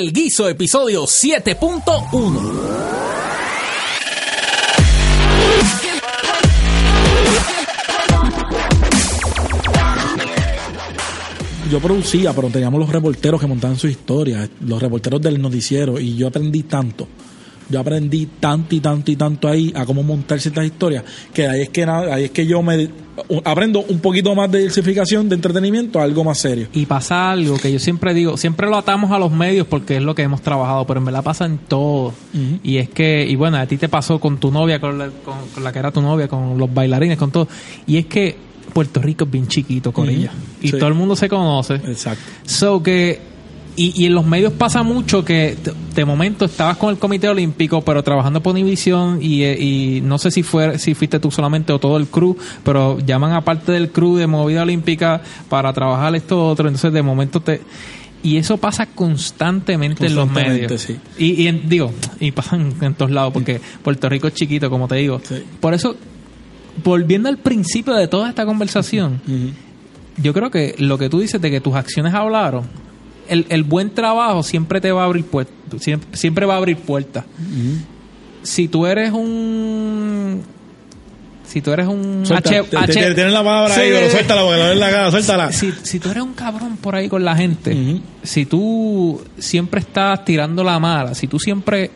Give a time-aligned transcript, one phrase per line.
[0.00, 2.90] El Guiso, episodio 7.1.
[11.70, 16.16] yo producía, pero teníamos los reporteros que montaban sus historias, los reporteros del noticiero, y
[16.16, 17.06] yo aprendí tanto.
[17.70, 21.62] Yo aprendí tanto y tanto y tanto ahí a cómo montar ciertas historias, que ahí
[21.62, 22.88] es que ahí es que yo me
[23.44, 26.68] aprendo un poquito más de diversificación, de entretenimiento, a algo más serio.
[26.72, 30.02] Y pasa algo que yo siempre digo, siempre lo atamos a los medios porque es
[30.02, 32.12] lo que hemos trabajado, pero en verdad pasa en todo.
[32.62, 35.62] Y es que, y bueno, a ti te pasó con tu novia, con la, con
[35.62, 37.48] la que era tu novia, con los bailarines, con todo.
[37.86, 40.30] Y es que Puerto Rico es bien chiquito con ella.
[40.60, 41.74] Y todo el mundo se conoce.
[41.74, 42.22] Exacto.
[42.44, 43.29] So que.
[43.76, 45.56] Y, en los medios pasa mucho que
[45.94, 50.30] de momento estabas con el Comité Olímpico, pero trabajando por Univisión y, y no sé
[50.30, 53.90] si fue si fuiste tú solamente o todo el crew, pero llaman a parte del
[53.90, 57.62] crew de Movida Olímpica para trabajar esto otro, entonces de momento te
[58.22, 60.90] y eso pasa constantemente, en los medios.
[61.16, 64.96] Y, y digo, y pasan en todos lados, porque Puerto Rico es chiquito, como te
[64.96, 65.22] digo.
[65.58, 65.96] Por eso
[66.82, 69.20] volviendo al principio de toda esta conversación,
[70.16, 72.64] yo creo que lo que tú dices de que tus acciones hablaron,
[73.30, 75.54] el, buen trabajo siempre te va a abrir puertas,
[76.12, 77.24] siempre, va a abrir puertas.
[78.42, 80.42] Si tú eres un
[81.46, 85.10] si tú eres un H, tienes la palabra ahí, pero suéltala porque no la cara,
[85.10, 85.52] suéltala.
[85.52, 90.24] Si, si, tú eres un cabrón por ahí con la gente, si tú siempre estás
[90.24, 91.90] tirando la mala, si tú siempre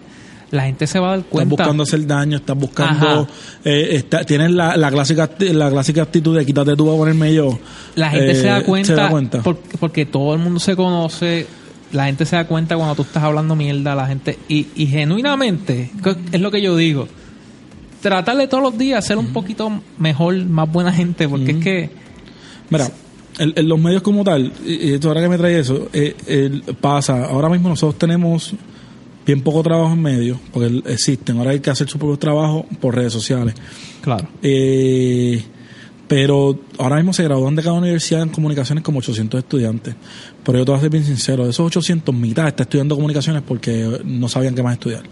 [0.54, 1.54] la gente se va a dar cuenta.
[1.54, 3.28] Estás buscando hacer daño, estás buscando.
[3.64, 7.58] Eh, tienes la, la, clásica, la clásica actitud de quítate tú a ponerme yo.
[7.96, 9.42] La gente se da eh, cuenta.
[9.80, 11.46] Porque, todo el mundo se conoce.
[11.92, 13.96] La gente se da cuenta cuando tú estás hablando mierda.
[13.96, 14.38] La gente.
[14.48, 15.90] Y, y genuinamente,
[16.30, 17.08] es lo que yo digo.
[18.00, 21.28] Tratarle todos los días ser un poquito mejor, más buena gente.
[21.28, 21.90] Porque es que.
[22.70, 22.88] Mira,
[23.38, 27.24] en, los medios como tal, y esto ahora que me trae eso, eh, pasa.
[27.24, 28.54] Ahora mismo nosotros tenemos
[29.26, 31.38] bien poco trabajo en medio, porque existen.
[31.38, 33.54] Ahora hay que hacer su propio trabajo por redes sociales.
[34.02, 34.28] Claro.
[34.42, 35.42] Eh,
[36.06, 39.94] pero ahora mismo se gradúan de cada universidad en comunicaciones como 800 estudiantes.
[40.44, 43.42] Pero yo te voy a ser bien sincero, de esos 800, mitad está estudiando comunicaciones
[43.46, 45.02] porque no sabían qué más estudiar.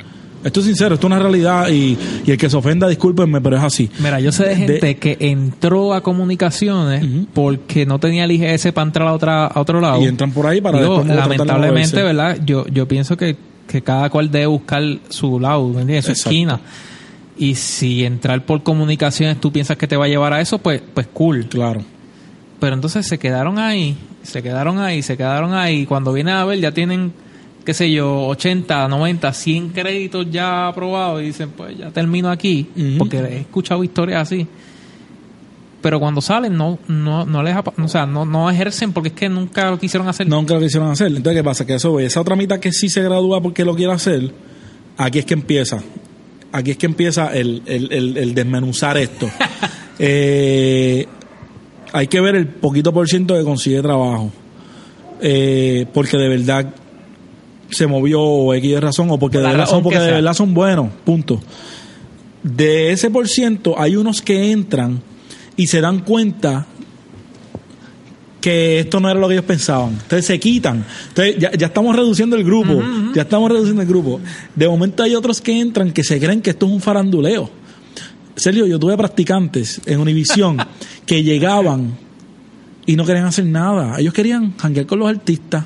[0.45, 1.97] Esto es sincero, esto es una realidad y,
[2.27, 3.89] el que se ofenda, discúlpenme, pero es así.
[4.01, 8.87] Mira, yo sé de gente que entró a comunicaciones porque no tenía el IGS para
[8.87, 10.03] entrar a, otra, a otro lado.
[10.03, 12.39] Y entran por ahí para Lamentablemente, ¿verdad?
[12.45, 13.37] Yo, yo pienso que
[13.67, 16.05] que cada cual debe buscar su lado, ¿me entiendes?
[16.07, 16.61] Su esquina.
[17.39, 20.83] Y si entrar por comunicaciones tú piensas que te va a llevar a eso, pues,
[20.95, 21.47] pues cool.
[21.47, 21.83] Claro.
[22.61, 25.87] Pero entonces se quedaron ahí, se quedaron ahí, se quedaron ahí.
[25.87, 27.13] Cuando viene a ver, ya tienen,
[27.65, 32.69] qué sé yo, 80, 90, 100 créditos ya aprobados y dicen, pues ya termino aquí.
[32.99, 34.47] Porque he escuchado historias así
[35.83, 39.29] pero cuando salen no no no les o sea no, no ejercen porque es que
[39.29, 40.29] nunca lo quisieron hacer.
[40.29, 41.09] Nunca lo quisieron hacer.
[41.09, 43.93] Entonces qué pasa que eso esa otra mitad que sí se gradúa porque lo quiere
[43.93, 44.33] hacer
[44.97, 45.83] aquí es que empieza.
[46.53, 49.29] Aquí es que empieza el, el, el, desmenuzar esto.
[50.05, 51.07] Eh,
[51.93, 54.33] hay que ver el poquito por ciento que consigue trabajo.
[55.21, 56.75] Eh, porque de verdad
[57.71, 61.41] se movió X de razón o porque de verdad, porque de verdad son buenos punto.
[62.43, 65.01] De ese por ciento hay unos que entran
[65.57, 66.67] y se dan cuenta
[68.43, 69.91] que esto no era lo que ellos pensaban.
[69.91, 70.85] Entonces se quitan.
[71.09, 72.83] Entonces ya, estamos reduciendo el grupo.
[73.15, 74.21] Ya estamos reduciendo el grupo.
[74.55, 77.49] De momento hay otros que entran que se creen que esto es un faranduleo.
[78.35, 80.59] Sergio, yo tuve practicantes en Univisión
[81.07, 81.97] que llegaban
[82.85, 83.99] y no querían hacer nada.
[83.99, 85.65] Ellos querían janguear con los artistas.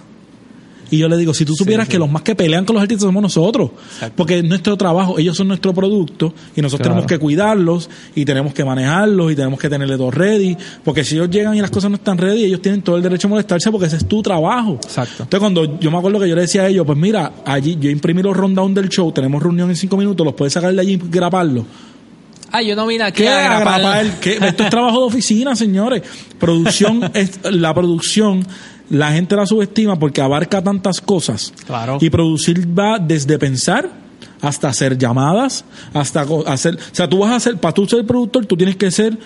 [0.90, 3.06] Y yo le digo, si tú supieras que los más que pelean con los artistas
[3.06, 3.70] somos nosotros,
[4.14, 8.54] porque es nuestro trabajo, ellos son nuestro producto y nosotros tenemos que cuidarlos y tenemos
[8.54, 11.90] que manejarlos y tenemos que tenerle todo ready, porque si ellos llegan y las cosas
[11.90, 14.74] no están ready, ellos tienen todo el derecho a molestarse porque ese es tu trabajo.
[14.82, 15.24] Exacto.
[15.24, 17.90] Entonces cuando yo me acuerdo que yo le decía a ellos, pues mira, allí yo
[17.90, 20.92] imprimí los rundown del show, tenemos reunión en cinco minutos, los puedes sacar de allí
[20.92, 21.64] y grabarlo.
[22.52, 24.06] Ah, yo no vine aquí ¿Qué a grapar.
[24.06, 26.02] Esto es trabajo de oficina, señores.
[26.38, 28.46] Producción es la producción
[28.90, 31.52] la gente la subestima porque abarca tantas cosas.
[31.66, 31.98] Claro.
[32.00, 33.90] Y producir va desde pensar
[34.40, 38.46] hasta hacer llamadas, hasta hacer, o sea, tú vas a hacer, para tú ser productor,
[38.46, 39.18] tú tienes que ser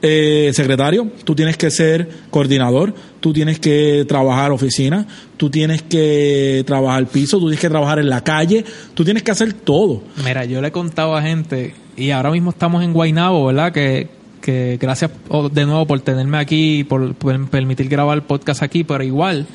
[0.00, 5.06] eh, secretario, tú tienes que ser coordinador, tú tienes que trabajar oficina,
[5.36, 9.30] tú tienes que trabajar piso, tú tienes que trabajar en la calle, tú tienes que
[9.30, 10.02] hacer todo.
[10.24, 13.72] Mira, yo le he contado a gente, y ahora mismo estamos en Guaynabo, ¿verdad?
[13.72, 15.10] Que, que gracias
[15.52, 19.46] de nuevo por tenerme aquí, por, permitir grabar el podcast aquí, pero igual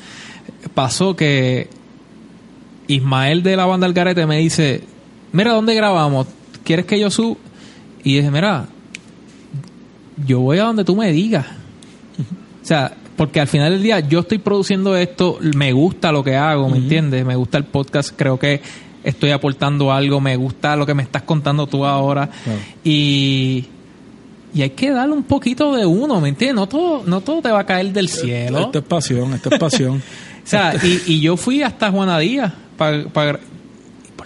[0.74, 1.68] pasó que
[2.88, 4.82] Ismael de la banda Algarete me dice,
[5.32, 6.26] mira, ¿dónde grabamos?
[6.64, 7.36] ¿Quieres que yo suba?
[8.02, 8.66] Y dije, mira,
[10.26, 11.46] yo voy a donde tú me digas.
[12.62, 16.36] O sea, porque al final del día yo estoy produciendo esto, me gusta lo que
[16.36, 17.24] hago, ¿me entiendes?
[17.24, 18.60] Me gusta el podcast, creo que
[19.04, 22.30] estoy aportando algo, me gusta lo que me estás contando tú ahora.
[22.84, 23.66] Y,
[24.54, 26.56] y hay que darle un poquito de uno, ¿me entiendes?
[26.56, 28.60] No todo, no todo te va a caer del cielo.
[28.60, 29.96] Esto es pasión, esto es pasión.
[30.44, 33.38] o sea, y, y yo fui hasta Juana Díaz para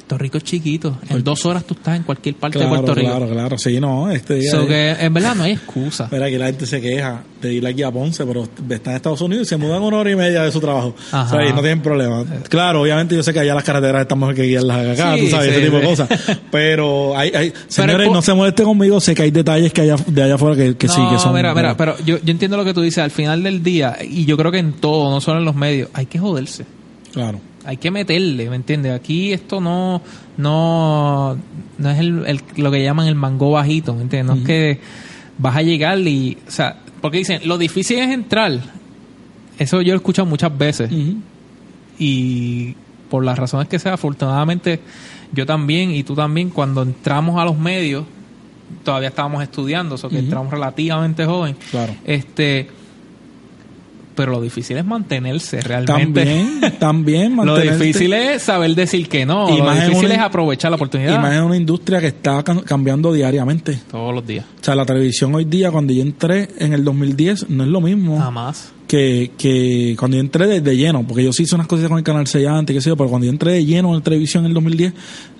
[0.02, 0.98] Puerto Rico es chiquito.
[1.08, 3.08] En dos horas tú estás en cualquier parte de Puerto Rico.
[3.08, 4.10] Claro, claro, sí, no.
[4.10, 6.08] Este día so que en verdad no hay excusa.
[6.10, 9.20] Mira, aquí la gente se queja de ir aquí a Ponce, pero está en Estados
[9.20, 10.94] Unidos y se mudan una hora y media de su trabajo.
[11.10, 12.24] Sea, y no tienen problema.
[12.48, 15.48] Claro, obviamente yo sé que allá las carreteras están mejor que guiarlas acá, tú sabes,
[15.50, 16.08] ese tipo de cosas.
[16.50, 20.22] Pero hay, hay señores, no se molesten conmigo, sé que hay detalles que allá, de
[20.22, 21.32] allá afuera que, que sí, que son...
[21.34, 22.98] mira, mira, pero yo, yo entiendo lo que tú dices.
[22.98, 25.88] Al final del día, y yo creo que en todo, no solo en los medios,
[25.94, 26.66] hay que joderse.
[27.12, 28.92] Claro hay que meterle, ¿me entiendes?
[28.92, 30.02] Aquí esto no
[30.36, 31.36] no
[31.78, 34.34] no es el, lo que llaman el mango bajito, ¿me entiendes?
[34.36, 34.80] No es que
[35.38, 38.60] vas a llegar y, o sea, porque dicen, lo difícil es entrar.
[39.58, 40.90] Eso yo lo he escuchado muchas veces.
[41.98, 42.74] Y
[43.10, 44.80] por las razones que sea, afortunadamente
[45.32, 48.04] yo también y tú también, cuando entramos a los medios,
[48.84, 51.56] todavía estábamos estudiando, o sea, que entramos relativamente joven.
[51.70, 51.94] Claro.
[52.04, 52.68] Este
[54.14, 56.24] pero lo difícil es mantenerse realmente.
[56.24, 59.48] También, también Lo difícil es saber decir que no.
[59.50, 61.14] Y lo difícil es aprovechar la oportunidad.
[61.14, 63.78] Y más en una industria que está cambiando diariamente.
[63.90, 64.44] Todos los días.
[64.60, 67.80] O sea, la televisión hoy día, cuando yo entré en el 2010, no es lo
[67.80, 68.18] mismo.
[68.18, 71.96] Jamás que, que cuando yo entré de, lleno, porque yo sí hice unas cosas con
[71.96, 74.00] el canal 6 antes, qué sé yo, pero cuando yo entré de lleno en la
[74.02, 74.92] televisión en el 2010,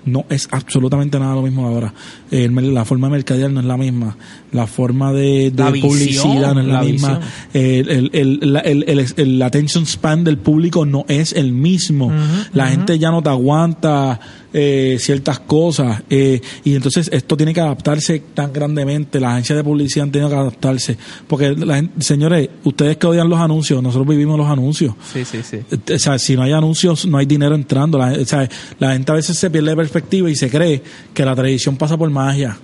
[0.05, 1.93] no es absolutamente nada lo mismo de ahora.
[2.31, 4.17] la forma de mercadear no es la misma,
[4.53, 7.19] la forma de, publicidad no es la, misma,
[7.53, 12.11] el, el, el, el, attention span del público no es el mismo.
[12.53, 14.19] la gente ya no te aguanta
[14.53, 19.63] eh, ciertas cosas eh, y entonces esto tiene que adaptarse tan grandemente las agencias de
[19.63, 20.97] publicidad han tenido que adaptarse
[21.27, 24.93] porque la señores ustedes que odian los anuncios nosotros vivimos los anuncios.
[25.11, 25.59] Sí sí sí.
[25.93, 28.47] O sea si no hay anuncios no hay dinero entrando la, o sea,
[28.79, 30.81] la gente a veces se pierde perspectiva y se cree
[31.13, 32.57] que la televisión pasa por magia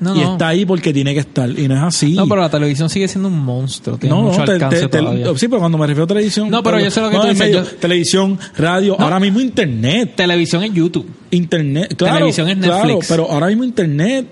[0.00, 1.48] y está ahí porque tiene que estar.
[1.48, 2.12] Y no es así.
[2.12, 3.96] No, pero la televisión sigue siendo un monstruo.
[3.98, 4.88] Tiene mucho alcance
[5.36, 6.50] sí, pero cuando me refiero a televisión.
[6.50, 7.78] No, pero yo sé lo que tú dices.
[7.78, 10.12] Televisión, radio, ahora mismo internet.
[10.16, 11.08] Televisión es YouTube.
[11.30, 12.16] Internet, claro.
[12.16, 13.06] Televisión es Netflix.
[13.06, 14.26] Claro, pero ahora mismo internet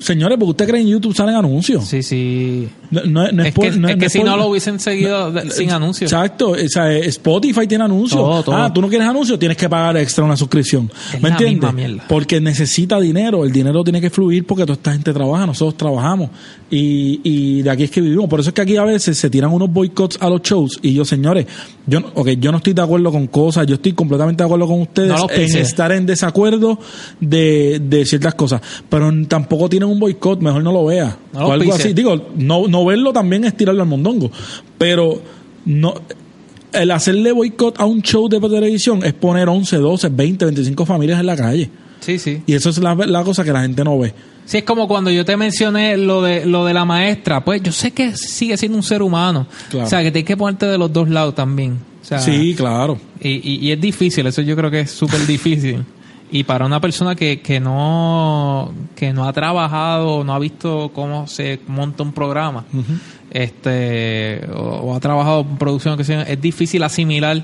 [0.00, 1.84] Señores, porque usted cree en YouTube salen anuncios.
[1.84, 2.68] Sí, sí.
[2.90, 6.10] No, es, que, si no lo hubiesen seguido sin anuncios.
[6.10, 6.50] Exacto.
[6.52, 8.46] O sea, Spotify tiene anuncios.
[8.48, 10.90] Ah, tú no quieres anuncios, tienes que pagar extra una suscripción.
[11.20, 12.00] ¿Me entiendes?
[12.08, 13.44] Porque necesita dinero.
[13.44, 16.30] El dinero tiene que fluir porque toda esta gente trabaja, nosotros trabajamos.
[16.70, 18.28] Y, y de aquí es que vivimos.
[18.28, 20.78] Por eso es que aquí a veces se tiran unos boicots a los shows.
[20.82, 21.46] Y yo, señores,
[21.86, 23.66] yo, okay, yo no estoy de acuerdo con cosas.
[23.66, 26.78] Yo estoy completamente de acuerdo con ustedes en estar en desacuerdo
[27.20, 28.62] de, de ciertas cosas.
[28.88, 31.16] Pero tampoco un boicot, mejor no lo vea.
[31.34, 31.92] o algo así.
[31.92, 34.30] Digo, no, no verlo también es tirarlo al mondongo.
[34.78, 35.20] Pero
[35.64, 35.94] no
[36.72, 41.20] el hacerle boicot a un show de televisión es poner 11, 12, 20, 25 familias
[41.20, 41.70] en la calle.
[42.00, 42.42] Sí, sí.
[42.46, 44.14] Y eso es la, la cosa que la gente no ve.
[44.44, 47.72] Sí, es como cuando yo te mencioné lo de lo de la maestra, pues yo
[47.72, 49.46] sé que sigue siendo un ser humano.
[49.74, 51.78] O sea, que tienes que ponerte de los dos lados también.
[52.02, 52.98] sí, claro.
[53.20, 55.84] Y, y, y, es difícil, eso yo creo que es súper difícil.
[56.30, 61.26] Y para una persona que, que, no, que no ha trabajado, no ha visto cómo
[61.26, 62.64] se monta un programa,
[63.30, 67.42] este o, ha trabajado en producción, que sea, es difícil asimilar,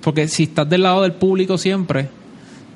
[0.00, 2.08] porque si estás del lado del público siempre,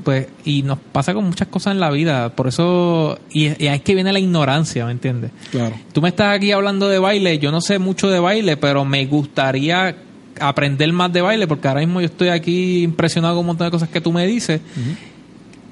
[0.05, 3.77] pues, y nos pasa con muchas cosas en la vida, por eso, y, y ahí
[3.77, 5.31] es que viene la ignorancia, ¿me entiendes?
[5.51, 5.77] Claro.
[5.93, 9.07] Tú me estás aquí hablando de baile, yo no sé mucho de baile, pero me
[9.07, 9.97] gustaría
[10.41, 13.71] aprender más de baile, porque ahora mismo yo estoy aquí impresionado con un montón de
[13.71, 14.61] cosas que tú me dices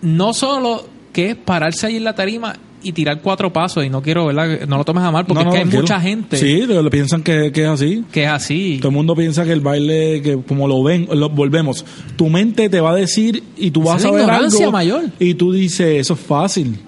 [0.02, 4.02] no solo que es pararse ahí en la tarima y tirar cuatro pasos y no
[4.02, 4.66] quiero, ¿verdad?
[4.66, 6.36] No lo tomes a mal porque es que hay mucha gente.
[6.36, 8.04] Sí, le piensan que, es así.
[8.10, 8.78] Que es así.
[8.78, 11.84] Todo el mundo piensa que el baile, que como lo ven, lo, volvemos.
[12.16, 14.72] Tu mente te va a decir y tú vas a ver algo.
[14.72, 15.04] mayor.
[15.18, 16.78] Y tú dices, eso es fácil.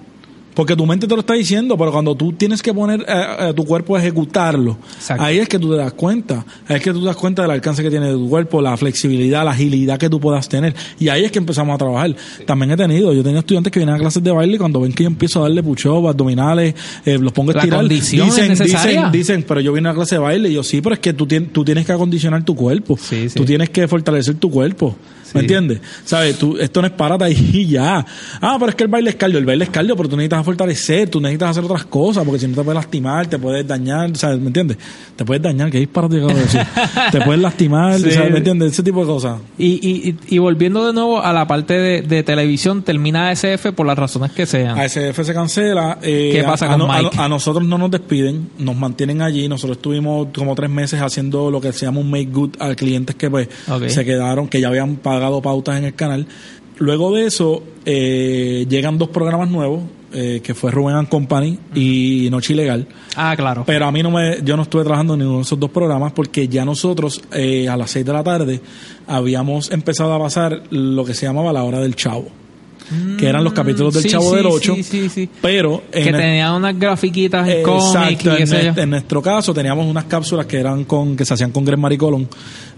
[0.55, 3.49] Porque tu mente te lo está diciendo, pero cuando tú tienes que poner a, eh,
[3.49, 4.77] eh, tu cuerpo a ejecutarlo,
[5.19, 6.45] ahí es que tú te das cuenta.
[6.67, 9.43] Ahí es que tú te das cuenta del alcance que tiene tu cuerpo, la flexibilidad,
[9.43, 10.75] la agilidad que tú puedas tener.
[10.99, 12.15] Y ahí es que empezamos a trabajar.
[12.45, 14.93] También he tenido, yo tenía estudiantes que vienen a clases de baile y cuando ven
[14.93, 19.45] que yo empiezo a darle push abdominales, eh, los pongo a estirar, dicen, dicen, dicen,
[19.47, 21.65] pero yo vine a clase de baile y yo sí, pero es que tú, tú
[21.65, 22.97] tienes que acondicionar tu cuerpo.
[23.35, 24.95] tú tienes que fortalecer tu cuerpo.
[25.33, 25.79] ¿Me entiendes?
[26.05, 26.37] ¿Sabes?
[26.37, 28.05] Tú, esto no es parata y ya.
[28.41, 29.39] Ah, pero es que el baile es cardio.
[29.39, 32.47] El baile es cardio, pero tú necesitas fortalecer, tú necesitas hacer otras cosas, porque si
[32.47, 34.39] no te puedes lastimar, te puedes dañar, ¿sabes?
[34.39, 34.77] ¿Me entiendes?
[35.15, 36.61] Te puedes dañar, que disparate acabo de decir.
[37.11, 38.11] te puedes lastimar, Sí.
[38.11, 38.31] ¿sabes?
[38.31, 38.71] ¿Me entiendes?
[38.73, 39.39] Ese tipo de cosas.
[39.57, 43.85] Y, y, y volviendo de nuevo a la parte de, de televisión, termina SF por
[43.85, 44.77] las razones que sean.
[44.79, 45.97] ASF se cancela.
[46.01, 47.17] eh, ¿Qué pasa a, con a Mike?
[47.17, 49.47] a nosotros no nos despiden, nos mantienen allí.
[49.47, 53.15] Nosotros estuvimos como tres meses haciendo lo que se llama un make good a clientes
[53.15, 53.47] que pues
[53.87, 56.27] se quedaron, que ya habían pagado pautas en el canal.
[56.77, 62.27] Luego de eso, eh, llegan dos programas nuevos, eh, que fue Rubén and Company y
[62.29, 62.87] Noche Ilegal.
[63.15, 63.63] Ah, claro.
[63.65, 66.13] Pero a mí no me, yo no estuve trabajando en ninguno de esos dos programas
[66.13, 68.61] porque ya nosotros eh, a las seis de la tarde
[69.07, 72.42] habíamos empezado a pasar lo que se llamaba la hora del chavo.
[73.17, 74.75] Que eran los capítulos del Sí, Chavo sí, del 8.
[74.75, 75.29] sí, sí, sí.
[75.41, 79.53] Pero que en el- tenían unas grafiquitas en y Exacto, qué en, sé nuestro caso
[79.53, 82.27] teníamos unas cápsulas que eran con que se hacían con Greg Maricolón,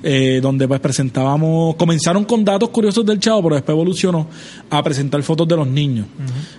[0.03, 4.27] eh, donde pues presentábamos, comenzaron con datos curiosos del chavo, pero después evolucionó
[4.69, 6.05] a presentar fotos de los niños.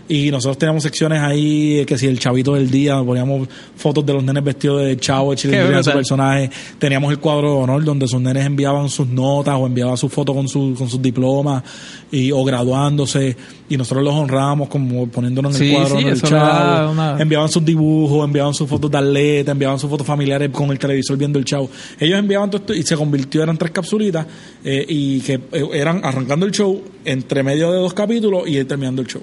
[0.08, 4.12] Y nosotros teníamos secciones ahí, eh, que si el chavito del día, poníamos fotos de
[4.14, 6.50] los nenes vestidos de chavo, de su personaje.
[6.78, 10.34] Teníamos el cuadro de honor donde sus nenes enviaban sus notas o enviaban su foto
[10.34, 11.62] con, su, con sus diplomas
[12.10, 13.36] y, o graduándose
[13.69, 16.93] y nosotros los honramos como poniéndonos en Sí, el cuadro sí, le da chavo.
[16.93, 20.79] una- Enviaban sus dibujos, enviaban sus fotos de atleta, enviaban sus fotos familiares con el
[20.79, 21.69] televisor viendo el chavo.
[21.99, 24.26] Ellos enviaban todo esto y se convirtió, eran tres capsulitas
[24.65, 29.03] eh, y que eh, eran arrancando el show entre medio de dos capítulos y terminando
[29.03, 29.23] el show.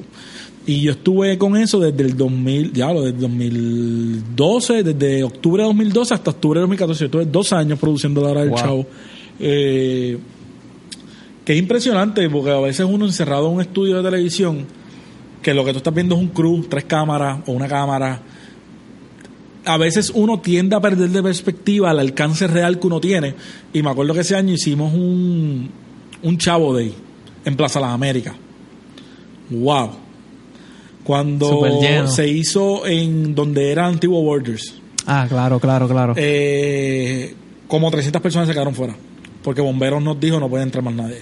[0.65, 5.67] Y yo estuve con eso desde el 2000, ya lo desde 2012, desde octubre de
[5.67, 6.99] 2012 hasta octubre de 2014.
[7.01, 8.59] Yo estuve dos años produciendo la hora del Wow.
[8.59, 8.85] chavo.
[9.39, 10.17] Eh,
[11.45, 14.65] que es impresionante porque a veces uno encerrado en un estudio de televisión
[15.41, 18.21] que lo que tú estás viendo es un crew, tres cámaras o una cámara.
[19.65, 23.35] A veces uno tiende a perder de perspectiva el alcance real que uno tiene.
[23.73, 25.69] Y me acuerdo que ese año hicimos un,
[26.21, 26.93] un Chavo Day
[27.45, 28.35] en Plaza Las Américas.
[29.49, 29.91] ¡Wow!
[31.03, 31.59] Cuando
[32.07, 36.13] se hizo en donde era Antiguo Borders, Ah, claro, claro, claro.
[36.15, 37.35] eh,
[37.67, 38.95] como 300 personas se quedaron fuera.
[39.43, 41.21] Porque Bomberos nos dijo no puede entrar más nadie.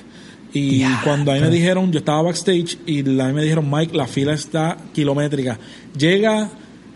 [0.53, 3.41] Y Ya, cuando a mí me dijeron, yo estaba backstage y la- a mí me
[3.43, 5.57] dijeron, Mike, la fila está kilométrica.
[5.97, 6.49] Llega,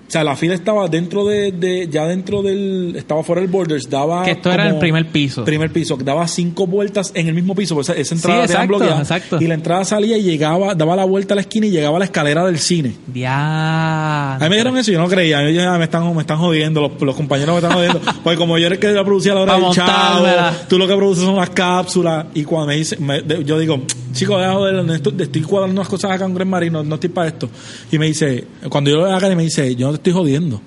[0.08, 3.90] o sea, la fila estaba dentro de, de- ya dentro del, estaba fuera del borders,
[3.90, 4.24] daba.
[4.24, 5.44] Que esto era el primer piso.
[5.46, 9.00] Primer piso, daba cinco vueltas en el mismo piso, esa, esa entrada Sí, exacto, bloqueada.
[9.02, 9.38] exacto.
[9.42, 12.00] Y la entrada salía y llegaba, daba la vuelta a la esquina y llegaba a
[12.00, 12.94] la escalera del cine.
[13.14, 14.36] Ya.
[14.36, 15.42] A mí me dijeron eso y yo no creía.
[15.42, 18.02] Yo dije, ah, me están, me están jodiendo, los, los compañeros me están jodiendo.
[18.24, 20.26] Porque como yo era el que la producía a la hora del chavo,
[20.70, 22.28] tú lo que produces son las cápsulas.
[22.34, 23.82] Y cuando me dice, me- yo digo,
[24.16, 27.28] chico, deja de estoy, estoy cuadrando unas cosas acá en Gran Marino, no estoy para
[27.28, 27.50] esto.
[27.92, 30.62] Y me dice, cuando yo lo y me dice, yo no te estoy jodiendo.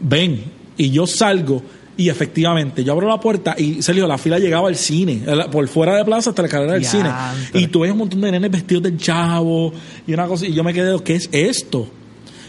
[0.00, 0.44] Ven.
[0.76, 1.62] Y yo salgo.
[1.96, 5.96] Y efectivamente, yo abro la puerta y Sergio, la fila llegaba al cine, por fuera
[5.96, 7.10] de plaza hasta la carrera del cine.
[7.52, 9.72] Y tú ves un montón de nenes vestidos del chavo
[10.06, 11.86] y una cosa, y yo me quedé, ¿qué es esto?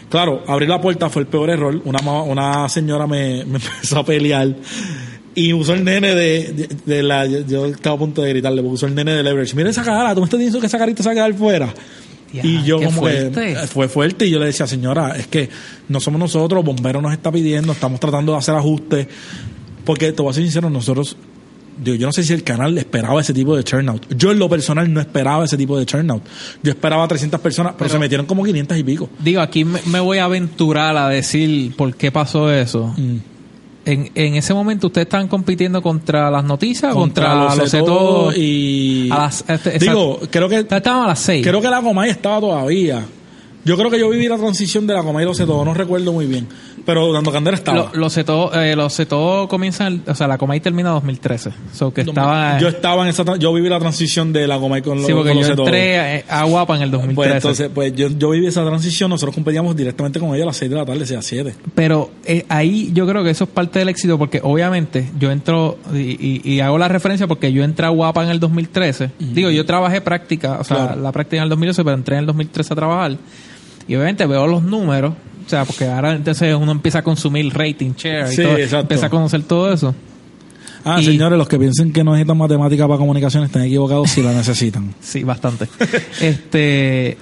[0.08, 1.80] Claro, abrir la puerta fue el peor error.
[1.84, 4.54] Una, una señora me, me empezó a pelear
[5.34, 7.26] y usó el nene de, de, de la.
[7.26, 9.56] Yo, yo estaba a punto de gritarle porque usó el nene de Leverage.
[9.56, 11.74] Mira esa cara, tú me estás diciendo que esa carita se va a quedar fuera.
[12.32, 13.54] Ya, y yo, como fuerte.
[13.54, 14.26] que fue fuerte.
[14.26, 15.48] Y yo le decía, señora, es que
[15.88, 19.06] no somos nosotros, Bombero nos está pidiendo, estamos tratando de hacer ajustes.
[19.84, 21.16] Porque te voy a ser sincero, nosotros.
[21.76, 24.06] Digo, yo no sé si el canal esperaba ese tipo de turnout.
[24.16, 26.22] Yo en lo personal no esperaba ese tipo de turnout.
[26.62, 29.10] Yo esperaba 300 personas, pero, se metieron como 500 y pico.
[29.18, 32.94] Digo, aquí me, me voy a aventurar a decir por qué pasó eso.
[32.96, 33.33] Mm.
[33.86, 38.32] En, en ese momento ustedes estaban compitiendo contra las noticias, contra, Lo los Todo.
[38.34, 41.46] y A las- este, digo creo que Estaban a las seis.
[41.46, 43.04] creo que la Comay estaba todavía
[43.64, 45.74] yo creo que yo viví la transición de la Comay y lo sé todo no
[45.74, 46.46] recuerdo muy bien
[46.86, 50.28] pero Dando Candela estaba Lo- los Sé Todo, eh, los Sé Todo comienzan, o sea,
[50.28, 51.50] la Comay termina en 2013.
[51.72, 52.58] So que estaba.
[52.58, 55.30] yo estaba en esa yo viví la transición de la Comay con, lo- sí, porque
[55.32, 57.14] con yo entré eh, a Guapa en el 2013.
[57.14, 60.58] pues entonces pues yo, yo viví esa transición nosotros competíamos directamente con ella a las
[60.58, 63.78] 6 de la tarde sea 7 Pero eh, ahí yo creo que eso es parte
[63.78, 67.86] del éxito porque obviamente yo entro y, y- y hago la referencia porque yo entré
[67.86, 69.10] a Guapa en el 2013.
[69.20, 71.00] Digo, yo trabajé práctica, o sea, Claro.
[71.00, 73.16] la práctica en el 2012, pero entré en el 2013 a trabajar.
[73.88, 75.12] Y obviamente veo los números,
[75.46, 78.80] o sea, porque ahora entonces uno empieza a consumir rating, share y Sí, todo, exacto.
[78.80, 79.94] empieza a conocer todo eso.
[80.84, 84.22] ah Y- señores los que piensen que no necesitan matemática para comunicación están equivocados si
[84.22, 85.68] la necesitan Sí, bastante.
[86.20, 87.18] este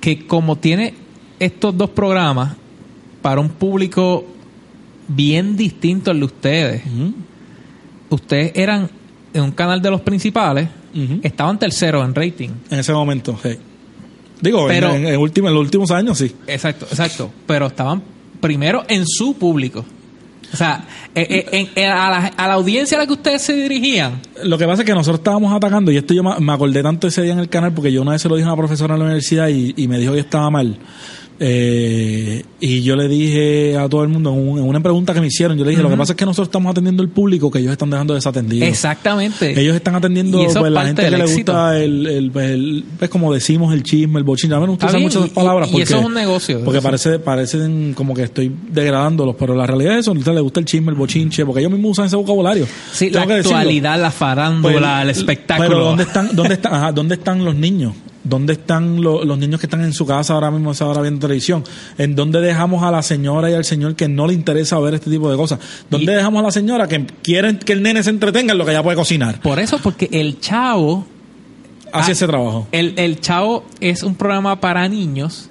[0.00, 0.94] que como tiene
[1.40, 2.54] estos dos programas
[3.22, 4.24] para un público
[5.08, 6.82] bien distinto al de ustedes.
[8.10, 8.88] Ustedes eran
[9.34, 10.68] en un canal de los principales,
[11.22, 12.50] estaban terceros en rating.
[12.70, 13.50] en ese momento sí.
[14.40, 17.30] Digo Pero- en, en, en último- en los últimos años sí Exacto, exacto.
[17.46, 18.02] Pero estaban
[18.40, 19.84] primero en su público.
[20.52, 23.42] O sea, eh, eh, en- en- a, la, a la audiencia a la que ustedes
[23.42, 26.52] se dirigían, Lo que pasa es que nosotros estábamos atacando, y esto yo me me
[26.52, 28.52] acordé tanto ese día en el canal, porque yo una vez se lo dije a
[28.52, 30.78] una profesora en la universidad y, y me dijo que estaba mal.
[31.38, 35.20] Eh, y yo le dije a todo el mundo, en, un- en una pregunta que
[35.20, 37.50] me hicieron, yo le dije, lo que pasa es que nosotros estamos atendiendo el público
[37.50, 38.64] que ellos están dejando desatendido.
[38.66, 39.58] exactamente.
[39.60, 42.84] Ellos están atendiendo Y pues, es la gente que le gusta el, el, pues, el-
[42.98, 44.54] pues, como decimos, el chisme, el bochinche.
[44.54, 46.60] A mí me gusta muchas y- esas palabras y porque, eso es un negocio.
[46.64, 46.86] porque Eso.
[46.86, 50.60] parece, parecen como que estoy degradándolos, pero la realidad es eso, a ustedes les gusta
[50.60, 52.66] el chisme, el bochinche, porque ellos mismos usan ese vocabulario.
[52.92, 53.56] Sí, la decirlo.
[53.56, 55.68] actualidad, la farándula, Pues, el espectáculo.
[55.68, 57.92] Pero ¿dónde están, dónde están, ajá, dónde están los niños?
[58.28, 61.00] ¿Dónde están lo- los niños que están en su casa ahora mismo, a esa hora
[61.02, 61.62] viendo televisión?
[61.96, 65.10] ¿En dónde dejamos a la señora y al señor que no le interesa ver este
[65.10, 65.58] tipo de cosas?
[65.90, 68.64] ¿Dónde Y- dejamos a la señora que quieren que el nene se entretenga en lo
[68.64, 69.40] que ella puede cocinar?
[69.40, 71.06] Por eso, porque el Chavo,
[71.92, 72.66] Hace Ah, ese trabajo.
[72.72, 75.48] el, el Chavo es un programa para niños,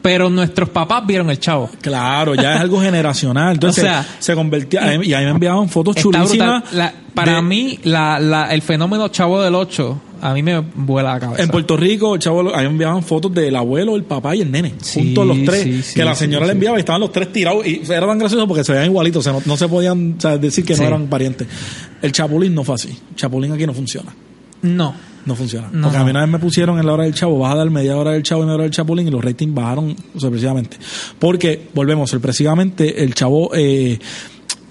[0.00, 1.68] pero nuestros papás vieron el Chavo.
[1.80, 3.54] Claro, ya es algo generacional.
[3.54, 4.94] Entonces O sea, se convertía.
[5.02, 6.72] Y a mí me enviaban fotos chulísimas.
[6.72, 11.14] La- para de- mí, la, la- el fenómeno Chavo del 8, a mí me vuela
[11.14, 11.42] la cabeza.
[11.42, 14.42] En Puerto Rico, el chavo, a mí me enviaban fotos del abuelo, el papá y
[14.42, 17.00] el nene, Sí, juntos los tres, sí, sí, que la señora le enviaba y estaban
[17.00, 19.56] los tres tirados y era tan gracioso porque se veían igualitos, o sea, no, no
[19.56, 21.46] se podían o sea, decir que no eran parientes.
[22.02, 24.14] El Chapulín no fue así, Chapulín aquí no funciona,
[24.62, 24.94] No.
[25.24, 25.68] no funciona.
[25.72, 27.56] No, porque a mí una vez me pusieron en la hora del Chavo, vas a
[27.56, 30.76] dar media hora del Chavo y media hora del Chapulín y los ratings bajaron sorpresivamente.
[31.18, 33.50] Porque, volvemos, sorpresivamente el Chavo...
[33.54, 33.98] Eh,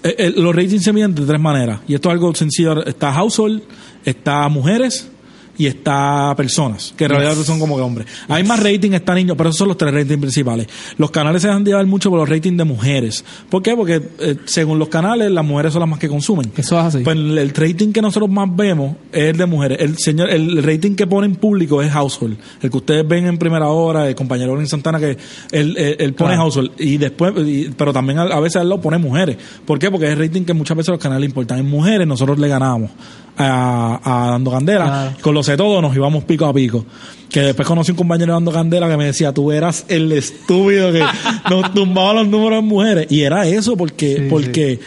[0.02, 1.80] eh, eh, los ratings se miden de tres maneras.
[1.88, 2.84] Y esto es algo sencillo.
[2.86, 3.62] Está household,
[4.04, 5.10] está mujeres
[5.58, 8.06] y está personas, que en realidad son como que hombres.
[8.28, 10.66] Hay más rating, está niños, pero esos son los tres ratings principales.
[10.98, 13.24] Los canales se dejan de llevar mucho por los ratings de mujeres.
[13.50, 13.74] ¿Por qué?
[13.76, 16.50] Porque eh, según los canales, las mujeres son las más que consumen.
[16.56, 16.98] Eso es así.
[17.04, 19.78] Pues el, el rating que nosotros más vemos es el de mujeres.
[19.80, 22.36] El señor, el rating que pone en público es household.
[22.62, 25.10] El que ustedes ven en primera hora, el compañero Orin Santana que
[25.52, 26.42] él, él- él pone Claro.
[26.42, 26.72] household.
[26.78, 29.36] Y después, y- pero también a, a veces él lo pone mujeres.
[29.64, 29.90] ¿Por qué?
[29.90, 31.58] Porque es el rating que muchas veces los canales le importan.
[31.58, 32.90] En mujeres nosotros le ganamos
[33.38, 34.84] a, a Dando Candela.
[34.84, 35.16] Claro.
[35.20, 36.84] Con lo sé todo nos íbamos pico a pico.
[37.30, 40.92] Que después conocí un compañero de Dando Candela que me decía, tú eras el estúpido
[40.92, 41.02] que
[41.50, 43.06] nos tumbaba los números en mujeres.
[43.10, 44.78] Y era eso porque, Sí, porque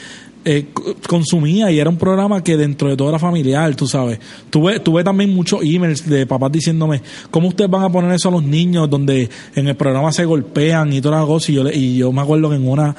[0.45, 0.65] eh,
[1.07, 4.19] consumía y era un programa que dentro de todo era familiar, tú sabes.
[4.49, 8.31] Tuve, tuve también muchos emails de papás diciéndome, ¿cómo ustedes van a poner eso a
[8.31, 11.49] los niños donde en el programa se golpean y todas las cosas?
[11.49, 12.95] Y yo, le- y yo me acuerdo que en una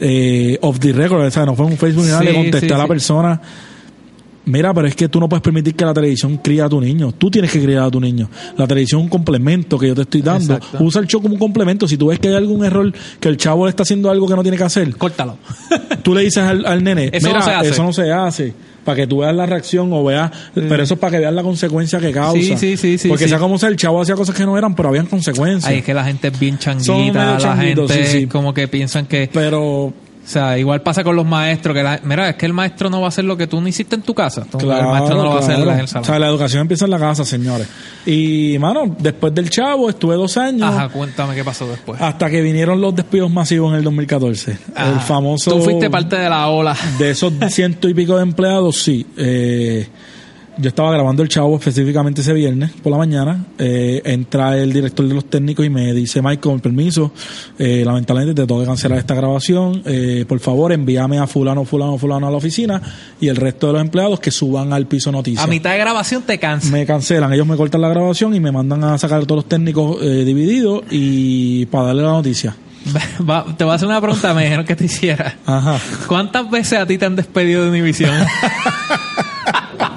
[0.00, 2.68] eh, off the record, o sea, no fue en un Facebook ni nada, le contesté
[2.68, 2.88] sí, a la sí.
[2.88, 3.40] persona.
[4.44, 7.12] Mira, pero es que tú no puedes permitir que la televisión críe a tu niño.
[7.12, 8.28] Tú tienes que criar a tu niño.
[8.56, 10.54] La televisión es un complemento que yo te estoy dando.
[10.54, 10.82] Exacto.
[10.82, 11.86] Usa el show como un complemento.
[11.86, 14.34] Si tú ves que hay algún error, que el chavo le está haciendo algo que
[14.34, 15.38] no tiene que hacer, Córtalo.
[16.02, 17.68] tú le dices al, al nene, Eso mira, no se hace".
[17.68, 18.54] eso no se hace.
[18.84, 21.44] Para que tú veas la reacción o veas, pero eso es para que veas la
[21.44, 22.32] consecuencia que causa.
[22.40, 23.30] Sí, sí, sí, sí, Porque sí.
[23.30, 25.70] sea como sea, el chavo hacía cosas que no eran, pero habían consecuencias.
[25.70, 28.26] Ay, es que la gente es bien changuita, la gente sí, sí.
[28.26, 29.30] como que piensan que...
[29.32, 32.88] Pero O sea, igual pasa con los maestros, que la- mira, es que el maestro
[32.88, 34.44] no va a hacer lo que tú no hiciste en tu casa.
[34.50, 36.02] Tú- Claro, el maestro no lo va a hacer en el salón.
[36.04, 37.66] O sea, la educación empieza en la casa, señores.
[38.06, 40.62] Y, mano, después del chavo estuve dos años.
[40.62, 42.00] Ajá, cuéntame qué pasó después.
[42.00, 44.52] Hasta que vinieron los despidos masivos en el 2014.
[44.52, 45.00] el Ajá.
[45.00, 45.50] famoso.
[45.56, 46.76] Tú fuiste parte de la ola.
[46.98, 49.04] De esos ciento y pico de empleados, sí.
[49.16, 49.88] Eh,
[50.58, 53.46] yo estaba grabando el chavo específicamente ese viernes por la mañana.
[53.58, 57.12] Eh, entra el director de los técnicos y me dice, Mike, con permiso,
[57.58, 59.82] eh, lamentablemente te tengo que cancelar esta grabación.
[59.86, 62.80] Eh, por favor, envíame a fulano, fulano, fulano a la oficina
[63.20, 66.22] y el resto de los empleados que suban al piso noticias A mitad de grabación
[66.22, 66.70] te cansas.
[66.70, 69.96] me cancelan, ellos me cortan la grabación y me mandan a sacar todos los técnicos
[70.02, 72.54] eh, divididos y para darle la noticia.
[73.28, 75.36] Va- te voy a hacer una pregunta, me dijeron que te hiciera.
[75.46, 75.78] Ajá.
[76.08, 78.10] ¿Cuántas veces a ti te han despedido de Univision?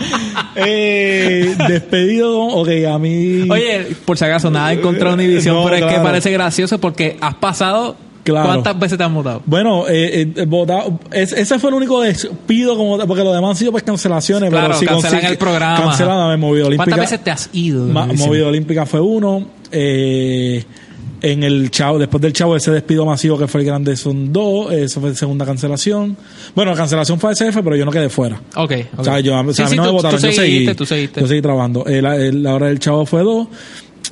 [0.57, 3.47] Eh, despedido, ok, a mí.
[3.49, 6.79] Oye, por si acaso, nada en contra de Univision, No, pero es que parece gracioso
[6.79, 7.95] porque has pasado.
[8.23, 8.47] Claro.
[8.47, 9.43] ¿Cuántas veces te han mudado?
[9.45, 13.55] Bueno, eh, eh, votado- es- ese fue el único despido, como, porque lo demás han
[13.57, 14.49] sido pues cancelaciones.
[14.49, 15.81] Claro, pero si cancelan consigue- el programa.
[15.83, 16.89] Cancelada, me movido olímpica.
[16.89, 17.85] ¿Cuántas veces te has ido?
[17.85, 18.07] Ma-?
[18.07, 19.45] Movido Olímpica fue uno.
[19.71, 20.63] Eh,
[21.21, 24.71] en el Chavo, después del Chavo, ese despido masivo que fue el grande son dos.
[24.71, 26.15] Eso fue segunda cancelación.
[26.56, 28.41] Bueno, la cancelación fue SF, pero yo no quedé fuera.
[28.56, 28.99] Ok, ok.
[28.99, 30.65] O sea, yo, o sea, Sí, a mí sí, no me votaron, tú yo seguiste,
[30.65, 30.75] seguí.
[30.75, 31.21] tú seguiste.
[31.21, 31.86] Yo seguí trabajando.
[31.88, 33.47] Eh, la hora del Chavo fue dos.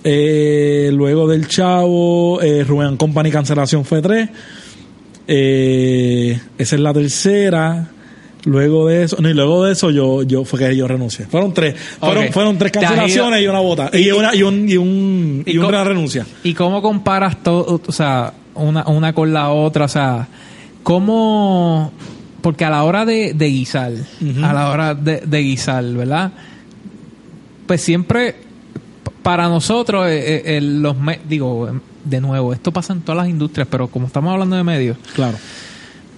[0.03, 4.29] Eh, luego del Chavo, eh, Rubén Company cancelación fue tres.
[5.27, 7.89] Eh, esa es la tercera.
[8.45, 11.25] Luego de eso, no, y luego de eso yo, yo fue que yo renuncié.
[11.27, 13.89] Fueron tres, fueron, fueron tres cancelaciones y una vota.
[13.93, 16.25] Y, una, y un, y un, y ¿Y una renuncia.
[16.43, 19.85] ¿Y cómo comparas todo, o sea, una, una con la otra?
[19.85, 20.27] O sea,
[20.83, 21.91] ¿cómo...?
[22.41, 23.93] Porque a la hora de, de guisar,
[24.43, 26.33] a la hora de, de guisar, ¿verdad?
[27.65, 28.35] Pues siempre,
[29.21, 30.93] para nosotros, eh, eh, los
[31.29, 31.69] digo,
[32.03, 35.37] de nuevo, esto pasa en todas las industrias, pero como estamos hablando de medios, Claro.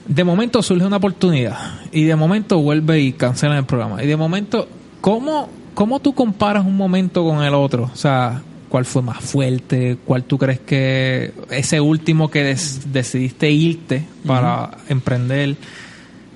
[0.07, 1.57] De momento surge una oportunidad
[1.91, 4.03] y de momento vuelve y cancelan el programa.
[4.03, 4.67] Y de momento,
[5.01, 7.89] ¿cómo, cómo tú comparas un momento con el otro?
[7.91, 9.97] O sea, ¿cuál fue más fuerte?
[10.05, 15.55] ¿Cuál tú crees que ese último que des- decidiste irte para emprender?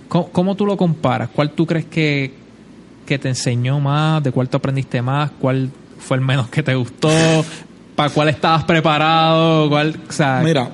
[0.08, 1.30] ¿Cómo, cómo tú lo comparas?
[1.30, 2.34] ¿Cuál tú crees que,
[3.06, 4.24] que te enseñó más?
[4.24, 5.30] ¿De cuál tú aprendiste más?
[5.40, 7.10] ¿Cuál fue el menos que te gustó?
[7.96, 9.70] ¿Para cuál estabas preparado?
[9.70, 10.70] ¿Cuál, o sea, Mira.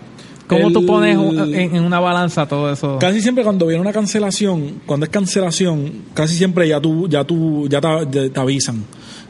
[0.48, 2.98] ¿Cómo tú el- pones un- en, una balanza todo eso?
[3.00, 7.68] Casi siempre cuando viene una cancelación, cuando es cancelación, casi siempre ya tú, ya tú,
[7.70, 8.84] ya te, ya te avisan.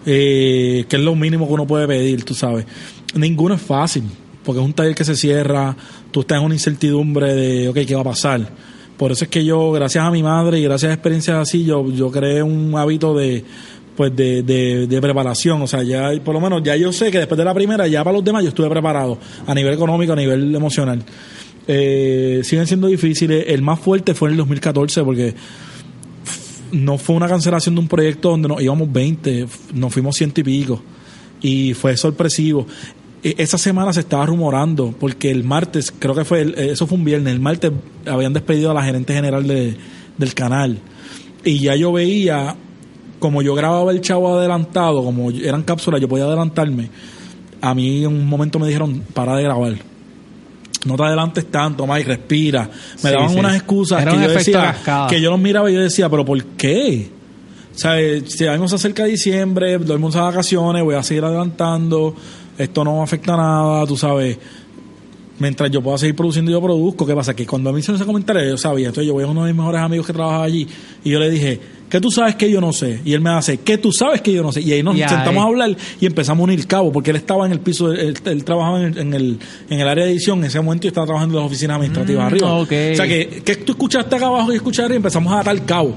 [0.06, 2.66] Eh, que es lo mínimo que uno puede pedir, tú sabes.
[3.16, 4.04] Ninguno es fácil,
[4.44, 5.76] porque es un taller que se cierra,
[6.12, 8.48] tú estás en una incertidumbre de, ok, ¿qué va a pasar?
[8.98, 11.90] Por eso es que yo, gracias a mi madre y gracias a experiencias así, yo,
[11.92, 13.44] yo creé un hábito de,
[13.96, 15.62] pues de, de, de preparación.
[15.62, 18.04] O sea, ya por lo menos ya yo sé que después de la primera, ya
[18.04, 21.04] para los demás yo estuve preparado a nivel económico, a nivel emocional.
[21.68, 23.46] Eh, siguen siendo difíciles.
[23.48, 25.34] El más fuerte fue en el 2014 porque
[26.72, 30.44] no fue una cancelación de un proyecto donde nos íbamos 20, nos fuimos ciento y
[30.44, 30.82] pico.
[31.42, 32.66] Y fue sorpresivo.
[33.24, 36.98] E- Esa semana se estaba rumorando, porque el martes, creo que fue, el- eso fue
[36.98, 37.72] un viernes, el martes
[38.06, 39.76] habían despedido a la gerente general de-
[40.18, 40.80] del canal.
[41.44, 42.56] Y ya yo veía,
[43.26, 46.90] como yo grababa el chavo adelantado, como eran cápsulas, yo podía adelantarme.
[47.62, 49.74] A mí en un momento me dijeron, para de grabar.
[50.86, 52.70] No te adelantes tanto, Mike, respira.
[53.02, 53.40] Me Sí, daban sí.
[53.40, 55.08] unas excusas Era que un yo decía, cascada.
[55.08, 57.10] que yo los miraba y yo decía, pero ¿por qué?
[57.74, 58.32] ¿Sabes?
[58.32, 61.02] Si a mí se acerca diciembre, todo el mundo se va de vacaciones, voy a
[61.04, 62.16] seguir adelantando,
[62.58, 64.38] esto no afecta nada, tú sabes.
[65.40, 67.06] Mientras yo pueda seguir produciendo, yo produzco.
[67.06, 67.34] ¿Qué pasa?
[67.36, 68.88] Que cuando a mí se me ese comentario, yo sabía.
[68.88, 70.66] Entonces yo voy a uno de mis mejores amigos que trabajaba allí
[71.04, 71.60] y yo le dije,
[71.96, 73.00] ¿qué tú sabes que yo no sé?
[73.06, 74.60] Y él me hace, ¿qué tú sabes que yo no sé?
[74.60, 77.16] Y ahí nos Y ahí- sentamos a hablar y empezamos a unir cabo, porque él
[77.16, 80.12] estaba en el piso, él, él trabajaba en el, en, el, en el área de
[80.12, 82.54] edición, en ese momento yo estaba trabajando en las oficinas administrativas Mm, arriba.
[82.56, 82.72] ok.
[82.92, 85.96] O sea que, que tú escuchaste acá abajo y escuchaste y empezamos a atar cabo.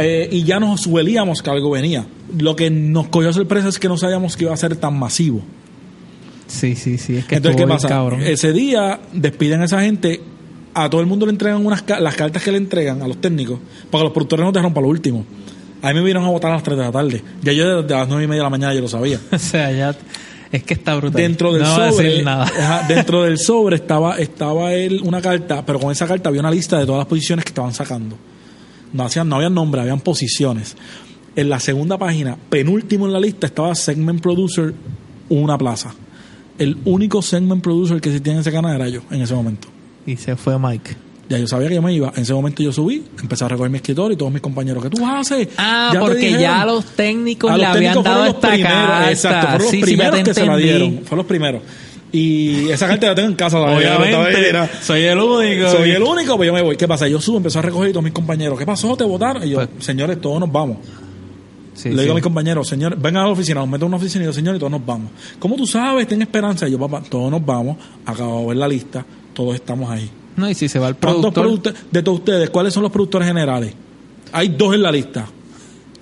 [0.00, 2.04] Eh, y ya nos huelíamos que algo venía.
[2.36, 5.40] Lo que nos cogió sorpresa es que no sabíamos que iba a ser tan masivo.
[6.46, 7.16] Sí, sí, sí.
[7.16, 7.88] Es que Entonces, ¿qué pasa?
[7.88, 8.22] cabrón.
[8.22, 10.20] Ese día despiden a esa gente,
[10.84, 13.58] a todo el mundo le entregan unas las cartas que le entregan a los técnicos,
[13.90, 15.24] para que los productores no dejaron para lo último.
[15.82, 17.22] A mí me vieron a votar a las 3 de la tarde.
[17.42, 19.20] Ya yo desde las 9 y media de la mañana yo lo sabía.
[19.32, 19.96] o sea, ya...
[20.50, 21.20] Es que está brutal.
[21.20, 22.50] Dentro del no sobre, decir nada.
[22.88, 26.78] dentro del sobre estaba, estaba él una carta, pero con esa carta había una lista
[26.78, 28.16] de todas las posiciones que estaban sacando.
[28.94, 30.74] No hacían, no habían nombre, habían posiciones.
[31.36, 34.72] En la segunda página, penúltimo en la lista, estaba Segment Producer,
[35.28, 35.94] una plaza.
[36.58, 39.68] El único Segment Producer que existía en ese canal era yo, en ese momento.
[40.10, 40.96] Y se fue Mike.
[41.28, 42.10] Ya yo sabía que yo me iba.
[42.16, 44.88] En ese momento yo subí, empecé a recoger mi escritorio y todos mis compañeros, ¿qué
[44.88, 45.48] tú haces?
[45.58, 46.40] Ah, Ya porque dijeron.
[46.40, 49.10] ya los técnicos A le habían dado esta primeros, carta.
[49.10, 50.98] Exacto, fueron los Sí, primeros que se la dieron.
[51.00, 51.62] Fueron los primeros.
[52.10, 53.98] Y esa carta la tengo en casa todavía.
[53.98, 55.70] Obviamente, soy el único.
[55.70, 56.76] Soy el único, pues yo me voy.
[56.78, 57.06] ¿Qué pasa?
[57.06, 58.58] Yo subo, empezó a recoger y todos mis compañeros.
[58.58, 58.96] ¿Qué pasó?
[58.96, 59.46] ¿Te votaron?
[59.46, 60.78] Y yo, Pues- señores, todos nos vamos.
[61.74, 62.00] Sí, Le sí.
[62.00, 64.26] digo a mis compañeros, señores, vengan a la oficina, nos meto en una oficina y
[64.26, 65.10] yo, señores, todos nos vamos.
[65.38, 66.08] ¿Cómo tú sabes?
[66.08, 66.66] Ten esperanza.
[66.66, 67.76] Y yo, papá, todos nos vamos.
[68.06, 69.04] Acabo de ver la lista,
[69.38, 70.10] todos estamos ahí.
[70.36, 71.72] No, y si se va el ¿Cuántos productor...
[71.72, 73.72] product- de todos ustedes, cuáles son los productores generales?
[74.32, 75.26] Hay dos en la lista.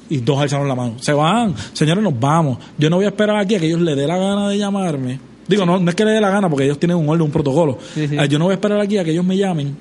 [0.08, 0.94] Y dos alzaron la mano.
[1.00, 1.54] Se van.
[1.74, 2.56] Señores, nos vamos.
[2.78, 5.20] Yo no voy a esperar aquí a que ellos le dé la gana de llamarme.
[5.46, 7.30] Digo, no, no es que le dé la gana porque ellos tienen un orden, un
[7.30, 7.76] protocolo.
[7.94, 8.16] Sí, sí.
[8.18, 9.76] Ah, Yo no voy a esperar aquí a que ellos me llamen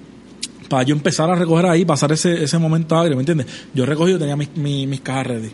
[0.67, 3.47] para yo empezar a recoger ahí, pasar ese, ese momento agrio, ¿me entiendes?
[3.73, 5.49] Yo recogí, yo tenía mis, mis, mis cajas ready.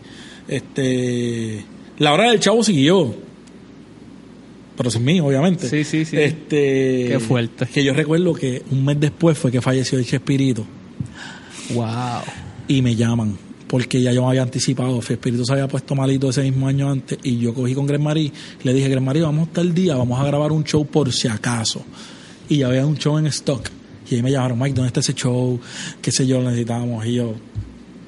[0.48, 1.64] Este,
[1.98, 3.14] la hora del chavo siguió.
[4.76, 5.68] Pero sin mí, obviamente.
[5.68, 6.16] Sí, sí, sí.
[6.16, 7.66] Este, Qué fuerte.
[7.66, 10.64] Que yo recuerdo que un mes después fue que falleció el Espíritu
[11.74, 12.22] Wow.
[12.68, 14.98] y me llaman porque ya yo me había anticipado.
[14.98, 18.30] Espíritu se había puesto malito ese mismo año antes y yo cogí con Gren Marí.
[18.64, 21.82] Le dije, Gren Marí, vamos tal día, vamos a grabar un show por si acaso.
[22.50, 23.70] Y ya había un show en stock.
[24.10, 25.58] Y ahí me llamaron, Mike, ¿dónde está ese show?
[26.02, 26.38] ¿Qué sé yo?
[26.42, 27.06] Lo necesitábamos.
[27.06, 27.34] Y yo,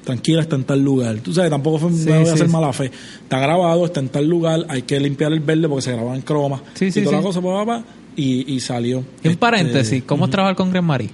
[0.05, 1.15] tranquila, está en tal lugar.
[1.17, 2.91] Tú sabes, tampoco fue, Sí, voy a sí, hacer mala fe.
[3.23, 6.21] Está grabado, está en tal lugar, hay que limpiar el verde porque se grababa en
[6.21, 6.61] croma.
[6.75, 7.83] Sí, sí, y toda la cosa, pa, pa, pa,
[8.15, 8.99] y, y salió.
[8.99, 11.09] Y un Este, paréntesis, ¿cómo es trabajar con Gren Marie?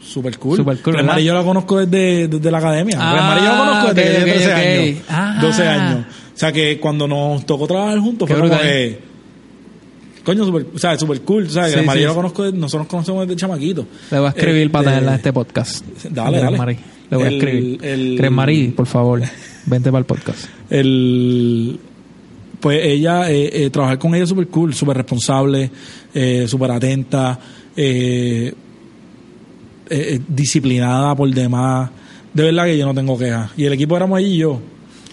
[0.00, 0.56] Super cool.
[0.58, 2.96] Super cool, yo la conozco desde, desde la academia.
[3.00, 4.58] Ah, Gren Marí yo la conozco desde ok, que tenía ok, 13 ok.
[4.58, 5.02] años.
[5.08, 5.38] Ah.
[5.42, 6.06] 12 años.
[6.34, 8.98] O sea que cuando nos tocó trabajar juntos Qué fue como que.
[10.22, 11.44] Coño, super, o sea, super cool.
[11.46, 13.86] O sea, Sí, sí, yo la conozco, nosotros nos conocemos desde chamaquito.
[14.10, 15.84] Le voy a escribir para Este, tenerla en este podcast.
[16.10, 16.58] Dale, dale.
[16.58, 16.78] Marie.
[17.10, 17.78] Le voy a escribir.
[17.84, 18.16] el-
[18.74, 19.22] por favor,
[19.66, 20.46] vente para el podcast.
[20.70, 21.78] el
[22.60, 25.70] pues ella eh, eh, trabajar con ella es súper cool súper responsable
[26.14, 27.38] eh, súper atenta
[27.76, 28.52] eh,
[29.90, 31.90] eh, disciplinada por demás
[32.32, 34.60] de verdad que yo no tengo quejas y el equipo éramos ella y yo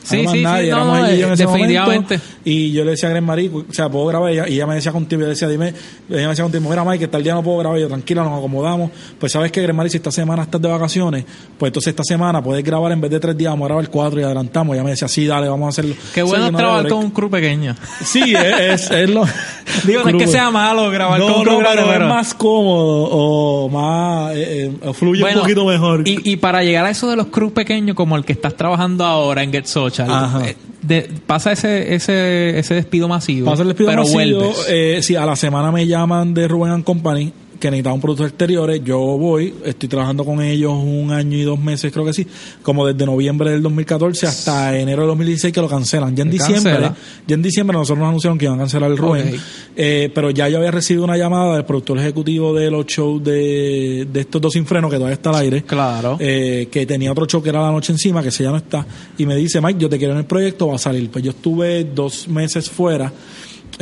[0.03, 2.17] Sí, Además, sí, sí, nadie, no, éramos no, ella y yo en ese definitivamente.
[2.17, 2.32] momento.
[2.45, 4.67] Y yo le decía a Gren Marie, o sea, puedo grabar, y ella, y ella
[4.67, 5.69] me decía contigo, yo le decía, dime,
[6.09, 8.23] ella me decía contigo, mira, Mike, que tal día no puedo grabar, y yo, tranquila,
[8.23, 8.91] nos acomodamos.
[9.17, 11.23] Pues sabes que, Gren Marie, si esta semana estás de vacaciones,
[11.57, 14.19] pues entonces esta semana puedes grabar en vez de tres días, vamos a grabar cuatro
[14.19, 14.75] y adelantamos.
[14.75, 15.95] Y ella me decía, sí, dale, vamos a hacerlo.
[16.13, 17.75] Qué Sí, bueno no trabajar con un crew pequeño.
[18.03, 19.23] Sí, es, es, es lo.
[19.85, 22.09] Digo, no es que sea malo grabar No, con un no, crew grande, pero es
[22.09, 24.35] más cómodo o más.
[24.35, 26.07] eh, eh, fluye Bueno, un poquito mejor.
[26.07, 29.05] Y, y para llegar a eso de los crews pequeños, como el que estás trabajando
[29.05, 30.09] ahora en Get Social,
[30.45, 33.49] eh, de- pasa ese, ese, ese despido masivo.
[33.49, 34.65] Pasa el despido pero masivo, vuelves.
[34.69, 38.25] eh, sí, a la semana me llaman de Rubén and Company que necesitaba un producto
[38.25, 42.27] exteriores, yo voy, estoy trabajando con ellos un año y dos meses, creo que sí,
[42.61, 46.13] como desde noviembre del 2014 hasta enero del 2016 que lo cancelan.
[46.13, 46.95] Ya en Se diciembre, cancela.
[47.25, 49.33] ya en diciembre nosotros nos anunciaron que iban a cancelar el Rubén,
[49.77, 54.07] eh, pero ya yo había recibido una llamada del productor ejecutivo de los shows de,
[54.11, 55.63] de estos dos sin freno que todavía está al aire.
[55.63, 56.17] Claro.
[56.19, 58.85] eh, que tenía otro show que era la noche encima, que ese ya no está,
[59.17, 61.09] y me dice, Mike, yo te quiero en el proyecto, va a salir.
[61.09, 63.09] Pues yo estuve dos meses fuera,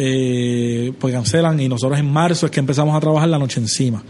[0.04, 4.04] eh, pues cancelan, y nosotros en marzo es que empezamos a trabajar la noche encima.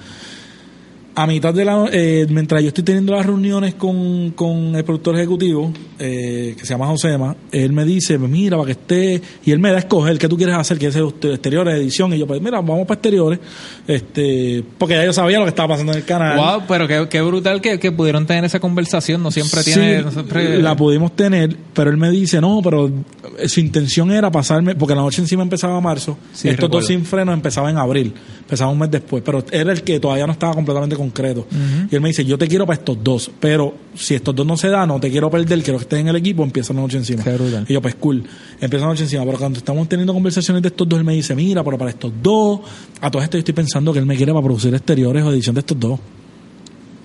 [1.14, 5.16] A mitad de la eh, mientras yo estoy teniendo las reuniones con, con el productor
[5.18, 9.60] ejecutivo, eh, que se llama Josema, él me dice, mira, para que esté, y él
[9.60, 12.42] me da a escoger qué tú quieres hacer, quieres hacer exteriores, edición, y yo, pues
[12.42, 13.40] mira, vamos para exteriores,
[13.88, 16.38] este, porque ya yo sabía lo que estaba pasando en el canal.
[16.38, 19.22] Wow, pero qué, qué brutal que, que pudieron tener esa conversación.
[19.22, 20.02] No siempre tiene.
[20.04, 22.90] No siempre- la pudimos tener, pero él me dice, no, pero
[23.38, 26.78] eh, su intención era pasarme, porque la noche encima empezaba marzo, Sí, estos recuerdo.
[26.78, 30.26] dos sin freno empezaban en abril, empezaba un mes después, pero era el que todavía
[30.26, 31.48] no estaba completamente concreto.
[31.90, 34.58] Y él me dice, yo te quiero para estos dos, pero si estos dos no
[34.58, 36.98] se dan, no te quiero perder, quiero que estés en el equipo, empieza la noche
[36.98, 37.24] encima.
[37.68, 38.24] Y yo, pues cool,
[38.60, 41.36] empieza la noche encima, pero cuando estamos teniendo conversaciones de estos dos, él me dice,
[41.36, 42.62] mira, pero para estos dos,
[43.00, 45.56] a todo esto yo estoy pensando que él me quiere para producir exteriores o edición
[45.56, 46.00] de estos dos.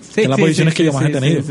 [0.01, 1.43] Sí, que las sí, posiciones sí, que yo más he sí, tenido.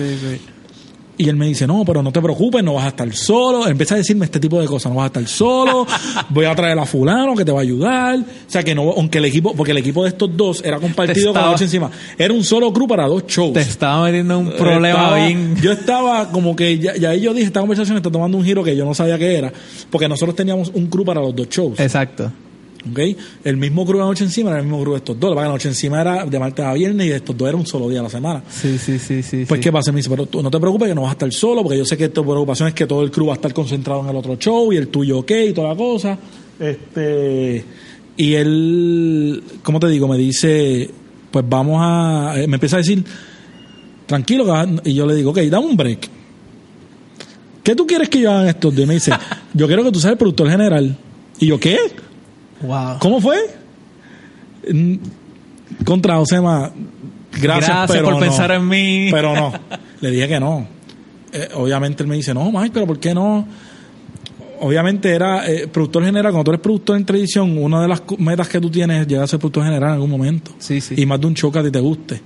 [1.19, 3.67] Y él me dice, no, pero no te preocupes, no vas a estar solo.
[3.67, 5.87] Empieza a decirme este tipo de cosas, no vas a estar solo,
[6.29, 8.19] voy a traer a fulano que te va a ayudar.
[8.19, 11.29] O sea que no, aunque el equipo, porque el equipo de estos dos era compartido
[11.29, 11.91] con la estaba- noche encima.
[12.19, 13.55] Era un solo crew para dos shows.
[13.55, 15.57] Te estaba metiendo en un problema Estaba- bien.
[15.63, 18.63] Yo estaba como que, ya, ya ahí yo dije, esta conversación está tomando un giro
[18.63, 19.53] que yo no sabía qué era,
[19.91, 21.81] porque nosotros teníamos un crew para los dos shows.
[21.81, 22.31] Exacto.
[22.91, 22.99] ¿Ok?
[23.45, 25.35] El mismo crew de la noche encima era el mismo crew de estos dos.
[25.35, 27.89] La noche encima era de martes a viernes y de estos dos era un solo
[27.89, 28.43] día a la semana.
[28.51, 29.45] Sí, sí, sí, sí.
[29.49, 29.65] Pues, sí.
[29.65, 29.93] ¿qué pasa?
[29.93, 31.85] Me dice, pero tú no te preocupes que no vas a estar solo, porque yo
[31.85, 34.17] sé que tu preocupación es que todo el crew va a estar concentrado en el
[34.17, 36.19] otro show y el tuyo ok y toda la cosa.
[36.59, 37.65] Este,
[38.17, 40.09] y él, ¿cómo te digo?
[40.09, 40.91] Me dice,
[41.31, 42.35] pues vamos a.
[42.41, 43.05] eh, Me empieza a decir,
[44.07, 44.47] tranquilo,
[44.85, 46.09] y yo le digo, ok, dame un break.
[47.63, 48.85] ¿Qué tú quieres que yo haga en estos días?
[48.85, 49.13] Y me dice,
[49.55, 50.97] yo quiero que tú seas el productor general.
[51.41, 51.79] Y yo, ¿qué?
[52.63, 52.99] Wow.
[52.99, 53.39] ¿Cómo fue?
[55.85, 56.73] Contra Josema,
[57.33, 58.21] gracias, Gracias pero por no.
[58.21, 59.09] pensar en mí.
[59.11, 59.53] Pero no.
[60.01, 60.67] Le dije que no.
[61.33, 63.47] Eh, obviamente él me dice, no, Mike, pero ¿por qué no?
[64.61, 66.33] Obviamente era eh, productor general.
[66.33, 69.25] Cuando tú eres productor en televisión, una de las metas que tú tienes es llegar
[69.25, 70.53] a ser productor general en algún momento.
[70.59, 70.95] Sí, sí.
[70.97, 72.21] Y más de un show que a ti te guste.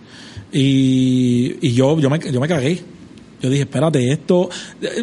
[0.53, 2.81] Y, y yo, yo, me, yo me cagué.
[3.43, 4.49] Yo dije, espérate, esto...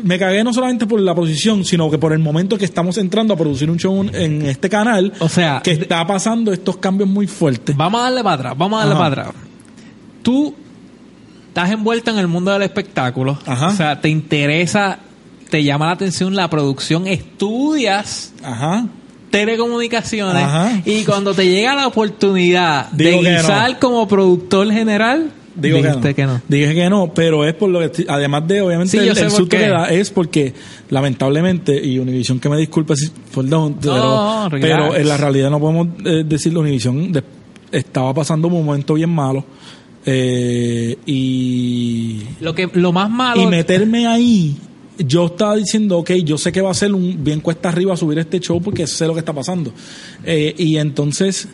[0.04, 3.34] Me cagué no solamente por la posición, sino que por el momento que estamos entrando
[3.34, 5.12] a producir un show en este canal.
[5.19, 7.76] O sea, que está pasando estos cambios muy fuertes.
[7.76, 9.10] Vamos a darle para atrás, vamos a darle Ajá.
[9.10, 9.36] para atrás.
[10.21, 10.54] Tú
[11.47, 13.39] estás envuelto en el mundo del espectáculo.
[13.45, 13.67] Ajá.
[13.69, 15.00] O sea, te interesa,
[15.50, 18.86] te llama la atención la producción, estudias Ajá.
[19.32, 20.82] telecomunicaciones Ajá.
[20.86, 23.38] y cuando te llega la oportunidad Digo de que no.
[23.39, 26.02] guisar como productor general, Digo que no.
[26.15, 26.41] que no.
[26.48, 29.50] Dije que no, pero es por lo que, además de obviamente Sí, el, el susto
[29.50, 29.58] qué.
[29.58, 30.54] que da, es porque
[30.89, 36.24] lamentablemente, y Univision que me disculpe si, perdón, pero, en la realidad no podemos eh,
[36.26, 37.24] decirlo, Univision de-
[37.72, 39.43] estaba pasando un momento bien malo
[40.06, 44.56] eh, y, Lo que lo más malo y meterme ahí.
[45.00, 48.17] Yo estaba diciendo, ok, yo sé que va a ser un bien cuesta arriba subir
[48.17, 49.72] este show porque sé lo que está pasando.
[50.24, 51.48] Eh, y entonces,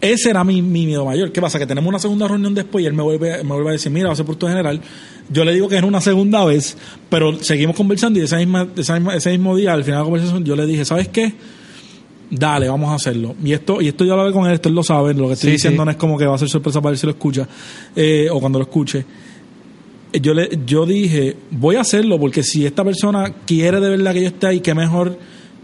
[0.00, 1.30] ese era mi, mi miedo mayor.
[1.32, 1.58] ¿Qué pasa?
[1.58, 4.06] Que tenemos una segunda reunión después y él me vuelve, me vuelve a decir, mira,
[4.08, 4.80] va a ser por tu general.
[5.28, 6.76] Yo le digo que es una segunda vez,
[7.08, 10.04] pero seguimos conversando y esa misma, esa misma- ese mismo día, al final de la
[10.04, 11.32] conversación, yo le dije, ¿sabes qué?
[12.30, 13.34] Dale, vamos a hacerlo.
[13.44, 15.48] Y esto, y esto yo hablé con él, esto él lo sabe, lo que estoy
[15.50, 15.84] Sí, diciendo sí.
[15.84, 17.46] no es como que va a ser sorpresa para él si lo escucha,
[17.96, 19.04] eh, o cuando lo escuche
[20.12, 24.22] yo le yo dije voy a hacerlo porque si esta persona quiere de verdad que
[24.22, 25.16] yo esté ahí qué mejor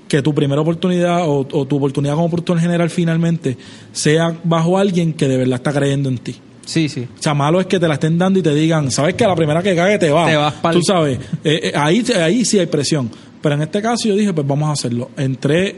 [0.09, 3.57] que tu primera oportunidad o, o tu oportunidad como productor general finalmente
[3.93, 7.07] sea bajo alguien que de verdad está creyendo en ti Sí, sí.
[7.19, 9.29] o sea, malo es que te la estén dando y te digan, sabes que a
[9.29, 10.27] la primera que cague te va.
[10.27, 13.09] Te vas Tú sabes, eh, eh, ahí, ahí sí hay presión.
[13.41, 15.11] Pero en este caso yo dije, pues vamos a hacerlo.
[15.17, 15.77] Entré,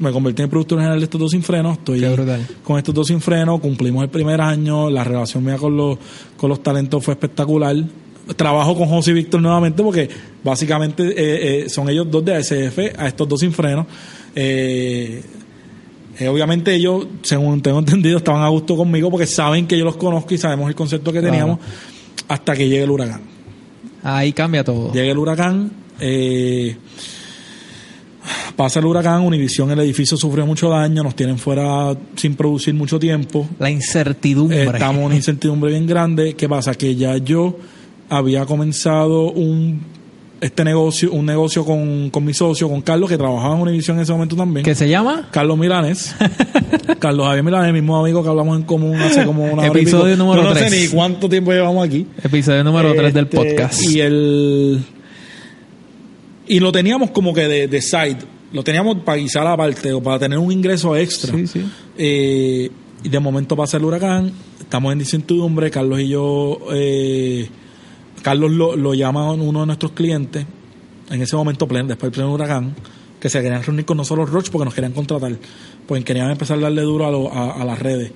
[0.00, 1.78] me convertí en productor general de estos dos sin frenos.
[1.78, 2.04] Estoy
[2.64, 5.98] con estos dos sin frenos, cumplimos el primer año, la relación mía con los,
[6.36, 7.76] con los talentos fue espectacular.
[8.36, 10.08] Trabajo con José y Víctor nuevamente porque
[10.42, 13.86] básicamente eh, eh, son ellos dos de ASF, a estos dos sin frenos.
[14.34, 15.22] Eh,
[16.26, 20.32] obviamente ellos, según tengo entendido, estaban a gusto conmigo porque saben que yo los conozco
[20.32, 21.58] y sabemos el concepto que teníamos
[22.26, 23.20] hasta que llegue el huracán.
[24.02, 24.92] Ahí cambia todo.
[24.92, 25.70] Llega el huracán,
[28.56, 32.98] pasa el huracán, Univisión, el edificio sufrió mucho daño, nos tienen fuera sin producir mucho
[32.98, 33.46] tiempo.
[33.58, 34.64] La incertidumbre.
[34.64, 36.34] Estamos en una incertidumbre bien grande.
[36.34, 36.74] ¿Qué pasa?
[36.74, 37.58] Que ya yo
[38.08, 39.92] había comenzado un
[40.40, 44.02] este negocio, un negocio con, con mi socio, con Carlos, que trabajaba en Univisión en
[44.02, 44.62] ese momento también.
[44.62, 45.28] ¿Qué se llama?
[45.30, 46.14] Carlos Milanes.
[46.98, 49.70] Carlos Javier Milanes, el mismo amigo que hablamos en común hace como una hora y
[49.82, 50.24] Episodio pico.
[50.24, 52.06] número Yo no sé ni cuánto tiempo llevamos aquí.
[52.22, 53.82] Episodio número 3 del Este, podcast.
[53.84, 54.84] Y el.
[56.46, 58.18] Y lo teníamos como que de, de side.
[58.52, 61.34] Lo teníamos para guisar aparte o para tener un ingreso extra.
[61.34, 61.64] Sí, sí.
[61.96, 62.70] Eh,
[63.02, 64.30] y de momento pasa el huracán.
[64.60, 65.70] Estamos en incertidumbre.
[65.70, 66.58] Carlos y yo.
[66.72, 67.48] eh,
[68.24, 70.44] Carlos lo, lo llama uno de nuestros clientes.
[71.10, 72.74] En ese momento, pleno, después del pleno huracán.
[73.20, 75.36] Que se querían reunir con nosotros, Roche, porque nos querían contratar.
[75.86, 78.10] Pues querían empezar a darle duro a, lo- a, a las redes.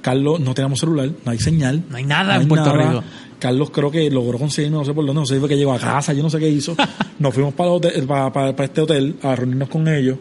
[0.00, 1.82] Carlos, no teníamos celular, no hay señal.
[1.90, 3.04] No hay nada en Puerto Rico.
[3.40, 5.72] Carlos creo que logró conseguir, no sé por dónde, no sé si fue que llegó
[5.72, 6.76] a casa, yo no sé qué hizo.
[7.18, 10.16] Nos fuimos para, el hotel- para, para- para este hotel a reunirnos con ellos,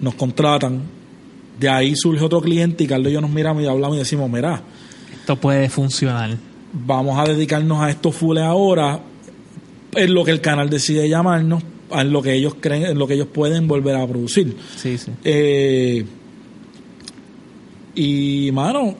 [0.00, 0.82] nos contratan,
[1.58, 4.28] de ahí surge otro cliente y Carlos y yo nos miramos y hablamos y decimos,
[4.30, 4.60] mira,
[5.20, 6.36] Esto puede funcionar.
[6.84, 9.00] Vamos a dedicarnos a esto full ahora,
[9.94, 13.14] en lo que el canal decide llamarnos, en lo que ellos creen, en lo que
[13.14, 14.56] ellos pueden volver a producir.
[14.76, 15.10] Sí, sí.
[15.24, 16.04] Eh,
[17.94, 18.94] y, mano,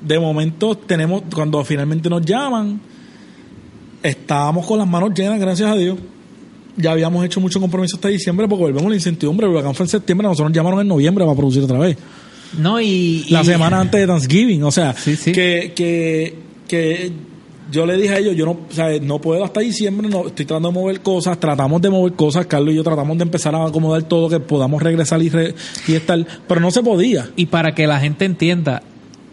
[0.00, 2.80] de momento tenemos, cuando finalmente nos llaman,
[4.02, 5.98] estábamos con las manos llenas, gracias a Dios.
[6.76, 9.46] Ya habíamos hecho mucho compromiso hasta diciembre porque volvemos a la incertidumbre.
[9.46, 11.96] El huracán fue en septiembre, nosotros nos llamaron en noviembre para producir otra vez.
[12.58, 13.26] No, y.
[13.28, 14.62] La y- semana antes de Thanksgiving.
[14.64, 15.30] O sea, Sí, sí.
[15.32, 16.34] Que, que,
[16.70, 17.12] que
[17.70, 20.44] yo le dije a ellos, yo no, o sea, no puedo hasta diciembre, no, estoy
[20.46, 23.64] tratando de mover cosas, tratamos de mover cosas, Carlos y yo tratamos de empezar a
[23.66, 25.54] acomodar todo, que podamos regresar y, re-
[25.86, 27.30] y estar, pero no se podía.
[27.36, 28.82] Y para que la gente entienda,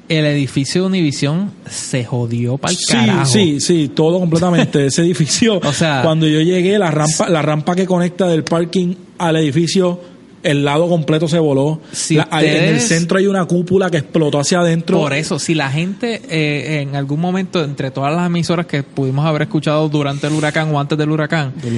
[0.10, 3.26] el edificio de Univisión se jodió para el Sí, carajo.
[3.26, 4.86] sí, sí, todo completamente.
[4.86, 8.94] Ese edificio, O sea- cuando yo llegué, la rampa, la rampa que conecta del parking
[9.18, 10.00] al edificio,
[10.44, 11.80] el lado completo se voló.
[11.92, 14.98] Si La- hay- en el centro hay una cúpula que explotó hacia adentro.
[15.00, 19.26] Por eso, si la gente eh, en algún momento, entre todas las emisoras que pudimos
[19.26, 21.70] haber escuchado durante el huracán o antes del huracán, De.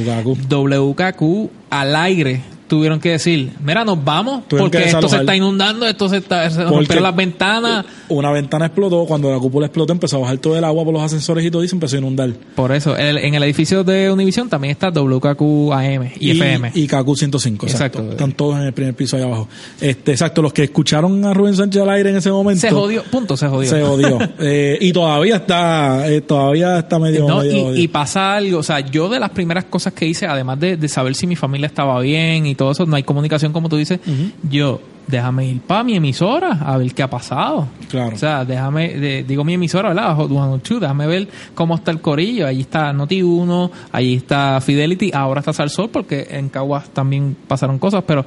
[0.47, 5.35] WKQ al aire tuvieron que decir, mira, nos vamos Tuvieron porque que esto se está
[5.35, 7.85] inundando, esto se está se rompieron las ventanas.
[8.07, 11.03] Una ventana explotó, cuando la cúpula explotó empezó a bajar todo el agua por los
[11.03, 12.29] ascensores y todo y se empezó a inundar.
[12.55, 16.71] Por eso, el- en el edificio de Univision también está WKQ AM y, FM.
[16.75, 17.99] Y KQ 105, exacto.
[17.99, 18.11] Exacto.
[18.11, 19.47] Están todos en el primer piso ahí abajo.
[19.81, 22.61] Este, exacto, los que escucharon a Rubén Sánchez al aire en ese momento.
[22.61, 23.69] se jodió, punto, se jodió.
[23.69, 24.19] Se odió.
[24.41, 28.63] Eh, y todavía está, eh, todavía está medio, No, medio y, y pasa algo, o
[28.63, 31.67] sea, yo de las primeras cosas que hice, además de, de saber si mi familia
[31.67, 33.99] estaba bien y todo eso, no hay comunicación como tú dices,
[34.47, 37.67] yo, déjame ir para mi emisora a ver qué ha pasado.
[37.89, 38.13] Claro.
[38.15, 40.15] O sea, déjame, de- digo mi emisora, ¿verdad?
[40.15, 42.45] Hot 102, déjame ver cómo está el corillo.
[42.45, 48.03] Allí está Noti1, allí está Fidelity, ahora está Salsol porque en Caguas también pasaron cosas,
[48.05, 48.25] pero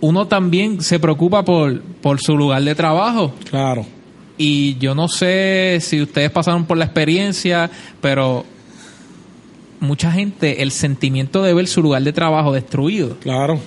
[0.00, 3.32] uno también se preocupa por, por su lugar de trabajo.
[3.50, 3.84] Claro.
[4.38, 8.44] Y yo no sé si ustedes pasaron por la experiencia, pero
[9.80, 13.58] mucha gente, el sentimiento de ver su lugar de trabajo destruido, Claro.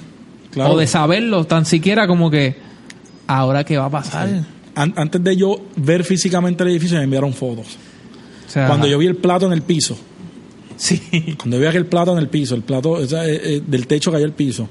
[0.51, 0.73] Claro.
[0.73, 2.55] o de saberlo tan siquiera como que,
[3.27, 4.29] ahora qué va a pasar.
[4.75, 7.77] An- antes de yo ver físicamente el edificio me enviaron fotos.
[8.47, 9.97] O sea, Cuando yo vi el plato en el piso,
[10.75, 11.01] Sí.
[11.37, 13.87] cuando yo vi aquel plato en el piso, el plato o sea, eh, eh, del
[13.87, 14.67] techo cayó al piso,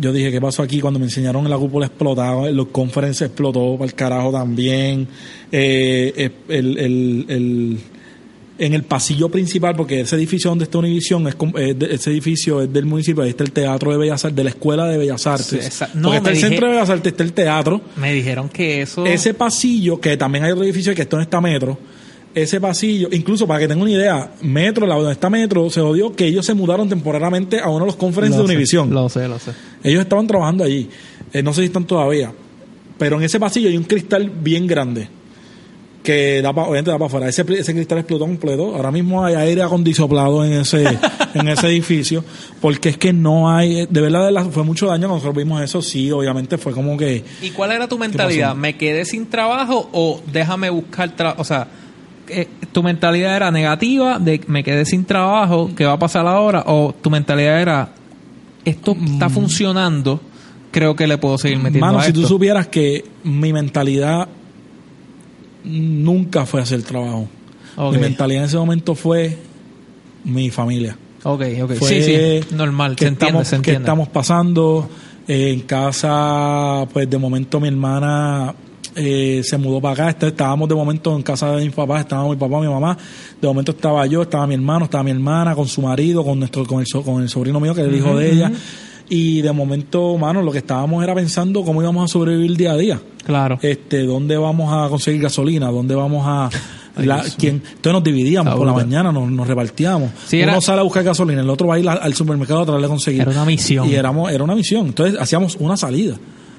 [0.00, 0.80] yo dije, ¿qué pasó aquí?
[0.80, 5.06] Cuando me enseñaron la cúpula explotaba, los conferencias explotó para el carajo también,
[5.52, 7.78] eh, eh, el, el- el-
[8.56, 11.36] en el pasillo principal, porque ese edificio donde está Univisión, es,
[11.78, 14.50] de- ese edificio es del municipio, ahí está el Teatro de Bellas Artes, de la
[14.50, 15.46] Escuela de Bellas Artes.
[15.46, 18.12] Sí, esa- no, porque está el dije- Centro de Bellas Artes, está el teatro, Me
[18.12, 19.04] dijeron que eso...
[19.06, 21.76] ese pasillo, que también hay otro edificio que esto no está metro,
[22.34, 26.14] ese pasillo, incluso para que tengan una idea, Metro, la donde está Metro, se odió
[26.14, 28.90] que ellos se mudaron temporalmente a uno de los conferencias de Lo sé, Univisión.
[28.94, 29.52] Lo sé, lo sé.
[29.84, 30.88] Ellos estaban trabajando allí.
[31.32, 32.32] Eh, no sé si están todavía.
[32.98, 35.08] Pero en ese pasillo hay un cristal bien grande.
[36.04, 37.28] Que da pa- obviamente da para afuera.
[37.28, 38.76] Ese, ese cristal explotó completo.
[38.76, 40.84] Ahora mismo hay aire acondicionado en ese,
[41.34, 42.22] en ese edificio.
[42.60, 43.86] Porque es que no hay.
[43.86, 45.08] De verdad, de la- fue mucho daño.
[45.08, 45.80] Nosotros vimos eso.
[45.82, 47.24] Sí, obviamente fue como que.
[47.42, 48.54] ¿Y cuál era tu mentalidad?
[48.54, 51.40] ¿Me quedé sin trabajo o déjame buscar trabajo?
[51.40, 51.68] O sea,
[52.28, 56.64] eh, ¿tu mentalidad era negativa de me quedé sin trabajo, qué va a pasar ahora?
[56.66, 57.88] ¿O tu mentalidad era
[58.64, 60.20] esto está funcionando,
[60.70, 64.26] creo que le puedo seguir metiendo Mano, a si tú supieras que mi mentalidad
[65.64, 67.28] nunca fue hacer trabajo.
[67.92, 69.36] Mi mentalidad en ese momento fue
[70.24, 70.96] mi familia.
[71.24, 71.72] Ok, ok.
[71.74, 73.80] Fue sí, sí, normal, ¿qué se entiende, estamos, se entiende.
[73.80, 74.88] estamos pasando?
[75.26, 78.54] Eh, en casa, pues de momento mi hermana
[78.94, 80.26] eh, se mudó para acá.
[80.26, 82.96] Estábamos de momento en casa de mis papás, estábamos mi papá, mi mamá.
[83.40, 86.66] De momento estaba yo, estaba mi hermano, estaba mi hermana con su marido, con nuestro,
[86.66, 88.52] con el, so- con el sobrino mío que es el hijo de ella.
[89.08, 92.76] Y de momento, mano, lo que estábamos era pensando cómo íbamos a sobrevivir día a
[92.76, 93.00] día.
[93.24, 93.58] Claro.
[93.62, 96.48] Este, dónde vamos a conseguir gasolina, dónde vamos a
[96.96, 100.10] la- quién, entonces nos dividíamos por la mañana, nos, nos repartíamos.
[100.26, 102.64] Sí, Uno era- sale a buscar gasolina, el otro va a ir al supermercado a
[102.64, 103.22] tratar de conseguir.
[103.22, 103.88] Era una misión.
[103.88, 104.86] Y éramos, era una misión.
[104.86, 106.16] Entonces hacíamos una salida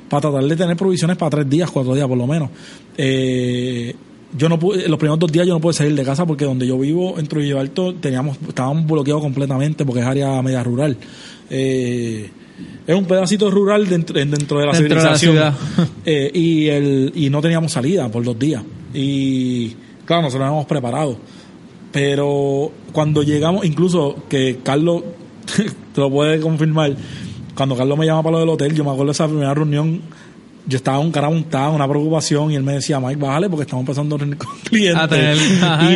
[0.09, 2.49] para tratar de tener provisiones para tres días, cuatro días por lo menos.
[2.97, 3.95] Eh,
[4.37, 6.67] yo no pude, los primeros dos días yo no pude salir de casa porque donde
[6.67, 10.97] yo vivo, en Trujillo Alto, teníamos, estábamos bloqueados completamente porque es área media rural.
[11.49, 12.29] Eh,
[12.87, 15.55] es un pedacito rural dentro, dentro de la Dentro de la civilización.
[16.05, 18.63] Eh, y, el, y no teníamos salida por dos días.
[18.93, 19.69] Y
[20.05, 21.17] claro, nosotros nos habíamos preparado.
[21.91, 25.03] Pero cuando llegamos, incluso que Carlos
[25.93, 26.95] te lo puede confirmar,
[27.55, 30.01] cuando Carlos me llama para lo del hotel, yo me acuerdo de esa primera reunión,
[30.67, 33.83] yo estaba un cara montado, una preocupación, y él me decía, Mike, bájale porque estamos
[33.83, 35.39] empezando a reunir con clientes.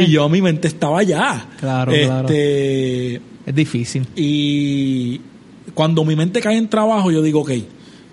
[0.01, 1.45] Y yo, mi mente estaba allá.
[1.59, 2.27] Claro, claro.
[2.27, 4.07] este, Es difícil.
[4.15, 5.21] y
[5.73, 7.51] cuando mi mente cae en trabajo, yo digo, ok,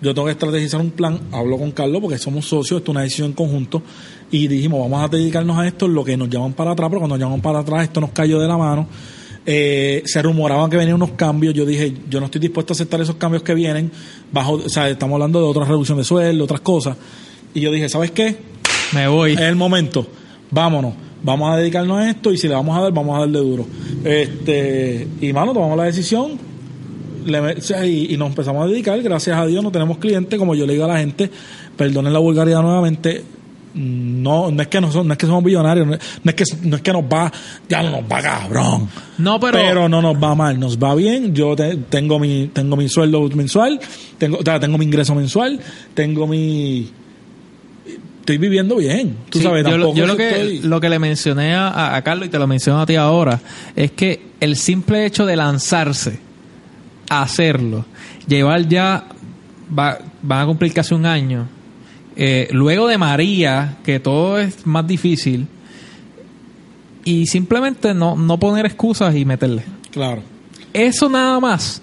[0.00, 1.18] yo tengo que estrategizar un plan.
[1.32, 3.82] Hablo con Carlos porque somos socios, esto es una decisión en conjunto.
[4.30, 7.16] Y dijimos, vamos a dedicarnos a esto, lo que nos llaman para atrás, pero cuando
[7.16, 8.86] nos llaman para atrás, esto nos cayó de la mano.
[9.48, 11.54] Eh, se rumoraban que venían unos cambios.
[11.54, 13.90] Yo dije, yo no estoy dispuesto a aceptar esos cambios que vienen.
[14.32, 16.96] Bajo, o sea, estamos hablando de otra reducción de sueldo, otras cosas.
[17.54, 18.36] Y yo dije, ¿sabes qué?
[18.92, 19.34] Me voy.
[19.34, 20.06] Es el momento.
[20.50, 20.94] Vámonos.
[21.22, 23.66] Vamos a dedicarnos a esto y si le vamos a dar, vamos a darle duro.
[24.04, 26.38] Este, y mano, tomamos la decisión
[27.26, 29.00] le y, y nos empezamos a dedicar.
[29.02, 30.38] Gracias a Dios no tenemos clientes.
[30.38, 31.30] Como yo le digo a la gente,
[31.76, 33.22] perdonen la vulgaridad nuevamente.
[33.74, 36.34] No, no es que no, son- no es que somos billonarios, no es, no es
[36.34, 37.30] que no es que nos va,
[37.68, 38.88] ya no nos va cabrón.
[39.18, 41.34] No, pero, Pero no nos va mal, nos va bien.
[41.34, 43.78] Yo te- tengo mi tengo mi sueldo mensual,
[44.16, 45.60] tengo o sea, tengo mi ingreso mensual,
[45.92, 46.90] tengo mi
[48.20, 49.14] estoy viviendo bien.
[49.30, 51.54] Tú Sí, sabes, yo, lo- tampoco yo lo es que estoy- lo que le mencioné
[51.54, 53.40] a, a Carlos y te lo menciono a ti ahora
[53.76, 56.18] es que el simple hecho de lanzarse
[57.08, 57.84] hacerlo,
[58.26, 59.04] llevar ya
[59.76, 61.46] va, van a cumplir casi un año.
[62.16, 65.46] eh, luego de María, que todo es más difícil,
[67.04, 69.62] y simplemente no, no poner excusas y meterle.
[69.90, 70.22] Claro.
[70.72, 71.82] Eso nada más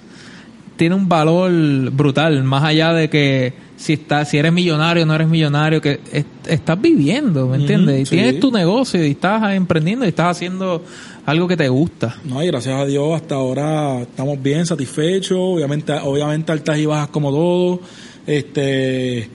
[0.76, 1.51] tiene un valor
[1.91, 5.99] brutal, más allá de que si estás, si eres millonario o no eres millonario, que
[6.11, 8.01] es- estás viviendo, ¿me entiendes?
[8.01, 8.15] Y sí.
[8.15, 10.84] tienes tu negocio y estás emprendiendo y estás haciendo
[11.26, 12.17] algo que te gusta.
[12.26, 17.09] No, y gracias a Dios hasta ahora estamos bien satisfechos, obviamente, obviamente altas y bajas
[17.09, 17.80] como todo.
[18.26, 19.28] Este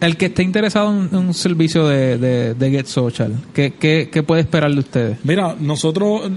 [0.00, 4.10] El que esté interesado en en un servicio de, de, de Get Social, ¿qué, qué,
[4.12, 5.18] qué puede esperar de ustedes?
[5.24, 6.30] Mira, nosotros,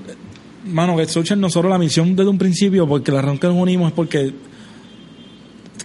[0.66, 3.88] mano, Get Social, nosotros la misión desde un principio, porque la razón que nos unimos
[3.90, 4.32] es porque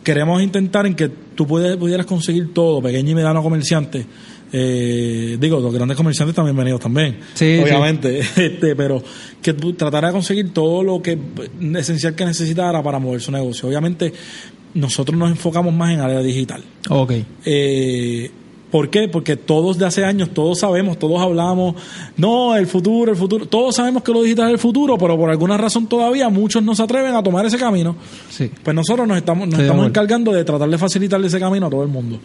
[0.03, 4.07] queremos intentar en que tú puedes- pudieras conseguir todo, pequeño y mediano comerciante.
[4.55, 9.03] Eh, digo, los grandes comerciantes también bienvenidos también, Sí, obviamente, este, pero
[9.41, 11.19] que tratara de conseguir todo lo que
[11.77, 13.67] esencial que necesitara para mover su negocio.
[13.69, 14.13] Obviamente,
[14.75, 16.63] nosotros nos enfocamos más en área digital.
[16.91, 17.13] Ok.
[17.47, 18.31] Eh,
[18.73, 19.07] ¿Por qué?
[19.07, 21.77] Porque todos de hace años, todos sabemos, todos hablamos,
[22.17, 25.31] no, el futuro, el futuro, todos sabemos que lo digital es el futuro, pero por
[25.31, 27.95] alguna razón todavía muchos no se atreven a tomar ese camino.
[28.31, 28.51] Sí.
[28.65, 31.83] Pues nosotros nos estamos, nos estamos encargando de tratar de facilitarle ese camino a todo
[31.83, 32.19] el mundo.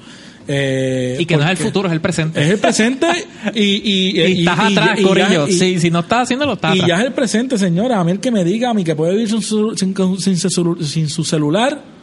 [0.48, 2.42] Eh, Y que no es el futuro, es el presente.
[2.42, 3.08] Es el presente
[3.54, 5.48] y, y, y, estás y- atrás, y- y Corillo.
[5.50, 6.88] y- Sí, si no estás haciéndolo, estás y atrás.
[6.88, 8.00] ya es el presente, señora.
[8.00, 10.38] A mí el que me diga, a mí que puede vivir sin su, sin, sin
[10.38, 11.97] su- sin su celular,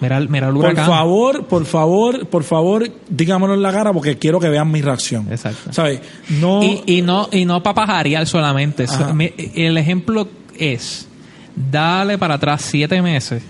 [0.00, 0.86] Mira, mira el por huracán.
[0.86, 5.28] favor, por favor, por favor, dígamelo en la cara porque quiero que vean mi reacción.
[5.30, 5.72] Exacto.
[5.72, 6.00] ¿Sabes?
[6.40, 6.62] No.
[6.62, 8.84] Y, y no y no para pajarear solamente.
[8.84, 9.14] Ajá.
[9.54, 10.28] El ejemplo
[10.58, 11.06] es,
[11.70, 13.42] dale para atrás siete meses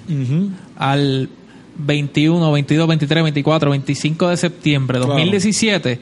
[0.77, 1.29] al
[1.77, 5.19] 21, 22, 23, 24, 25 de septiembre de Claro.
[5.19, 6.01] 2017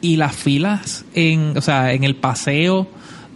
[0.00, 2.86] y las filas en, o sea, en el paseo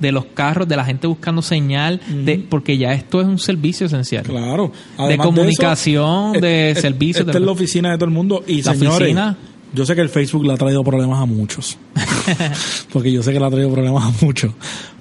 [0.03, 3.87] de los carros, de la gente buscando señal, de, porque ya esto es un servicio
[3.87, 4.25] esencial.
[4.25, 4.71] Claro.
[5.09, 8.45] De comunicación, de es- es- servicios, Esta de- es la oficina de todo el mundo.
[8.47, 9.37] Y La señores, oficina.
[9.73, 11.79] yo sé que el Facebook le ha traído problemas a muchos.
[12.93, 14.53] porque yo sé que le ha traído problemas a muchos.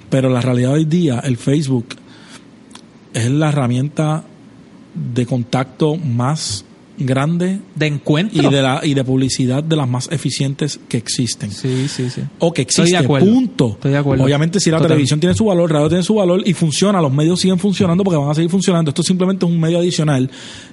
[0.08, 1.86] Pero la realidad hoy día, el Facebook
[3.14, 4.24] es la herramienta
[4.94, 6.64] de contacto más
[6.98, 8.42] grande De encuentro.
[8.42, 11.50] y de la y de publicidad de las más eficientes que existen.
[11.50, 12.22] Sí, sí, sí.
[12.38, 13.26] o que Estoy de existe, acuerdo.
[13.26, 13.68] punto.
[13.72, 14.24] Estoy de acuerdo.
[14.24, 14.90] Obviamente si la Total.
[14.90, 18.18] televisión tiene su valor, radio tiene su valor y funciona, los medios siguen funcionando porque
[18.18, 18.90] van a seguir funcionando.
[18.90, 20.30] Esto simplemente es un medio adicional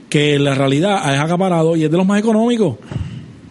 [0.09, 2.75] que la realidad es acaparado y es de los más económicos.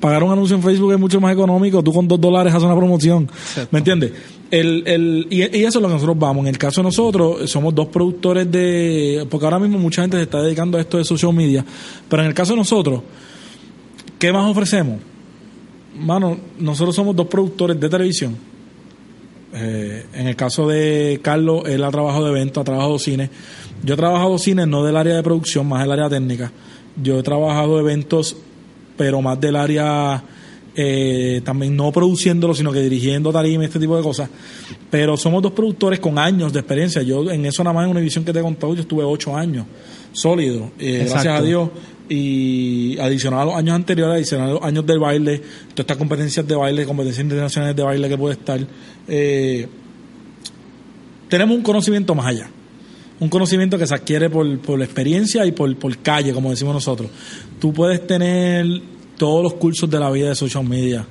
[0.01, 1.83] pagar un anuncio en Facebook es mucho más económico.
[1.83, 3.29] Tú con dos dólares haces una promoción.
[3.71, 4.13] ¿Me entiendes?
[4.51, 6.43] El, el, y, y eso es lo que nosotros vamos.
[6.43, 9.27] En el caso de nosotros, somos dos productores de.
[9.31, 11.65] Porque ahora mismo mucha gente se está dedicando a esto de social media.
[12.09, 13.03] Pero en el caso de nosotros,
[14.19, 14.99] ¿qué más ofrecemos?
[15.99, 18.37] Mano, nosotros somos dos productores de televisión.
[19.55, 23.31] Eh, en el caso de Carlos, él ha trabajado de eventos, ha trabajado cine.
[23.83, 26.53] Yo he trabajado cine no del área de producción, más del área técnica.
[27.03, 28.37] Yo he trabajado eventos,
[28.97, 30.23] pero más del área
[30.81, 34.31] eh, también no produciéndolo, sino que dirigiendo tarima y este tipo de cosas.
[34.89, 37.03] Pero somos dos productores con años de experiencia.
[37.03, 39.37] Yo en eso nada más en una edición que te he contado, yo estuve ocho
[39.37, 39.67] años
[40.13, 41.71] sólido, eh, gracias a Dios.
[42.09, 46.47] Y adicional a los años anteriores, adicional a los años del baile, todas estas competencias
[46.47, 48.61] de baile, competencias internacionales de baile que puede estar.
[49.09, 49.69] eh,
[51.29, 52.49] tenemos un conocimiento más allá.
[53.19, 57.11] Un conocimiento que se adquiere por, por experiencia y por, por calle, como decimos nosotros.
[57.59, 58.65] Tú puedes tener
[59.19, 61.05] todos los cursos de la vida de social media.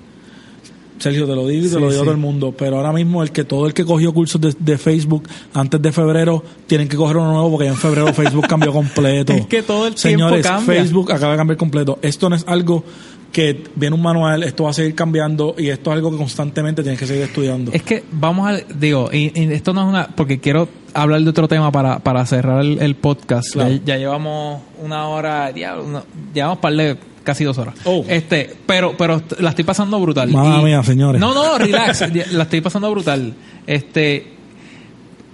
[1.00, 2.92] Sergio, te lo digo y te Sí, lo digo a todo el mundo, pero ahora
[2.92, 6.88] mismo el que todo el que cogió cursos de, de Facebook antes de febrero tienen
[6.88, 9.32] que coger uno nuevo porque ya en febrero Facebook cambió completo.
[9.34, 10.74] Es que todo el tiempo Señores, cambia.
[10.82, 12.00] Facebook acaba de cambiar completo.
[12.02, 12.84] Esto no es algo
[13.32, 16.82] que viene un manual, esto va a seguir cambiando y esto es algo que constantemente
[16.82, 17.72] tienes que seguir estudiando.
[17.74, 21.30] Es que vamos a, digo, y, y esto no es una, porque quiero hablar de
[21.30, 23.54] otro tema para, para cerrar el, el podcast.
[23.54, 23.70] Claro.
[23.70, 26.04] Ya, ya llevamos una hora, ya, una-
[26.34, 26.98] llevamos par de
[27.28, 27.76] casi dos horas.
[27.84, 28.06] Oh.
[28.08, 30.30] Este, pero, pero la estoy pasando brutal.
[30.30, 31.20] Mamma Y- mía, señores.
[31.20, 33.34] No, no, relax, la estoy pasando brutal.
[33.68, 34.34] Este,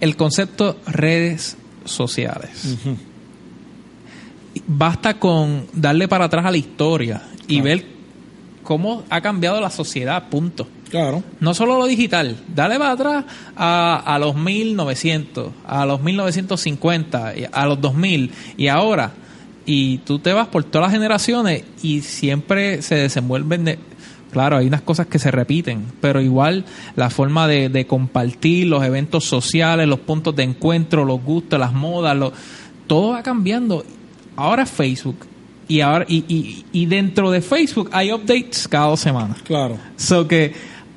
[0.02, 2.78] el concepto redes sociales.
[4.66, 7.86] Basta con darle para atrás a la historia y ver
[8.64, 10.68] cómo ha cambiado la sociedad, punto.
[10.89, 11.24] Claro.
[11.39, 13.26] No solo lo digital, dale para atrás
[13.56, 19.12] a, a los 1900, a los 1950, y a los 2000 y ahora.
[19.66, 23.80] Y tú te vas por todas las generaciones y siempre se desenvuelven de...
[24.32, 28.84] Claro, hay unas cosas que se repiten, pero igual la forma de, de compartir los
[28.84, 32.34] eventos sociales, los puntos de encuentro, los gustos, las modas, lo-
[32.88, 33.86] todo va cambiando.
[34.36, 35.28] Ahora es Facebook.
[35.68, 39.38] Y, ahora, y, y, y dentro de Facebook hay updates cada dos semanas.
[39.43, 39.78] Claro.
[39.97, 40.51] So que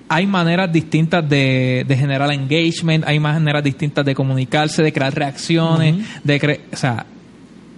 [0.08, 5.96] hay maneras distintas de, de generar engagement, hay maneras distintas de comunicarse, de crear reacciones,
[6.24, 7.04] de cre o sea,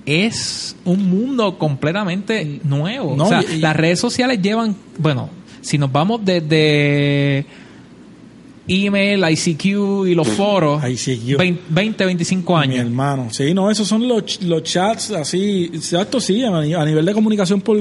[0.09, 3.15] es un mundo completamente nuevo.
[3.17, 5.29] No, o sea, y- las redes sociales llevan, bueno,
[5.61, 7.45] si nos vamos desde
[8.67, 11.39] email, ICQ y los foros, ICQ.
[11.39, 12.79] 20, 20, 25 Mi años.
[12.81, 17.05] hermano, sí, no, esos son los, los chats así, exacto, sí, a, ni- a nivel
[17.07, 17.79] de comunicación por,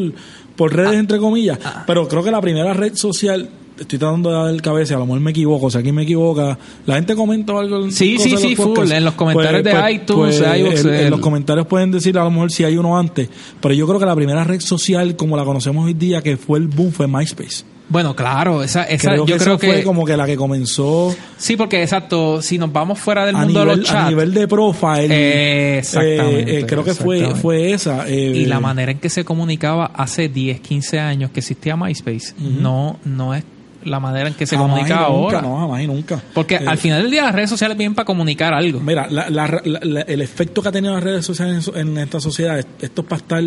[0.56, 1.00] por redes, Ah.
[1.00, 3.50] entre comillas, pero creo que la primera red social,
[3.80, 6.04] estoy tratando de dar el cabeza, a lo mejor me equivoco, o sea, aquí me
[6.04, 7.86] equivoca, la gente comenta algo.
[7.86, 8.90] en- Sí, sí, en sí, los podcasts.
[8.90, 12.24] full, en los comentarios de iTunes, de iVoox, en, en los comentarios pueden decir a
[12.24, 13.30] lo mejor si hay uno antes,
[13.62, 16.60] pero yo creo que la primera red social como la conocemos hoy día, que fue
[16.60, 17.64] el boom, fue MySpace.
[17.90, 20.36] Bueno, claro, esa, esa creo yo que creo esa que fue como que la que
[20.36, 23.94] comenzó sí, porque exacto, si nos vamos fuera del a mundo de nivel, los a
[23.94, 25.08] chats, nivel de profile.
[25.10, 27.42] Eh, exactamente, eh, eh, creo que fue, exactamente.
[27.42, 28.06] fue esa.
[28.10, 32.34] eh, y la manera en que se comunicaba hace 10, 15 años que existía MySpace,
[32.38, 33.46] no no es
[33.84, 35.42] la manera en que se jamás comunica nunca, ahora.
[35.42, 36.22] No, jamás y nunca.
[36.34, 38.80] Porque Eh, al final del día las redes sociales vienen para comunicar algo.
[38.80, 41.98] Mira, la- la- la- la- el efecto que ha tenido las redes sociales en, en
[42.00, 43.44] esta sociedad, es- esto es para estar.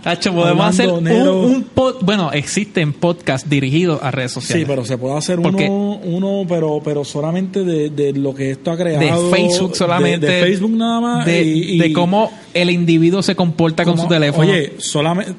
[0.02, 4.64] Tacho, podemos hacer un, un pod- bueno, existen podcasts dirigidos a redes sociales.
[4.64, 8.52] Sí, pero se puede hacer Porque- uno, uno pero, pero solamente de, de lo que
[8.52, 9.00] esto ha creado.
[9.30, 10.26] de Facebook solamente.
[10.26, 11.26] De, de Facebook nada más.
[11.26, 14.50] De, y- y- de cómo el individuo se comporta con su teléfono.
[14.52, 15.34] Oye, solamente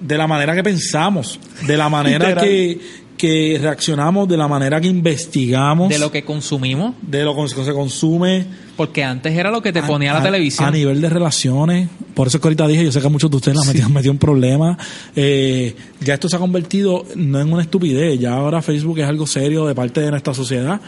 [0.00, 2.78] de la manera que pensamos, de la manera que,
[3.16, 6.94] que reaccionamos, de la manera que investigamos, de lo que consumimos.
[7.02, 8.44] de lo que se consume.
[8.76, 10.68] Porque antes era lo que te a- ponía la a- televisión.
[10.68, 13.30] A nivel de relaciones, por eso es que ahorita dije, yo sé que a muchos
[13.30, 14.76] de ustedes la metieron, metió en problemas.
[15.16, 19.26] Eh, ya esto se ha convertido no en una estupidez, ya ahora Facebook es algo
[19.26, 20.78] serio de parte de nuestra sociedad.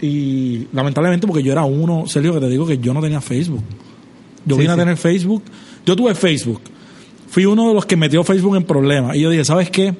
[0.00, 3.62] Y lamentablemente, porque yo era uno, serio que te digo que yo no tenía Facebook.
[4.44, 4.80] Yo Sí, vine a sí.
[4.80, 5.42] tener Facebook,
[5.86, 6.60] yo tuve Facebook.
[7.32, 9.16] Fui uno de los que metió Facebook en problemas.
[9.16, 9.94] Y yo dije, ¿sabes qué?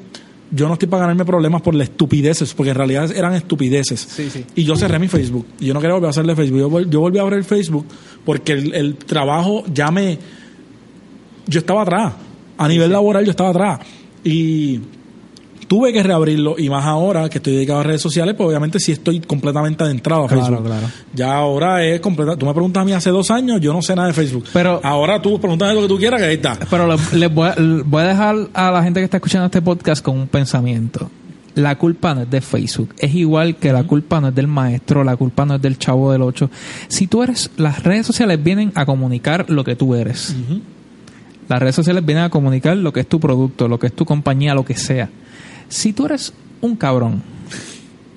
[0.51, 4.01] Yo no estoy para ganarme problemas por las estupideces, porque en realidad eran estupideces.
[4.01, 4.45] Sí, sí.
[4.55, 5.47] Y yo cerré mi Facebook.
[5.59, 6.59] Y yo no quería volver a hacerle Facebook.
[6.61, 7.87] Yo, vol- yo volví a abrir Facebook
[8.22, 10.18] porque el, el trabajo ya me...
[11.47, 12.12] Yo estaba atrás.
[12.59, 13.80] A nivel laboral yo estaba atrás.
[14.24, 14.78] Y
[15.73, 16.57] tuve que reabrirlo.
[16.59, 20.25] Y más ahora que estoy dedicado a redes sociales, pues obviamente sí estoy completamente adentrado
[20.25, 20.66] a Claro, Facebook.
[20.66, 20.87] claro.
[21.14, 22.37] Ya ahora es completa.
[22.37, 24.45] Tú me preguntas a mí hace dos años, yo no sé nada de Facebook.
[24.53, 26.59] Pero- ahora tú preguntas lo que tú quieras, que ahí está.
[26.68, 27.55] Pero le- les voy, a,
[27.87, 31.11] voy a dejar a la gente que está escuchando este podcast con un pensamiento.
[31.55, 32.91] La culpa no es de Facebook.
[32.99, 36.12] Es igual que la culpa no es del maestro, la culpa no es del chavo
[36.12, 36.51] del 8.
[36.89, 40.37] Si tú eres, las redes sociales vienen a comunicar lo que tú eres.
[41.49, 44.05] Las redes sociales vienen a comunicar lo que es tu producto, lo que es tu
[44.05, 45.09] compañía, lo que sea.
[45.73, 47.23] Si tú eres un cabrón,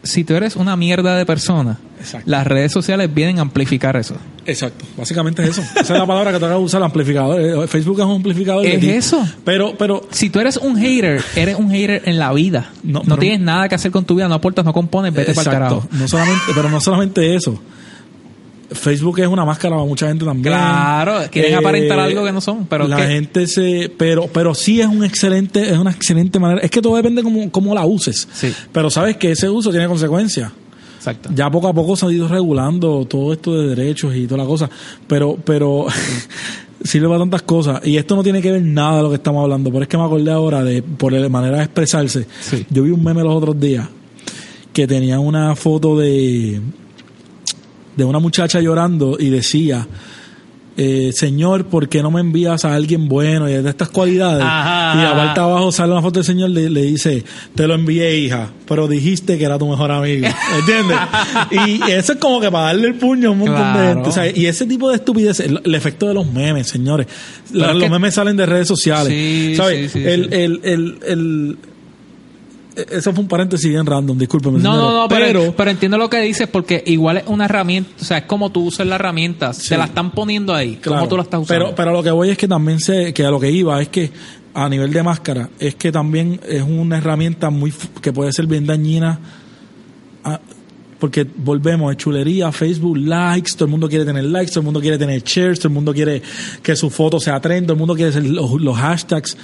[0.03, 2.29] si tú eres una mierda de persona, Exacto.
[2.29, 4.15] las redes sociales vienen a amplificar eso.
[4.45, 5.61] Exacto, básicamente es eso.
[5.61, 7.39] Esa es la palabra que te acabo de usar, amplificador.
[7.41, 8.63] Eh, Facebook es un amplificador.
[8.63, 9.25] de ¿Es eso?
[9.45, 12.71] Pero, pero, Si tú eres un hater, eres un hater en la vida.
[12.83, 15.33] No, No, pero- tienes nada que hacer con tu vida, no aportas, no compones, vete
[15.33, 15.79] para el exacto.
[15.79, 15.87] carajo.
[15.99, 17.59] No solamente, pero no solamente eso.
[18.71, 20.53] Facebook es una máscara para mucha gente también.
[20.53, 23.07] Claro, quieren Eh, aparentar algo que no son, pero la ¿qué?
[23.07, 26.61] gente se, pero, pero sí es un excelente, es una excelente manera.
[26.61, 28.27] Es que todo depende cómo, cómo la uses.
[28.33, 28.53] Sí.
[28.71, 30.51] Pero sabes que ese uso tiene consecuencias.
[30.97, 31.29] Exacto.
[31.35, 34.47] Ya poco a poco se ha ido regulando todo esto de derechos y toda la
[34.49, 34.69] cosa,
[35.07, 35.85] pero, pero
[36.83, 37.85] sirve para tantas cosas.
[37.85, 39.97] Y esto no tiene que ver nada de lo que estamos hablando, pero es que
[39.97, 42.25] me acordé ahora de, por la manera de expresarse.
[42.41, 42.65] Sí.
[42.69, 43.87] Yo vi un meme los otros días
[44.73, 46.59] que tenía una foto de,
[47.95, 49.87] de una muchacha llorando y decía,
[50.77, 54.43] eh, Señor, ¿por qué no me envías a alguien bueno y de estas cualidades?
[54.45, 54.99] Ajá.
[54.99, 57.23] Y la parte de abajo sale una foto del Señor, le, le dice,
[57.55, 60.27] te lo envié, hija, pero dijiste que era tu mejor amigo.
[60.59, 60.97] ¿Entiendes?
[61.87, 64.09] y eso es como que para darle el puño a un montón de gente.
[64.09, 67.07] O sea, y ese tipo de estupidez, el, el efecto de los memes, señores.
[67.53, 69.07] La- los que- memes salen de redes sociales.
[69.13, 69.91] Sí, ¿Sabes?
[69.93, 70.05] sí, sí.
[70.05, 70.59] El, el,
[71.05, 71.57] el-
[72.75, 74.59] eso fue un paréntesis bien random, discúlpeme.
[74.59, 77.91] No, no, no, pero, pero, pero entiendo lo que dices porque igual es una herramienta,
[77.99, 79.69] o sea, es como tú usas la herramienta, Sí.
[79.69, 80.97] te la están poniendo ahí, Claro.
[80.99, 81.65] como tú la estás usando.
[81.65, 83.89] Pero, pero lo que voy es que también sé que a lo que iba es
[83.89, 84.11] que
[84.53, 88.65] a nivel de máscara es que también es una herramienta muy que puede ser bien
[88.65, 89.19] dañina
[90.23, 90.39] a-
[90.99, 94.79] porque volvemos es chulería Facebook likes todo el mundo quiere tener likes todo el mundo
[94.79, 96.21] quiere tener shares todo el mundo quiere
[96.63, 99.37] que su foto sea trend todo el mundo quiere ser los, los hashtags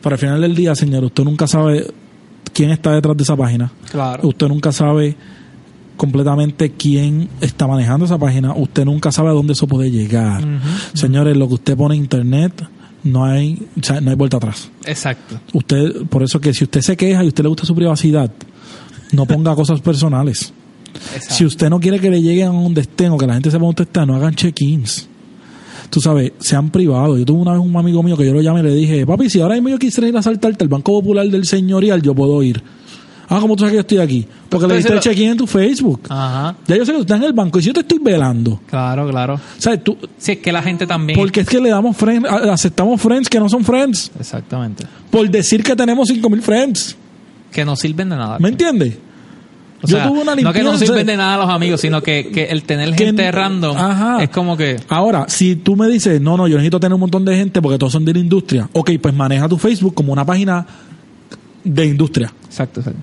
[0.00, 1.84] pero al final del día señor usted nunca sabe
[2.52, 4.26] quién está detrás de esa página Claro.
[4.28, 5.16] usted nunca sabe
[5.96, 8.54] completamente quién está manejando esa página.
[8.56, 10.42] Usted nunca sabe a dónde eso puede llegar.
[10.94, 12.66] Señores, lo que usted pone en internet,
[13.04, 14.68] no hay, o sea, no hay vuelta atrás.
[14.84, 15.38] Exacto.
[15.52, 18.32] Usted, por eso que si usted se queja y usted le gusta su privacidad,
[19.12, 20.52] no ponga cosas personales.
[21.14, 21.34] exacto.
[21.34, 23.64] Si usted no quiere que le lleguen a donde estén o que la gente sepa
[23.64, 25.08] dónde está, no hagan check-ins.
[25.92, 27.18] Tú sabes, sean privados.
[27.18, 29.28] Yo tuve una vez un amigo mío que yo lo llamé y le dije, papi,
[29.28, 32.42] si ahora mismo yo quisiera ir a saltarte al Banco Popular del Señorial, yo puedo
[32.42, 32.62] ir.
[33.28, 34.26] Ah, ¿cómo tú sabes que yo estoy aquí?
[34.48, 36.00] Porque le diste el check-in en tu Facebook.
[36.08, 36.56] Ajá.
[36.66, 38.60] Ya yo sé que tú estás en el banco y si yo te estoy velando,
[38.68, 39.38] Claro, claro.
[39.58, 39.84] ¿sabes?
[39.84, 41.18] Tú, Si es que la gente también.
[41.18, 44.84] porque es que le damos friends, aceptamos friends que no son friends, Exactamente.
[45.10, 46.96] por decir que tenemos 5000 friends.
[47.52, 48.38] Que no sirven de nada.
[48.38, 48.96] ¿Me entiendes?
[49.82, 52.02] O yo sea, tuve una no que no limpieza- sirven de nada los amigos, sino
[52.02, 54.22] que, que el tener Que- gente random Ajá.
[54.22, 54.76] es como que.
[54.88, 57.78] Ahora, si tú me dices, no, no, yo necesito tener un montón de gente porque
[57.78, 60.64] todos son de la industria, ok, pues maneja tu Facebook como una página
[61.64, 62.32] de industria.
[62.46, 63.00] Exacto, exacto.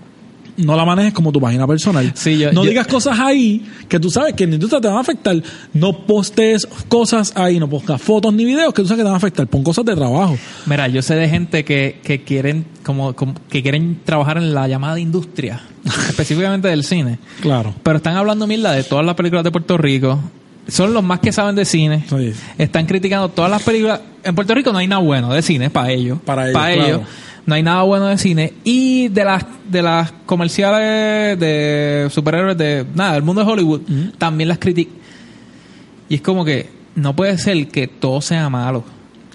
[0.59, 2.11] No la manejes como tu página personal.
[2.15, 4.87] Sí, yo- no yo- digas cosas ahí que tú sabes que en la industria te
[4.87, 5.41] van a afectar.
[5.73, 9.13] No postes cosas ahí, no pongas fotos ni videos que tú sabes que te van
[9.13, 9.47] a afectar.
[9.47, 10.37] Pon cosas de trabajo.
[10.65, 14.67] Mira, yo sé de gente que, que quieren como, como- que quieren trabajar en la
[14.67, 15.61] llamada industria,
[16.09, 17.73] específicamente del cine, Claro.
[17.83, 20.19] pero están hablando mierda de todas las películas de Puerto Rico.
[20.67, 22.03] Son los más que saben de cine.
[22.07, 22.31] Sí.
[22.59, 24.01] Están criticando todas las películas.
[24.23, 26.19] En Puerto Rico no hay nada bueno de cine para ellos.
[26.23, 26.53] Para ellos,
[26.85, 27.03] claro.
[27.49, 28.53] No hay nada bueno de cine.
[28.63, 33.81] Y de las de las comerciales de superhéroes de nada, del mundo de Hollywood,
[34.19, 34.93] también las critican.
[36.07, 38.83] Y es como que no puede ser que todo sea malo.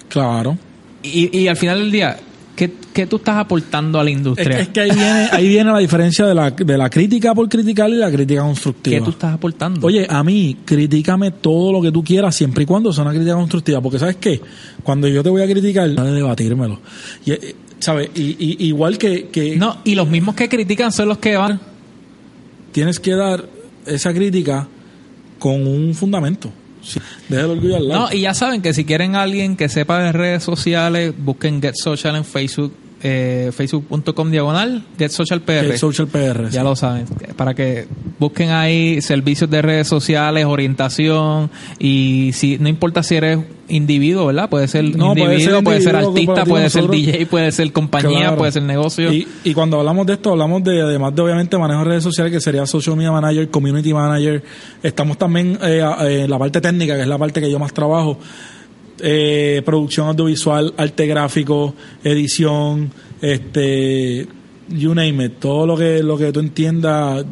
[0.09, 0.57] Claro.
[1.03, 2.17] Y, y al final del día,
[2.55, 4.61] ¿qué, qué tú estás aportando a la industria?
[4.61, 7.91] es que ahí viene, ahí viene la diferencia de la, de la crítica por criticar
[7.91, 9.05] y la crítica ¿Qué constructiva.
[9.05, 9.87] tú estás aportando?
[9.87, 13.35] Oye, a mí, critícame todo lo que tú quieras, siempre y cuando sea una crítica
[13.35, 13.81] constructiva.
[13.81, 14.41] Porque, ¿sabes qué?
[14.85, 16.81] Cuando yo te voy a criticar, no de debatírmelo.
[17.25, 18.09] Y, eh, ¿Sabes?
[18.15, 21.61] Y, y- igual que, que no, y los mismos que critican son los que van.
[22.73, 23.45] tienes que dar
[23.87, 24.67] esa crítica
[25.39, 26.51] con un fundamento.
[26.83, 26.99] Sí.
[27.29, 28.01] Deja el orgullo al lado.
[28.09, 31.61] No, y ya saben que si quieren a alguien que sepa de redes sociales, busquen
[31.61, 32.73] Get Social en Facebook,
[33.03, 35.71] eh, facebook.com diagonal, Get Social PR.
[35.73, 36.45] Que Social PR.
[36.51, 36.65] Ya sí.
[36.65, 37.05] lo saben,
[37.37, 37.87] para que
[38.19, 43.39] busquen ahí servicios de redes sociales, orientación y si no importa si eres
[43.69, 44.49] individuo, ¿verdad?
[44.51, 48.37] Puede ser No, puede individuo, puede ser, artista, puede ser DJ, puede ser compañía, Claro.
[48.37, 49.13] puede ser negocio.
[49.13, 52.33] Y, y cuando hablamos de esto, hablamos de, además de obviamente manejo de redes sociales,
[52.33, 54.43] que sería social media manager, community manager.
[54.83, 57.59] Estamos también eh, a- eh, en la parte técnica, que es la parte que yo
[57.59, 58.19] más trabajo.
[59.01, 62.91] Eh, producción audiovisual, arte gráfico, edición,
[63.21, 64.27] este,
[64.69, 67.25] you name it, todo lo que, lo que tú entiendas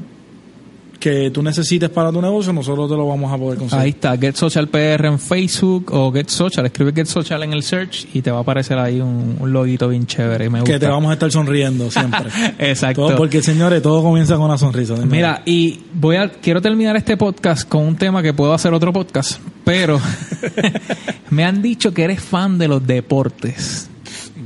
[1.03, 3.83] que tú necesites para tu negocio, nosotros te lo vamos a poder conseguir.
[3.83, 6.65] Ahí está, Get Social PR en Facebook o Get Social.
[6.67, 9.89] Escribe Get Social en el search y te va a aparecer ahí un, un loguito
[9.89, 10.49] bien chévere.
[10.49, 10.75] Me gusta.
[10.75, 12.31] que te vamos a estar sonriendo siempre.
[12.59, 13.09] Exacto.
[13.09, 14.95] Todo porque, señores, todo comienza con una sonrisa.
[15.05, 18.93] Mira, y voy a quiero terminar este podcast con un tema que puedo hacer otro
[18.93, 20.01] podcast, pero
[21.31, 23.91] me han dicho que eres fan de los deportes.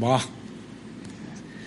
[0.00, 0.22] Bah.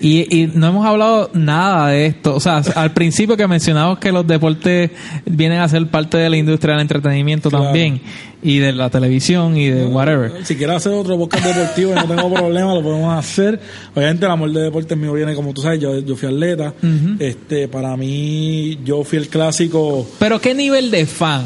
[0.02, 2.36] Y, y no hemos hablado nada de esto.
[2.36, 4.92] O sea, al principio que mencionamos que los deportes
[5.26, 7.66] vienen a ser parte de la industria del entretenimiento Claro.
[7.66, 8.02] también.
[8.42, 10.32] Y de la televisión y de whatever.
[10.46, 13.60] Si quieres hacer otro podcast deportivo, no tengo problema, lo podemos hacer.
[13.94, 16.74] Obviamente el amor de deportes mío viene, como tú sabes, yo, yo fui atleta.
[17.20, 20.08] este Para mí, yo fui el clásico...
[20.20, 21.46] Pero ¿qué nivel de fan?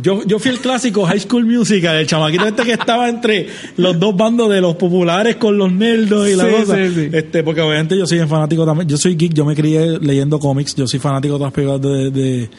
[0.00, 3.98] Yo, yo fui el clásico High School Musical, el chamaquito este que estaba entre los
[3.98, 6.76] dos bandos de los populares con los nerdos y la Sí, cosa.
[6.76, 7.08] sí, sí.
[7.12, 8.88] Este, porque obviamente yo soy fanático también.
[8.88, 12.10] Yo soy geek, yo me crié leyendo cómics, yo soy fanático de las películas de,
[12.10, 12.50] de,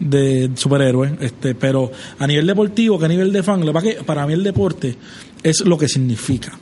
[0.00, 1.12] de superhéroes.
[1.20, 4.42] Este, pero a nivel deportivo, que a nivel de fan, lo que para mí el
[4.42, 4.96] deporte
[5.42, 6.58] es lo que significa.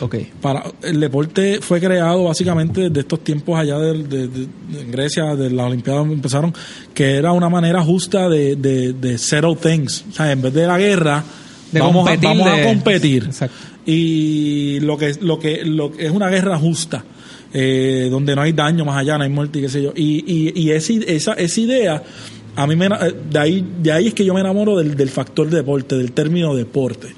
[0.00, 0.16] Ok.
[0.40, 4.90] Para, el deporte fue creado básicamente desde estos tiempos allá de, de- de- de- en
[4.90, 6.52] Grecia, de las Olimpiadas empezaron,
[6.94, 10.04] que era una manera justa de, de, settle things.
[10.10, 11.24] O sea, en vez de la guerra,
[11.80, 13.24] vamos, a, vamos a competir.
[13.24, 13.56] Exacto.
[13.86, 17.04] Y lo que, lo que, lo que es una guerra justa,
[17.52, 19.92] eh, donde no hay daño más allá, no hay muerte y qué sé yo.
[19.96, 22.02] Y, y, y ese- esa, esa idea,
[22.54, 22.90] a mí me, eh,
[23.30, 26.54] de ahí, de ahí es que yo me enamoro del, del factor deporte, del término
[26.54, 27.08] deporte.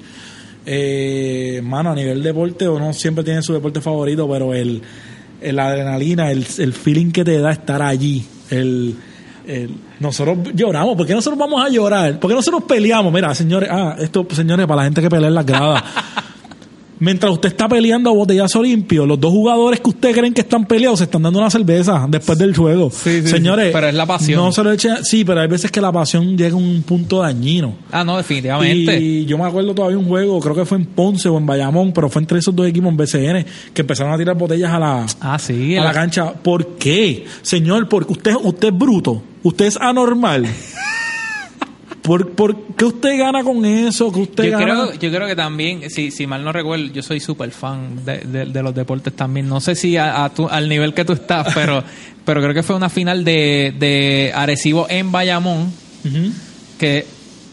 [0.65, 4.81] Eh, mano, a nivel deporte, uno siempre tiene su deporte favorito, pero el,
[5.41, 8.95] el adrenalina, el, el feeling que te da estar allí, el,
[9.47, 12.19] el- nosotros lloramos, ¿por qué nosotros vamos a llorar?
[12.19, 13.11] ¿Por qué nosotros peleamos?
[13.11, 15.83] Mira, señores, ah, esto, señores, para la gente que pelea en las gradas.
[17.03, 20.65] Mientras usted está peleando a botellazo limpio, los dos jugadores que usted creen que están
[20.65, 22.91] peleados se están dando una cerveza después del juego.
[22.91, 23.71] Sí, sí, Señores, sí.
[23.73, 24.39] Pero es la pasión.
[24.39, 27.19] No se lo echen, sí, pero hay veces que la pasión llega a un punto
[27.21, 27.73] dañino.
[27.91, 28.99] Ah, no, definitivamente.
[28.99, 31.91] Y yo me acuerdo todavía un juego, creo que fue en Ponce o en Bayamón,
[31.91, 35.05] pero fue entre esos dos equipos en BCN, que empezaron a tirar botellas a la,
[35.21, 35.75] Ah, sí.
[35.75, 36.31] a la la- cancha.
[36.33, 37.25] ¿Por qué?
[37.41, 40.45] Señor, porque usted, usted es bruto, usted es anormal.
[42.01, 44.11] ¿Por, por qué usted gana con eso?
[44.11, 44.65] ¿Qué usted yo gana?
[44.87, 48.17] creo, yo creo que también, si, si mal no recuerdo, yo soy súper fan de,
[48.19, 49.47] de- de los deportes también.
[49.47, 51.83] No sé si a, a tu- al nivel que tú estás, pero,
[52.25, 55.71] pero creo que fue una final de, de Arecibo en Bayamón
[56.79, 57.05] que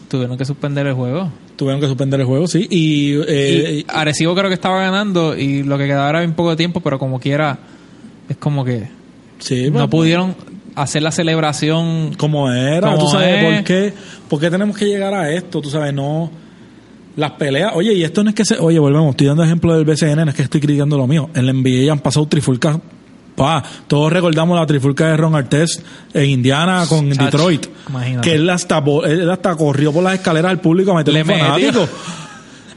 [0.09, 1.31] tuvieron que suspender el juego.
[1.55, 2.65] Tuvieron que suspender el juego, sí.
[2.69, 6.51] Y, eh, y Arecibo creo que estaba ganando y lo que quedaba era bien poco
[6.51, 7.59] de tiempo, pero como quiera,
[8.29, 8.87] es como que
[9.39, 10.35] sí, no pues, pudieron
[10.81, 12.13] hacer la celebración.
[12.17, 13.55] como era, Como tú sabes es.
[13.55, 13.93] por qué,
[14.29, 16.31] por qué tenemos que llegar a esto, tú sabes, no
[17.15, 19.83] las peleas, oye, y esto no es que se, oye, volvemos, estoy dando ejemplo del
[19.83, 22.77] BCN, no es que estoy criticando lo mío, en la NBA ya han pasado trifulcas,
[23.35, 25.81] pa, todos recordamos la trifulca de Ron Artest
[26.13, 28.29] en Indiana con Detroit, imagínate.
[28.29, 31.87] que él hasta, él hasta corrió por las escaleras al público a meterle fanático.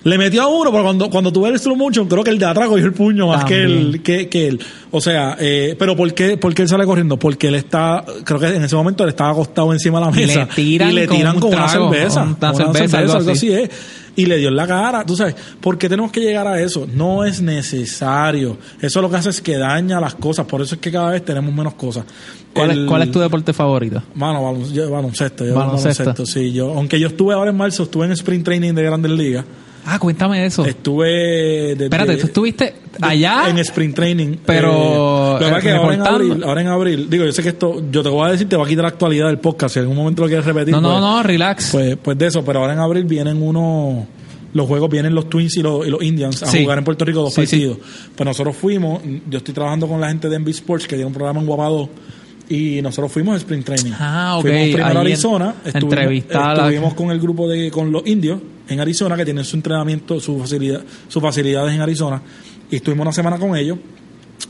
[0.05, 2.39] Le metió a uno, pero cuando, cuando tú ves el slow motion, creo que el
[2.39, 4.61] de atrás cogió el puño más que él, que, que él.
[4.91, 7.17] O sea, eh, pero ¿por qué, ¿por qué él sale corriendo?
[7.19, 10.27] Porque él está, creo que en ese momento él estaba acostado encima de la Le
[10.27, 10.49] mesa.
[10.55, 12.21] tiran y le con tiran un con, una trago, cerveza.
[12.21, 13.53] con una cerveza, algo algo así.
[13.55, 13.71] así es.
[14.15, 16.87] Y le dio en la cara, tú sabes, ¿por qué tenemos que llegar a eso?
[16.93, 18.59] No es necesario.
[18.81, 21.25] Eso lo que hace es que daña las cosas, por eso es que cada vez
[21.25, 22.05] tenemos menos cosas.
[22.53, 24.03] ¿Cuál, El- es, ¿Cuál es tu deporte favorito?
[24.15, 26.27] Mano, yo- baloncesto, yo Baloncesto.
[26.27, 26.53] sí.
[26.53, 29.45] Yo, aunque yo estuve ahora en marzo, estuve en sprint training de Grandes Ligas.
[29.85, 30.65] Ah, cuéntame eso.
[30.65, 31.09] Estuve
[31.75, 33.49] desde- Espérate, tú estuviste allá.
[33.49, 34.37] en sprint training.
[34.47, 37.33] Pero, Eh, lo pasa es que eh, ahora en, abril, ahora en abril, digo, yo
[37.33, 39.39] sé que esto, yo te voy a decir, te va a quitar la actualidad del
[39.39, 39.75] podcast.
[39.75, 40.73] Si en algún momento lo quieres repetir.
[40.75, 41.71] no, no, pues- no, relax.
[41.73, 44.05] Pues, pues de eso, pero ahora en abril vienen unos.
[44.55, 46.63] Los juegos vienen los Twins y los, y los Indians a Sí.
[46.63, 47.57] jugar en Puerto Rico dos Sí, sí.
[47.57, 47.79] partidos.
[48.15, 51.15] Pues nosotros fuimos, yo estoy trabajando con la gente de Envy Sports, que tiene un
[51.15, 51.89] programa en Guapado,
[52.55, 53.93] y nosotros fuimos a Sprint Training.
[53.99, 54.43] Ah, ok.
[54.43, 58.81] Fuimos primero a Ahí en- Arizona, estuvimos, con el grupo de con los indios en
[58.81, 62.21] Arizona, que tienen su entrenamiento, su facilidad, sus facilidades en Arizona,
[62.71, 63.79] y estuvimos una semana con ellos.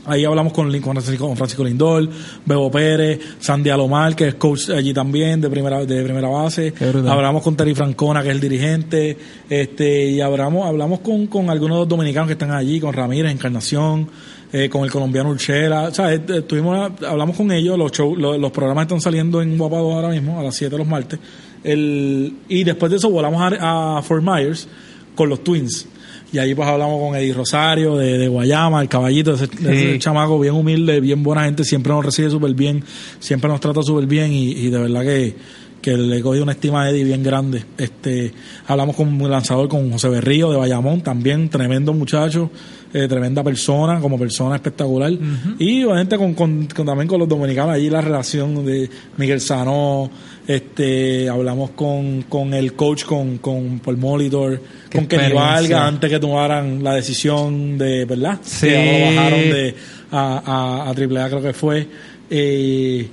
[0.05, 0.95] Ahí hablamos con, Lin- con
[1.37, 2.09] Francisco, Lindor,
[2.45, 6.73] Bebo Pérez, Sandy Alomar, que es coach allí también de primera, de primera base.
[7.09, 9.17] Hablamos con Terry Francona, que es el dirigente,
[9.49, 13.31] este, y hablamos, hablamos con, con algunos de los dominicanos que están allí, con Ramírez,
[13.31, 14.09] Encarnación,
[14.53, 15.89] eh, con el colombiano Urchela.
[15.89, 19.57] O sea, eh, estuvimos, hablamos con ellos, los, show- los, los programas están saliendo en
[19.57, 21.19] Guapado ahora mismo, a las 7 de los martes.
[21.63, 24.67] El, y después de eso volamos a, a Fort Myers
[25.15, 25.87] con los Twins.
[26.31, 30.39] Y ahí pues hablamos con Eddie Rosario de, de Guayama, el caballito, ese, ese chamaco
[30.39, 32.83] bien humilde, bien buena gente, siempre nos recibe súper bien,
[33.19, 35.35] siempre nos trata súper bien y, y de verdad que,
[35.79, 37.63] que le cogí una estima a Eddie bien grande.
[37.77, 38.33] Este,
[38.65, 42.49] hablamos con un lanzador, con José Berrío de Bayamón, también tremendo muchacho,
[42.93, 45.11] eh, tremenda persona, como persona espectacular.
[45.59, 50.09] Y obviamente con, con, con- también con los dominicanos, allí la relación de Miguel Sanó,
[50.47, 55.33] este, hablamos con, con el coach, con, con Paul Molitor, Qué con Kenny.
[55.33, 58.39] Valga, antes que tomaran la decisión de, ¿verdad?
[58.43, 58.67] Sí.
[58.67, 59.75] Que lo bajaron de
[60.11, 61.87] a, a, a AAA, creo que fue.
[62.29, 63.07] Eh,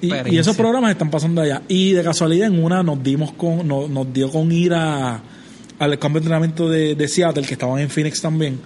[0.00, 1.62] y, y esos programas están pasando allá.
[1.68, 5.20] Y de casualidad en una nos dimos con, nos, nos dio con ir a,
[5.78, 8.58] al campo de entrenamiento de, de Seattle, que estaban en Phoenix también,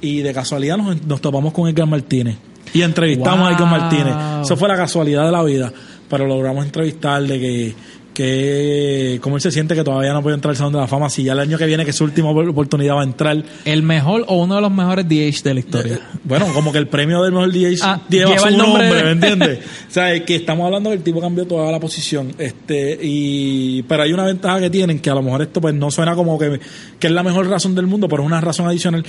[0.00, 2.36] y de casualidad nos, nos topamos con Edgar Martínez.
[2.72, 3.78] Y entrevistamos a Edgar Wow.
[3.80, 4.14] Martínez.
[4.44, 5.72] Eso fue la casualidad de la vida,
[6.08, 7.74] pero logramos entrevistarle que
[8.12, 11.08] que cómo él se siente que todavía no puede entrar al Salón de la Fama
[11.08, 13.42] si ya el año que viene que es su última opor- oportunidad va a entrar
[13.64, 16.00] El mejor o uno de los mejores DH de la historia.
[16.24, 19.04] bueno, como que el premio del mejor DJ Ah, lleva, lleva su el nombre nombre,
[19.04, 19.58] ¿me entiendes?
[19.88, 23.82] o sea, es que estamos hablando que el tipo cambió toda la posición, este, y,
[23.84, 26.36] pero hay una ventaja que tienen, que a lo mejor esto pues no suena como
[26.38, 26.60] que,
[26.98, 29.04] que es la mejor razón del mundo, pero es una razón adicional.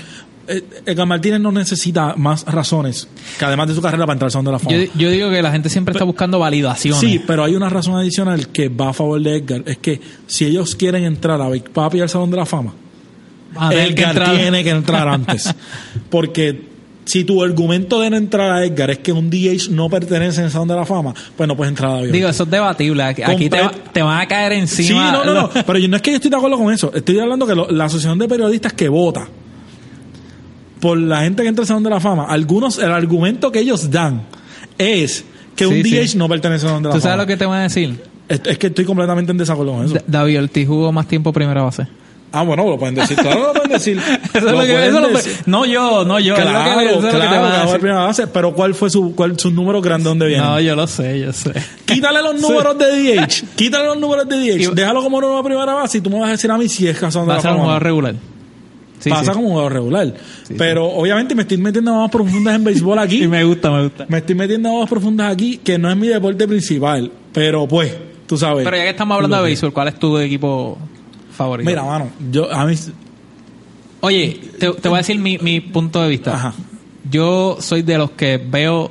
[0.47, 4.31] Eh, Edgar Martínez no necesita más razones, que además de su carrera para entrar al
[4.31, 4.75] Salón de la Fama.
[4.75, 6.99] Yo, yo digo que la gente siempre está buscando validaciones.
[6.99, 10.45] Sí, pero hay una razón adicional que va a favor de Edgar, es que si
[10.45, 12.73] ellos quieren entrar a Big Papi al Salón de la Fama,
[13.55, 15.53] a que Edgar entrar- tiene que entrar antes.
[16.09, 16.69] Porque
[17.05, 20.45] si tu argumento de no entrar a Edgar es que un DH no pertenece en
[20.45, 22.11] el Salón de la Fama, pues no puedes entrar a David.
[22.11, 23.03] Digo, eso es debatible.
[23.03, 24.87] Aquí te, va- te van a caer encima.
[24.87, 25.49] sí, no, no, no.
[25.49, 26.91] Pero yo no es que yo estoy de acuerdo con eso.
[26.93, 29.27] Estoy hablando que lo- la asociación de periodistas que vota
[30.81, 33.89] por la gente que entra al Salón de la Fama, algunos, el argumento que ellos
[33.89, 34.23] dan
[34.77, 35.23] es
[35.55, 36.17] que un DH sí.
[36.17, 37.11] no pertenece al Salón de la ¿Tú Fama.
[37.13, 38.03] sabes lo que te van a decir?
[38.27, 39.93] es, es que estoy completamente en desacuerdo con eso.
[39.95, 41.85] D- David Ortiz jugó más tiempo primera base.
[42.31, 43.17] ah, bueno, lo pueden decir.
[43.17, 43.97] Claro, lo pueden decir.
[44.33, 45.09] Eso es Lo lo que- pueden eso lo
[45.47, 46.33] no yo, no yo.
[46.33, 49.81] lo que- Claro, que te claro, primera base, pero ¿cuál fue su, cuál, su número
[49.81, 50.41] grande donde viene?
[50.43, 51.51] No, yo lo sé, yo sé.
[51.85, 52.85] Quítale los números de
[53.17, 56.09] DH, quítale los números de DH, Y- déjalo como número de primera base y tú
[56.09, 57.57] me vas a decir a mí si es razón de Va a la ser un
[57.59, 58.15] jugador regular.
[59.01, 59.31] Sí, Pasa sí.
[59.31, 60.13] como un jugador regular.
[60.43, 63.23] Sí, pero obviamente me estoy metiendo más profundas en béisbol aquí.
[63.23, 64.05] Y me gusta, me gusta.
[64.07, 67.11] me estoy metiendo más profundas aquí, que no es mi deporte principal.
[67.33, 67.93] Pero pues,
[68.27, 68.63] tú sabes.
[68.63, 70.77] Pero ya que estamos hablando de béisbol, ¿cuál es tu equipo
[71.35, 71.69] favorito?
[71.69, 72.75] Mira, mano, yo a mí.
[74.01, 76.33] Oye, te, te voy a decir mi, mi punto de vista.
[76.33, 76.53] Ajá,
[77.09, 78.89] Yo soy de los que veo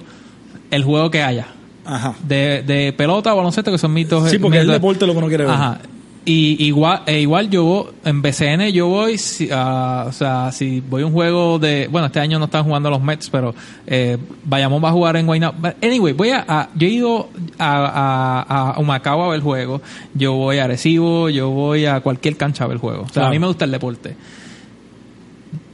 [0.70, 1.48] el juego que haya.
[1.84, 2.14] ajá.
[2.26, 4.30] De, de pelota o baloncesto, que son mis dos.
[4.30, 5.52] Sí, porque es el deporte lo que uno quiere ver.
[5.54, 5.78] Ajá.
[6.22, 10.80] Y igual, e igual yo voy, en BCN yo voy, si, a- o sea, si
[10.80, 13.54] voy a un juego de, bueno, este año no están jugando los Mets, pero
[13.86, 15.56] eh, Bayamón va a jugar en Guaynabo.
[15.82, 19.80] Anyway, voy a, a- yo he ido a, a, a Humacao a ver el juego,
[20.14, 23.00] yo voy a Arecibo, yo voy a cualquier cancha a ver el juego.
[23.02, 23.28] O sea, Claro.
[23.28, 24.14] a mí me gusta el deporte.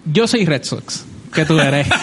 [0.05, 1.05] Yo soy Red Sox.
[1.37, 1.87] Que tú eres?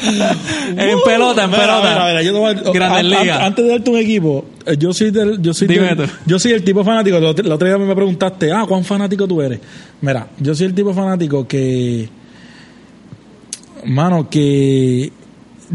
[0.00, 1.80] en pelota, en pelota.
[1.82, 3.40] mira, mira, yo te voy a- Grandes an- an- Ligas.
[3.42, 6.12] Antes de darte un equipo, eh, yo soy del, yo soy Dime del- tú.
[6.26, 7.18] yo soy el tipo fanático.
[7.18, 9.60] La otra la otra día me preguntaste, ah, ¿cuán fanático tú eres?
[10.00, 12.08] Mira, yo soy el tipo fanático que,
[13.86, 15.10] mano, que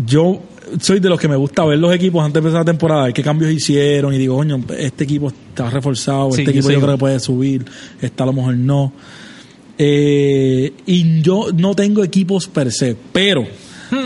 [0.06, 0.42] yo
[0.80, 3.14] soy de los que me gusta ver los equipos antes de empezar la temporada, ver
[3.14, 6.80] qué cambios hicieron y digo, coño, este equipo está reforzado, Sí, este yo equipo yo
[6.80, 6.96] creo igual.
[6.96, 7.66] que puede subir,
[8.02, 8.94] esta a lo mejor no.
[9.78, 13.46] Eh, y yo no tengo equipos per se, pero,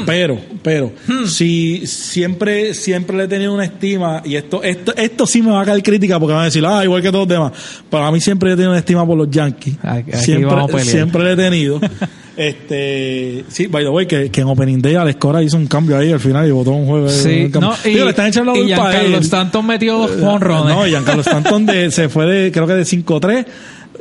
[0.05, 0.91] pero, pero,
[1.27, 5.61] si siempre, siempre le he tenido una estima, y esto, esto, esto sí me va
[5.61, 7.51] a caer crítica porque van a decir, ah, igual que todos los demás.
[7.89, 9.75] Pero a mí siempre he tenido una estima por los Yankees.
[9.83, 10.87] Aquí- siempre, vamos a pelear.
[10.87, 11.79] siempre le he tenido.
[12.37, 15.97] este, sí, by the way, que, que en Opening Day Alex Cora hizo un cambio
[15.97, 17.09] ahí al final y votó un juego.
[17.09, 19.23] Sí, un no, y, Digo, le están echando la y culpa a Giancarlo él.
[19.23, 20.89] Stanton metió dos No, honrones.
[20.89, 23.45] Giancarlo Stanton de, se fue de, creo que de 5-3,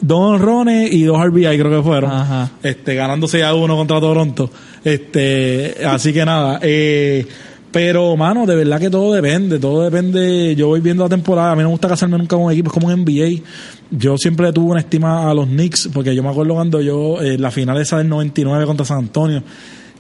[0.01, 2.11] dos honrones y dos RBI creo que fueron.
[2.11, 2.51] Ajá.
[2.63, 4.51] Este, ganando 6 a 1 contra Toronto.
[4.85, 7.27] Este, así que nada, eh,
[7.73, 10.55] pero, mano, de verdad que todo depende, todo depende.
[10.57, 12.87] Yo voy viendo la temporada, a mí no me gusta casarme nunca con equipos como
[12.87, 13.43] un NBA.
[13.91, 17.37] Yo siempre tuve una estima a los Knicks, porque yo me acuerdo cuando yo, eh,
[17.37, 19.43] la final esa del 99 contra San Antonio,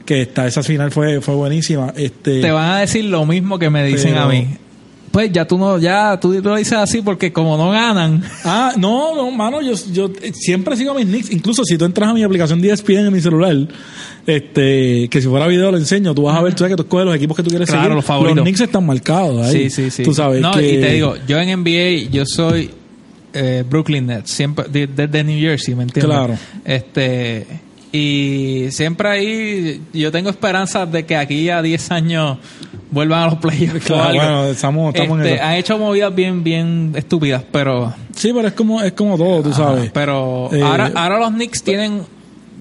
[0.06, 1.92] que esta, esa final fue, fue buenísima.
[1.96, 4.46] Este, Te van a decir lo mismo que me dicen Pero- a mí.
[5.16, 8.22] Pues ya tú no, ya tú lo dices así porque como no ganan.
[8.44, 11.30] Ah, no, no, mano, yo, yo eh, siempre sigo a mis Knicks.
[11.32, 13.56] Incluso si tú entras a mi aplicación de ESPN en mi celular,
[14.26, 16.82] este, que si fuera video lo enseño, tú vas a ver, tú sabes que tú
[16.82, 17.96] escoges los equipos que tú quieres Claro, seguir.
[17.96, 18.42] los favoritos.
[18.42, 19.70] Knicks están marcados ahí.
[19.70, 20.02] Sí, sí, sí.
[20.02, 20.74] Tú sabes No, que...
[20.74, 22.70] y te digo, yo en NBA, yo soy
[23.32, 26.14] eh, Brooklyn Nets, siempre de- desde New Jersey, ¿me entiendes?
[26.14, 26.34] Claro.
[26.62, 27.46] Este,
[27.92, 32.38] y siempre ahí yo tengo esperanzas de que aquí a 10 años
[32.90, 33.84] vuelvan a los playoffs.
[33.86, 35.44] Claro, bueno, estamos, estamos en Este, eso.
[35.44, 39.52] han hecho movidas bien, bien estúpidas, pero Sí, pero es como, es como todo, tú
[39.52, 39.90] sabes.
[39.92, 42.02] Pero Eh, ahora, ahora los Knicks tienen,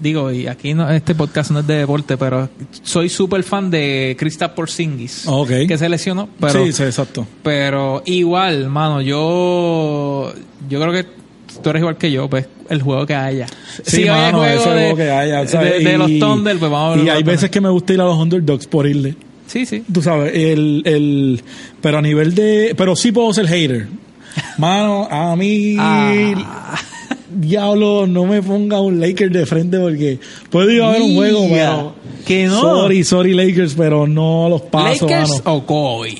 [0.00, 2.48] digo, y aquí no, este podcast no es de deporte, pero
[2.82, 5.50] soy súper fan de Kristaps Porzingis, Ok.
[5.66, 7.26] que se lesionó, pero, sí, sí, exacto.
[7.42, 10.32] pero igual, mano, yo,
[10.68, 11.06] yo creo que
[11.62, 13.46] tú eres igual que yo, pues el juego que haya.
[13.84, 15.84] Sí, Si hoy hay mano, ese juego de, juego que haya, ¿sabes?
[15.84, 17.06] de, de los Thunder, pues vamos a ver.
[17.06, 19.14] Y hay veces que me gusta ir a los underdogs por irle.
[19.46, 19.84] Sí, sí.
[19.92, 21.40] Tú sabes, el, el,
[21.80, 23.86] pero a nivel de, pero sí puedo ser hater.
[24.58, 26.76] Mano, a mí, Ah.
[27.30, 30.18] diablo, no me ponga un Lakers de frente porque
[30.50, 31.94] puedo ir a ver un juego, pero
[32.26, 32.60] Que no.
[32.60, 35.54] sorry, sorry Lakers, pero no los paso, Lakers mano.
[35.56, 36.14] o Kobe.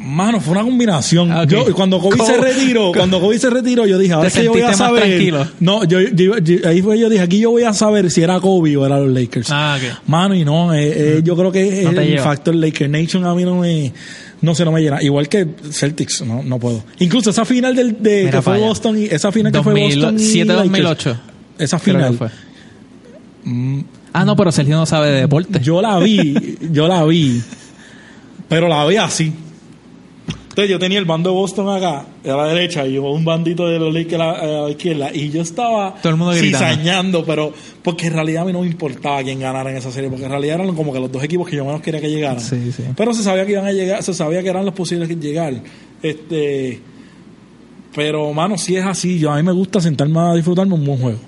[0.00, 1.32] Mano, fue una combinación.
[1.32, 1.48] Ah, ok.
[1.50, 4.44] Yo, cuando Kobe, se retiró, cuando Kobe se retiró, yo dije, ahora ¿Te es que
[4.44, 5.02] yo voy a saber.
[5.02, 5.46] tranquilo?
[5.58, 8.38] No, yo, yo- yo- ahí fue yo dije, aquí yo voy a saber si era
[8.38, 9.48] Kobe o era los Lakers.
[9.50, 10.02] Ah, ok.
[10.08, 12.22] Mano, y no, eh, eh, yo creo que No el lleva.
[12.22, 13.92] factor Laker Nation a mí no me,
[14.40, 15.02] no se no me llena.
[15.02, 16.84] Igual que Celtics, no, no puedo.
[17.00, 18.66] Incluso esa final del, de, Mira que fue allá.
[18.68, 21.20] Boston y, esa final que fue Boston y 2007 Lakers, 2008.
[21.58, 22.14] Esa final.
[22.16, 22.28] fue.
[24.12, 25.58] Ah, no, pero Sergio no sabe de deporte.
[25.60, 27.42] Yo la vi, yo la vi,
[28.48, 29.32] pero la vi así.
[30.58, 33.78] Entonces yo tenía el bando de Boston acá, a la derecha, y un bandito de
[33.78, 37.52] los Lakers a la, a la izquierda, y yo estaba Todo el mundo cizañando, pero
[37.80, 40.32] porque en realidad a mí no me importaba quién ganara en esa serie, porque en
[40.32, 42.40] realidad eran como que los dos equipos que yo menos quería que llegaran.
[42.40, 42.82] Sí, sí.
[42.96, 45.54] Pero se sabía que iban a llegar, se sabía que eran los posibles que llegar.
[46.02, 46.80] Este,
[47.94, 50.98] pero mano, si es así, yo a mí me gusta sentarme a disfrutarme un buen
[50.98, 51.18] juego.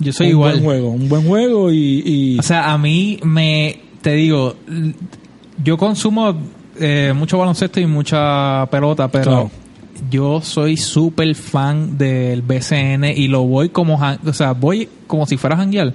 [0.00, 0.52] Yo soy un igual.
[0.52, 4.54] buen juego, un buen juego y, y O sea, a mí me, te digo,
[5.64, 6.36] yo consumo
[6.80, 9.50] eh, mucho baloncesto y mucha pelota, pero Claro.
[10.10, 15.36] yo soy súper fan del BCN y lo voy como, o sea, voy como si
[15.36, 15.92] fuera janguear.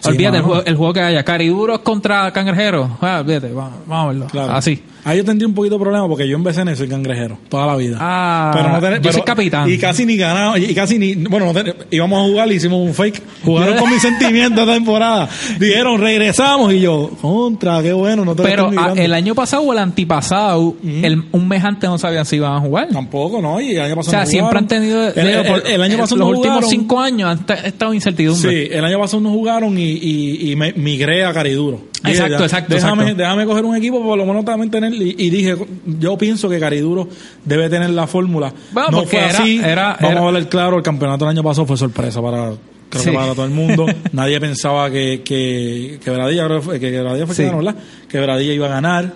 [0.00, 2.88] Sí, olvídate el juego, el juego que haya, Cariduros contra Cangrejeros.
[3.00, 4.26] Ah, olvídate, vamos, vamos a verlo.
[4.26, 4.52] Claro.
[4.52, 4.82] Así.
[5.08, 7.76] Ahí yo tendría un poquito de problema porque yo en BCN soy cangrejero toda la
[7.76, 7.96] vida.
[8.00, 9.70] Ah, pero no tener- yo pero- soy capitán.
[9.70, 12.80] Y casi ni ganaba, y casi ni, bueno, no ten- íbamos a jugar y hicimos
[12.86, 13.22] un fake.
[13.44, 15.28] Jugaron con mis sentimientos esta temporada.
[15.58, 19.72] Dijeron, regresamos y yo, contra, qué bueno, no te Pero ah, el año pasado o
[19.72, 22.88] el antipasado, el- un mes antes no sabían si iban a jugar.
[22.88, 23.60] Tampoco, ¿no?
[23.60, 25.08] Y el año O pasado sea, no siempre han tenido.
[25.08, 26.70] El, digo, el- el año pasado Los no últimos jugaron.
[26.70, 28.50] cinco años han ta- estado incertidumbre.
[28.50, 31.80] Sí, el año pasado no jugaron y, y, y me migré a Cariduro.
[32.04, 33.22] Exacto, ya, exacto, Déjame, exacto.
[33.22, 34.92] déjame coger un equipo, por lo menos también tener.
[35.02, 35.56] Y, y dije,
[35.98, 37.08] yo pienso que Cariduro
[37.44, 38.52] debe tener la fórmula.
[38.72, 39.58] Bueno, no fue era- así.
[39.58, 42.52] era- Vamos era- a hablar claro, el campeonato del año pasado fue sorpresa para.
[42.90, 43.10] Creo Sí.
[43.10, 43.84] que para todo el mundo.
[44.12, 47.42] Nadie pensaba que, que, que Bradilla, creo que fue- que Bradilla fue Sí.
[47.42, 47.80] que ganó, ¿verdad?
[48.08, 49.12] Que Bradilla iba a ganar.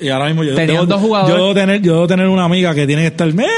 [0.00, 1.36] Y ahora mismo yo dos jugadores.
[1.36, 3.32] yo debo tener, yo debo tener una amiga que tiene que estar.
[3.32, 3.48] Mira,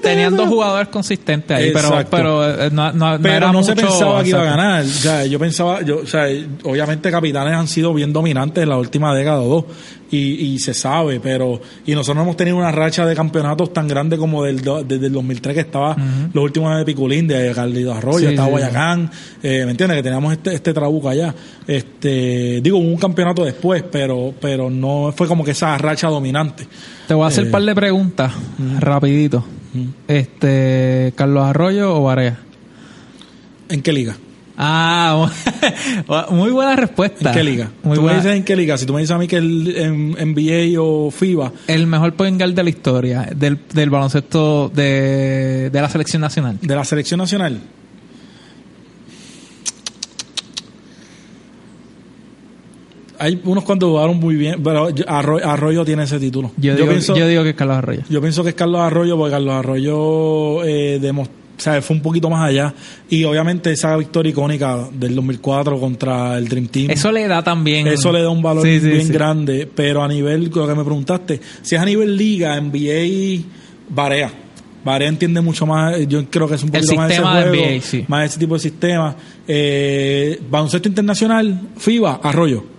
[0.00, 0.54] Tenían dos mira".
[0.54, 2.16] jugadores consistentes ahí, pero, Exacto.
[2.16, 4.82] pero eh, no, no, pero era no se pensaba que iba a ganar.
[4.84, 6.26] O sea, yo pensaba, yo, o sea,
[6.64, 9.64] obviamente Capitanes han sido bien dominantes en la última década o dos.
[10.10, 10.18] Y,
[10.52, 11.58] y se sabe, pero.
[11.86, 15.12] Y nosotros no hemos tenido una racha de campeonatos tan grande como del, desde el
[15.12, 15.96] 2003, que estaba
[16.34, 19.10] los últimos de Piculín, de Carlitos Arroyo, Sí, estaba sí, Guayacán.
[19.42, 19.96] eh, ¿Me entiendes?
[19.96, 21.34] Que teníamos este, este trabuco allá.
[21.66, 26.66] Este, digo, hubo un campeonato después, pero, pero no fue como que esa racha dominante.
[27.08, 28.32] Te voy a hacer Eh, un par de preguntas,
[28.80, 29.42] rapidito.
[30.08, 32.38] Este, ¿Carlos Arroyo o Varea?
[33.68, 34.16] ¿En qué liga?
[34.58, 35.30] Ah,
[36.30, 37.30] muy buena respuesta.
[37.30, 37.70] ¿En qué liga?
[37.82, 38.18] Muy tú buena.
[38.18, 38.76] me dices en qué liga.
[38.76, 42.38] Si tú me dices a mí que el en NBA o FIBA, El mejor point
[42.38, 46.58] guard de la historia del, del baloncesto de, de la selección nacional.
[46.60, 47.58] de la selección nacional.
[53.22, 56.50] Hay unos cuantos jugaron muy bien, pero yo- Arroyo, Arroyo tiene ese título.
[56.56, 58.00] Yo, digo, pienso, yo digo que es Carlos Arroyo.
[58.08, 62.02] yo pienso que es Carlos Arroyo, porque Carlos Arroyo eh, demos- o sea, fue un
[62.02, 62.74] poquito más allá.
[63.08, 66.90] Y obviamente esa victoria icónica del 2004 contra el Dream Team.
[66.90, 67.86] Eso le da también.
[67.86, 69.12] Eso le da un valor Sí, sí, bien sí.
[69.12, 73.44] grande, pero a nivel, lo que me preguntaste, si es a nivel liga, NBA,
[73.88, 74.32] Barea.
[74.84, 78.04] Barea entiende mucho más, yo creo que es un El poquito más ese juego, NBA,
[78.08, 79.14] más ese tipo de sistema.
[79.46, 82.71] Eh, baloncesto internacional, FIBA, Arroyo.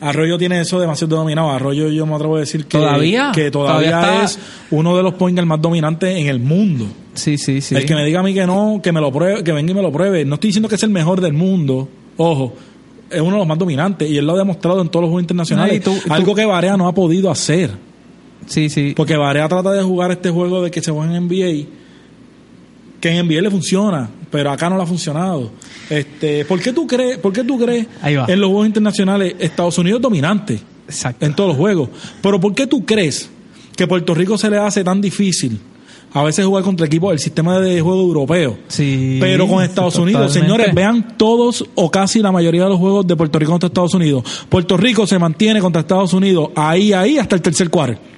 [0.00, 1.50] Arroyo tiene eso demasiado dominado.
[1.50, 3.32] Arroyo yo me atrevo a decir que ¿Todavía?
[3.34, 4.38] que todavía, es
[4.70, 6.86] uno de los point guard más dominantes en el mundo.
[7.14, 7.74] Sí, sí, sí.
[7.74, 9.74] El que me diga a mí que no, que me lo pruebe, que venga y
[9.74, 10.24] me lo pruebe.
[10.24, 12.54] No estoy diciendo que es el mejor del mundo, ojo,
[13.10, 15.22] es uno de los más dominantes y él lo ha demostrado en todos los juegos
[15.24, 15.72] internacionales.
[15.72, 17.70] No, y tú- y tú- algo que Barea no ha podido hacer.
[18.46, 18.94] Sí, sí.
[18.96, 21.66] Porque Barea trata de jugar este juego de que se juega en NBA,
[23.00, 25.50] que en NBA le funciona, pero acá no le ha funcionado.
[25.88, 30.00] Este, ¿por qué tú crees, por qué tú crees en los juegos internacionales Estados Unidos
[30.00, 30.60] dominante?
[30.86, 31.24] Exacto.
[31.24, 31.88] en todos los juegos.
[32.20, 33.30] Pero ¿por qué tú crees
[33.76, 35.60] que Puerto Rico se le hace tan difícil
[36.12, 38.58] a veces jugar contra equipos del sistema de juego europeo?
[38.66, 43.06] Sí, Pero con Estados Unidos, señores, vean todos o casi la mayoría de los juegos
[43.06, 44.24] de Puerto Rico contra Estados Unidos.
[44.48, 48.09] Puerto Rico se mantiene contra Estados Unidos ahí, ahí, hasta el tercer cuarto.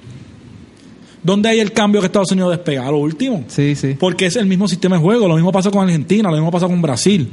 [1.23, 2.87] ¿Dónde hay el cambio que Estados Unidos despega?
[2.87, 3.43] A lo último.
[3.47, 3.95] Sí, sí.
[3.99, 5.27] Porque es el mismo sistema de juego.
[5.27, 7.29] Lo mismo pasa con Argentina, lo mismo pasa con Brasil.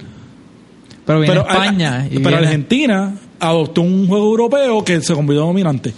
[1.05, 2.07] Pero viene Pero, España.
[2.07, 5.93] y pero viene- Argentina adoptó un juego europeo que se convirtió dominante.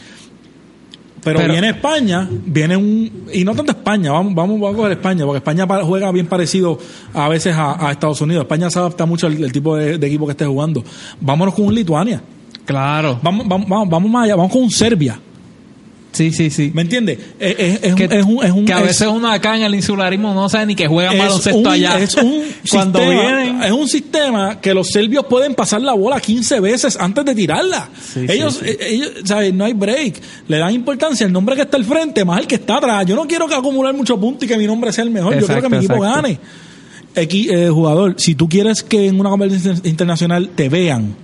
[1.24, 3.26] Pero, Pero- viene España, viene un.
[3.32, 6.26] Y no tanto España, vamos, vamos, vamos a coger España, porque España pa- juega bien
[6.26, 6.78] parecido
[7.14, 8.42] a veces a, a Estados Unidos.
[8.42, 10.82] España se adapta mucho al, al tipo de, de equipo que esté jugando.
[11.20, 12.20] Vámonos con un Lituania.
[12.64, 13.20] Claro.
[13.22, 15.20] Vamos, vamos, vamos, vamos más allá, vamos con un Serbia.
[16.12, 16.70] Sí, sí, sí.
[16.74, 17.18] ¿Me entiendes?
[17.40, 19.56] Es, es- es Que- un, es un, es un- que a es- veces uno acá
[19.56, 21.98] en el insularismo no sabe ni que juegan es baloncesto un- allá.
[21.98, 23.62] Es un, Cuando sistema, vienen.
[23.62, 27.88] es un sistema que los serbios pueden pasar la bola 15 veces antes de tirarla.
[28.12, 28.70] Sí, ellos, sí, sí.
[28.70, 29.54] eh, ellos, ¿sabes?
[29.54, 30.20] No hay break.
[30.48, 33.06] Le dan importancia al nombre que está al frente más el que está atrás.
[33.06, 35.38] Yo no quiero que acumular muchos puntos y que mi nombre sea el mejor.
[35.40, 36.14] Yo quiero que mi equipo exacto.
[36.22, 36.38] gane.
[37.14, 41.14] Equi- eh, jugador, si tú quieres que en una competencia internacional te vean,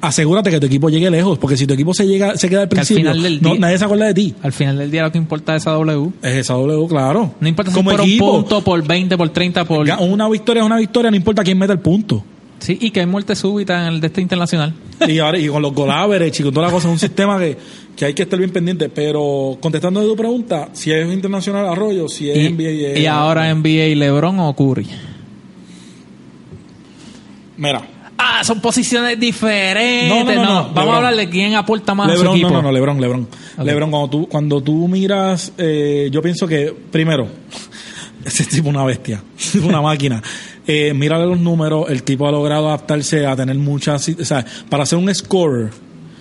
[0.00, 2.68] asegúrate que tu equipo llegue lejos, porque si tu equipo se llega se queda al
[2.68, 4.34] principio, final del no, día- nadie se acuerda de ti.
[4.42, 6.10] Al final del día lo que importa es esa W.
[6.22, 7.34] Es esa W, claro.
[7.40, 9.86] No importa si Como por equipo, un punto, por 20, por 30, por...
[10.00, 12.24] una victoria es una victoria, no importa quién meta el punto.
[12.60, 14.74] Sí, y que hay muerte súbita en el de este internacional.
[15.08, 17.56] Y, ahora, y con los y con toda la cosa, es un sistema que,
[17.96, 18.90] que hay que estar bien pendiente.
[18.90, 22.88] Pero contestando a tu pregunta, si es internacional Arroyo, si es Y, NBA.
[22.92, 24.86] es- y ahora NBA, LeBron o Curry.
[27.56, 27.82] Mira,
[28.22, 30.08] Ah, son posiciones diferentes.
[30.08, 32.48] No, no, no, no, Vamos a hablar de quién aporta más a su Lebron, equipo.
[32.50, 33.28] no, no, no, Lebron, Lebron.
[33.62, 37.26] Lebron, cuando tú, cuando tú miras, eh, yo pienso que, primero,
[38.24, 40.22] ese tipo es una bestia, es una máquina.
[40.66, 44.84] Eh, mírale los números, el tipo ha logrado adaptarse a tener muchas, o sea, para
[44.86, 45.70] ser un scorer,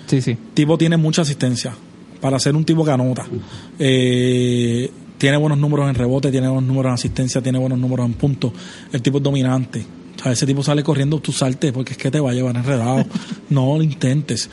[0.07, 0.37] Sí, sí.
[0.53, 1.73] tipo tiene mucha asistencia
[2.21, 3.25] para ser un tipo que anota.
[3.77, 8.13] Eh, tiene buenos números en rebote, tiene buenos números en asistencia, tiene buenos números en
[8.13, 8.51] puntos.
[8.91, 9.85] El tipo es dominante.
[10.19, 12.55] O sea, ese tipo sale corriendo, tú salte porque es que te va a llevar
[12.55, 13.05] enredado.
[13.49, 14.49] no lo intentes.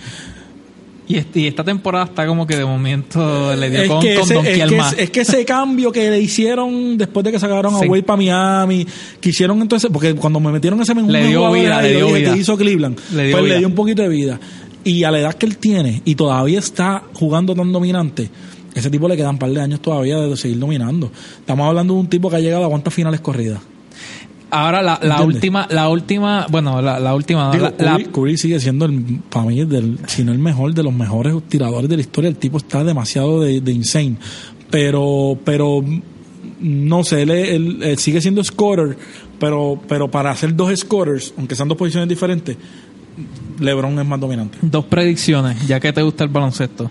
[1.08, 4.14] Y, este- y esta temporada está como que de momento le dio Es con, que,
[4.18, 4.94] ese, es, que, más.
[4.98, 7.86] es que ese cambio que le hicieron después de que sacaron a Sí.
[7.86, 8.84] Wade para Miami,
[9.20, 12.34] quisieron entonces, porque cuando me metieron ese mismo Le dio vida, le dio dije, vida.
[12.34, 12.98] ¿qué hizo Cleveland?
[13.14, 14.40] Le dio pues le dio un poquito de vida.
[14.82, 18.28] Y a la edad que él tiene, y todavía está jugando tan dominante,
[18.74, 21.10] ese tipo le quedan un par de años todavía de seguir dominando.
[21.38, 23.60] Estamos hablando de un tipo que ha llegado a cuántas finales corridas.
[24.50, 28.38] Ahora la, la última, la última, bueno, la, la última, Digo, la- la- Curry, Curry
[28.38, 31.96] sigue siendo, el, para mí, del, si no el mejor, de los mejores tiradores de
[31.96, 32.28] la historia.
[32.28, 34.16] El tipo está demasiado de, de insane.
[34.70, 35.82] Pero, pero,
[36.60, 38.96] no sé, él, él- él sigue siendo scorer,
[39.40, 42.56] pero, pero para hacer dos scorers, aunque sean dos posiciones diferentes,
[43.58, 44.58] LeBron es más dominante.
[44.62, 46.88] dos predicciones, ya que te gusta el baloncesto.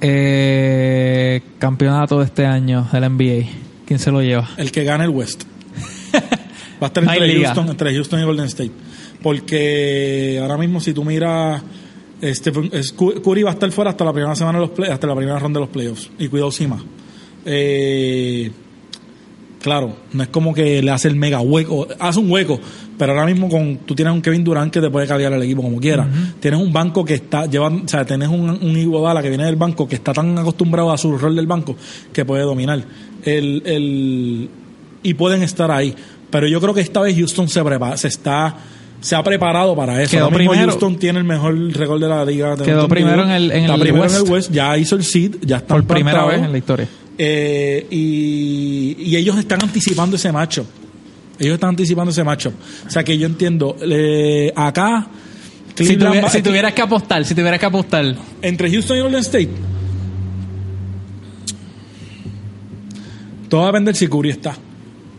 [0.00, 3.46] Eh, campeonato de este año del NBA.
[3.86, 4.48] ¿Quién se lo lleva?
[4.58, 5.44] El que gane el West.
[6.82, 7.42] Va a estar entre.
[7.44, 8.72] Houston, entre Houston y Golden State.
[9.22, 11.62] Porque ahora mismo, si tú miras,
[12.20, 15.06] este, es- Curry va a estar fuera hasta la primera semana de los play, hasta
[15.06, 16.10] la primera ronda de los playoffs.
[16.18, 16.82] Y cuidado Sima.
[17.44, 18.50] Eh,
[19.62, 22.60] claro, no es como que le hace el mega hueco, hace un hueco,
[22.98, 25.62] pero ahora mismo con tú tienes un Kevin Durant que te puede cargar el equipo
[25.62, 26.06] como quiera.
[26.40, 29.56] Tienes un banco que está llevan, o sea, tienes un, un Iguodala que viene del
[29.56, 31.76] banco que está tan acostumbrado a su rol del banco
[32.12, 32.82] que puede dominar.
[33.24, 34.48] El, el
[35.02, 35.94] y pueden estar ahí,
[36.30, 38.56] pero yo creo que esta vez Houston se prepara, se está
[39.00, 40.12] se ha preparado para eso.
[40.16, 40.70] Quedó mismo primero.
[40.72, 42.56] Houston tiene el mejor récord de la liga.
[42.56, 44.26] Quedó primero en el- en el primero en West.
[44.26, 46.88] el West, ya hizo el seed, ya está Por primera vez en la historia.
[47.18, 50.66] eh, y, y ellos están anticipando ese macho.
[51.38, 52.52] Ellos están anticipando ese macho.
[52.86, 55.06] O sea que yo entiendo, eh, acá,
[55.68, 59.00] Si, Cleveland tuviera- va- si tuvieras que apostar, si tuvieras que apostar, entre Houston y
[59.00, 59.50] Golden State,
[63.48, 64.56] todo va a depender si Curry está.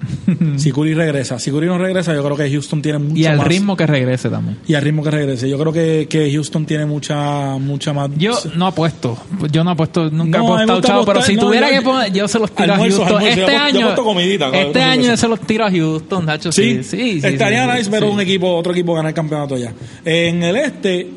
[0.57, 1.39] si Curry regresa.
[1.39, 3.47] Si Curry no regresa, yo creo que Houston tiene mucho y al más.
[3.47, 4.57] ritmo que regrese también.
[4.67, 5.49] Y al ritmo que regrese.
[5.49, 8.09] Yo creo que, que Houston tiene mucha, mucha más.
[8.17, 9.17] Yo no apuesto,
[9.51, 12.27] yo no apuesto, nunca he apostado, chavo, pero si no, tuviera yo- que poner, yo
[12.27, 13.17] se los tiro Almuerzo, a Houston.
[13.17, 16.25] almuerzo, este yo yo año, apuesto comidita, este año yo se los tiro a Houston,
[16.25, 18.09] Nacho, Sí, sí, sí, estaría sí, nice ver sí.
[18.09, 19.73] un equipo, otro equipo ganar el campeonato ya.
[20.05, 21.07] En el este,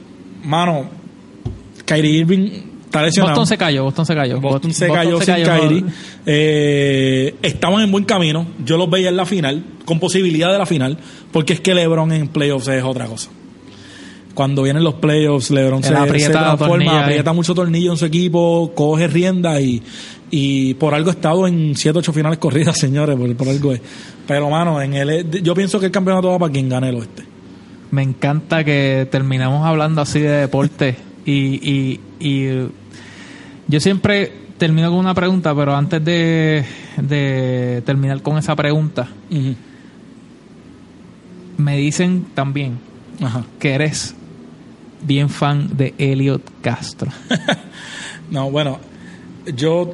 [0.44, 0.86] mano,
[1.84, 2.50] Kyrie Irving
[2.90, 3.36] está lesionado.
[3.36, 4.40] Boston se cayó, Boston se cayó.
[4.40, 5.84] Boston se Boston cayó se sin cayó, Kyrie.
[6.26, 8.46] Eh, estaban en buen camino.
[8.64, 10.98] Yo los veía en la final, con posibilidad de la final,
[11.32, 13.30] porque es que LeBron en playoffs es otra cosa.
[14.34, 18.72] Cuando vienen los playoffs, LeBron se, aprieta se transforma, aprieta mucho tornillo en su equipo,
[18.74, 19.82] coge rienda y,
[20.30, 23.80] y por algo ha estado en 7 8 finales corridas, señores, por, por algo es.
[24.26, 27.24] Pero, mano, en el, yo pienso que el campeonato va para quien gane el oeste.
[27.90, 32.68] Me encanta que terminamos hablando así de deporte y, y, y
[33.70, 36.64] yo siempre termino con una pregunta, pero antes de,
[37.00, 39.08] de terminar con esa pregunta,
[41.56, 42.78] me dicen también
[43.22, 43.44] Ajá.
[43.58, 44.14] que eres
[45.02, 47.10] bien fan de Elliot Castro.
[48.30, 48.78] No, bueno,
[49.56, 49.92] yo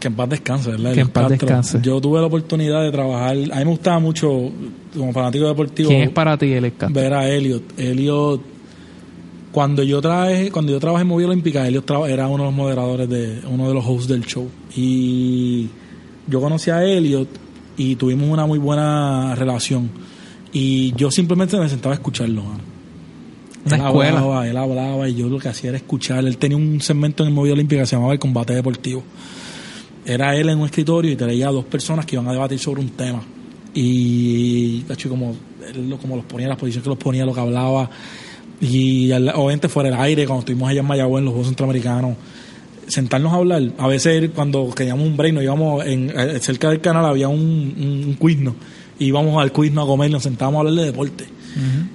[0.00, 0.94] que en paz descanse, ¿verdad?
[0.94, 1.78] Que en paz descanse.
[1.80, 3.36] Yo tuve la oportunidad de trabajar.
[3.36, 4.50] A mí me gustaba mucho,
[4.96, 7.00] como fanático deportivo, ¿Quién es para ti Elliot Castro?
[7.00, 7.62] ver a Elliot.
[7.78, 8.40] Elliot,
[9.52, 13.08] cuando yo trabajé, cuando yo trabajé en Movida Olímpica, Elliot era uno de los moderadores
[13.08, 14.48] de, uno de los hosts del show.
[14.74, 15.68] Y
[16.26, 17.28] yo conocí a Elliot
[17.76, 19.90] y tuvimos una muy buena relación.
[20.52, 22.60] Y yo simplemente me sentaba a escucharlo, mano.
[23.64, 24.18] Una él escuela.
[24.18, 26.24] Hablaba, él hablaba y yo lo que hacía era escuchar.
[26.24, 29.02] Él tenía un segmento en el Movida Olímpica que se llamaba El Combate Deportivo.
[30.04, 32.80] Era él en un escritorio y traía a dos personas que iban a debatir sobre
[32.80, 33.22] un tema.
[33.74, 37.88] Y, cacho, como, él como los ponía, las posiciones que los ponía, lo que hablaba.
[38.62, 42.16] Y al- obviamente fuera del aire, cuando estuvimos allá en Mayagüez, en los Juegos Centroamericanos,
[42.86, 43.62] sentarnos a hablar.
[43.76, 47.40] A veces cuando queríamos un break, nos íbamos en, eh, cerca del canal había un,
[47.40, 48.54] un, un quiz, ¿no?
[48.98, 49.82] Y íbamos al quiz ¿no?
[49.82, 51.24] a comer, nos sentábamos a hablar de deporte.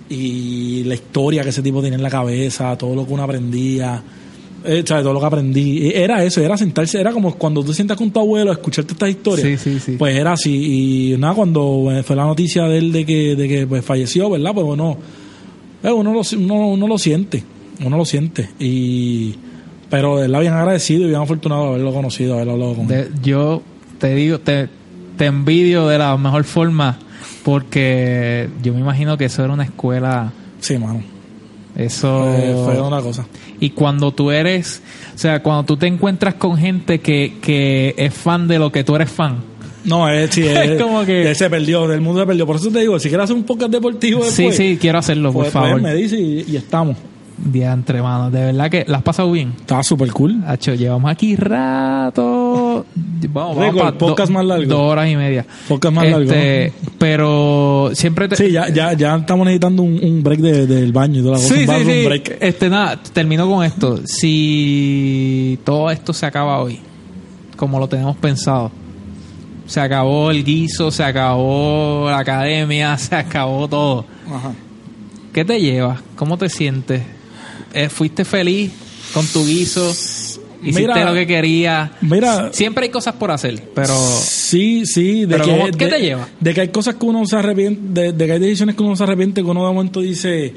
[0.10, 4.02] Y la historia que ese tipo tenía en la cabeza, todo lo que uno aprendía,
[4.64, 5.04] eh, ¿sabes?
[5.04, 5.92] todo lo que aprendí.
[5.94, 9.10] Era eso, era sentarse, era como cuando tú sientas con tu abuelo a escucharte estas
[9.10, 9.48] historias.
[9.62, 9.96] Sí, sí, sí.
[9.98, 11.12] Pues era así.
[11.14, 14.30] Y nada, cuando eh, fue la noticia de él de que, de que pues, falleció,
[14.30, 14.52] ¿verdad?
[14.54, 14.98] Pues bueno,
[15.84, 17.44] eh, uno, lo, uno, uno lo siente,
[17.84, 18.50] uno lo siente.
[18.60, 19.36] Y
[19.90, 23.14] pero de verdad bien agradecido y bien afortunado de haberlo conocido, haberlo hablado con él.
[23.14, 23.62] De- yo
[24.00, 24.68] te digo, te,
[25.18, 26.98] te envidio de la mejor forma
[27.44, 30.32] porque yo me imagino que eso era una escuela.
[30.60, 31.02] Sí, mano.
[31.76, 32.34] Eso.
[32.36, 33.26] Fue, fue una cosa.
[33.60, 34.82] Y cuando tú eres,
[35.16, 38.84] o sea, cuando tú te encuentras con gente que, que es fan de lo que
[38.84, 39.38] tú eres fan.
[39.88, 42.46] No, es, sí, es, Es como que- se perdió, del mundo se perdió.
[42.46, 45.32] Por eso te digo, si quieres hacer un podcast deportivo sí, después, sí, quiero hacerlo,
[45.34, 45.82] por pues, pues favor.
[45.82, 46.98] me dice y, y estamos.
[47.40, 48.32] Diantre, mano.
[48.32, 49.54] De verdad que la has pasado bien.
[49.60, 50.42] Está súper cool.
[50.48, 52.84] Hacho, llevamos aquí rato.
[53.30, 54.66] Vamos, vamos Récord, pa- podcast do- más largo.
[54.66, 55.46] Dos horas y media.
[55.68, 58.36] Podcast más Este, Pero siempre te.
[58.38, 61.44] Sí, ya, ya, ya estamos necesitando un, un break de- del baño y toda la
[61.44, 61.54] cosa.
[61.56, 62.06] Sí, un sí, sí.
[62.08, 62.38] break.
[62.40, 64.00] Este, nada, termino con esto.
[64.06, 66.80] Si todo esto se acaba hoy,
[67.56, 68.72] como lo tenemos pensado,
[69.68, 74.06] se acabó el guiso, se acabó la academia, se acabó todo.
[74.28, 74.54] Ajá.
[75.34, 76.00] ¿Qué te llevas?
[76.16, 77.04] ¿Cómo te sientes?
[77.74, 78.72] Eh, ¿Fuiste feliz
[79.14, 79.92] con tu guiso?
[79.92, 81.92] ¿Hiciste Mira- lo que querías?
[82.02, 83.94] Mira, Siempre hay cosas por hacer, pero...
[83.96, 85.22] Sí, sí.
[85.26, 86.28] De Pero que, ¿cómo- qué de- te lleva?
[86.40, 88.96] De que hay cosas que uno se arrepiente, de, de que hay decisiones que uno
[88.96, 90.52] se arrepiente, que uno de momento dice,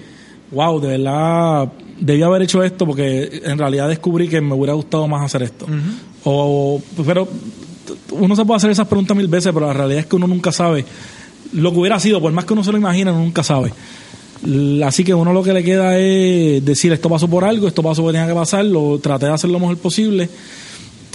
[0.53, 1.71] wow, de verdad,
[2.01, 5.67] debí haber hecho esto porque en realidad descubrí que me hubiera gustado más hacer esto.
[6.25, 7.29] O, pero
[8.13, 10.53] uno se puede hacer esas preguntas mil veces, pero la realidad es que uno nunca
[10.53, 10.85] sabe
[11.53, 13.73] lo que hubiera sido, por más que uno se lo imagine, uno nunca sabe.
[14.85, 18.03] Así que uno lo que le queda es decir, esto pasó por algo, esto pasó
[18.03, 20.29] porque tenía que pasar, lo traté de hacer lo mejor posible.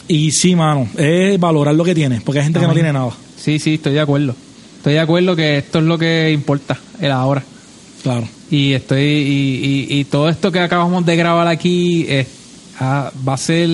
[0.08, 3.12] Y sí, mano, es valorar lo que tienes, porque hay gente que no tiene nada.
[3.38, 4.36] Sí, sí, estoy de acuerdo.
[4.78, 7.44] Estoy de acuerdo que esto es lo que importa, el ahora.
[8.04, 8.28] Claro.
[8.52, 12.28] Y estoy y, y- y todo esto que acabamos de grabar aquí eh,
[12.80, 13.68] ah, va a ser...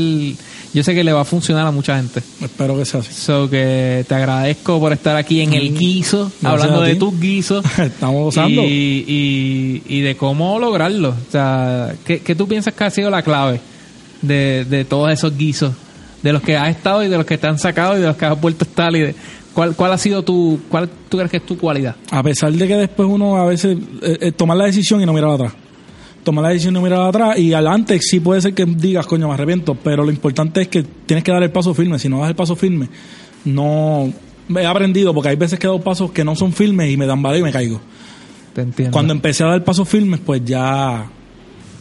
[0.73, 2.21] Yo sé que le va a funcionar a mucha gente.
[2.41, 3.13] Espero que sea así.
[3.13, 7.65] So que te agradezco por estar aquí en el guiso, Gracias hablando de tus guisos.
[7.77, 8.63] Estamos gozando.
[8.63, 11.09] Y, y, y de cómo lograrlo.
[11.09, 13.59] O sea, ¿qué, qué tú piensas que ha sido la clave
[14.21, 15.73] de, de todos esos guisos?
[16.23, 18.15] De los que has estado y de los que te han sacado y de los
[18.15, 18.95] que has vuelto a estar.
[18.95, 19.15] Y de,
[19.53, 21.95] ¿cuál, ¿Cuál ha sido tu, cuál tú crees que es tu cualidad?
[22.11, 25.11] A pesar de que después uno a veces eh, eh, tomar la decisión y no
[25.11, 25.53] mirar atrás.
[26.23, 27.37] Tomar la decisión no mirar atrás.
[27.39, 29.75] Y adelante sí puede ser que digas, coño, me arrepiento.
[29.75, 31.99] Pero lo importante es que tienes que dar el paso firme.
[31.99, 32.89] Si no das el paso firme,
[33.45, 34.11] no.
[34.55, 37.05] He aprendido porque hay veces que he dado pasos que no son firmes y me
[37.05, 37.79] dan y me caigo.
[38.53, 38.93] Te entiendo.
[38.93, 41.05] Cuando empecé a dar pasos firmes, pues ya.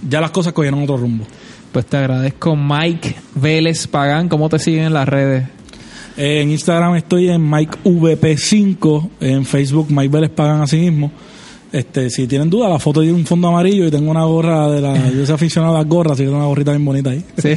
[0.08, 1.26] Ya las cosas cogieron otro rumbo.
[1.72, 4.28] Pues te agradezco, Mike Vélez Pagán.
[4.28, 5.44] ¿Cómo te siguen en las redes?
[6.16, 11.12] Eh, en Instagram estoy en MikeVP5, en Facebook Mike Vélez Pagan así mismo.
[11.72, 14.80] Este, si tienen duda, la foto tiene un fondo amarillo y tengo una gorra de
[14.80, 15.10] la.
[15.12, 17.24] Yo soy aficionado a las gorras, así que tengo una gorrita bien bonita ahí.
[17.36, 17.50] Sí.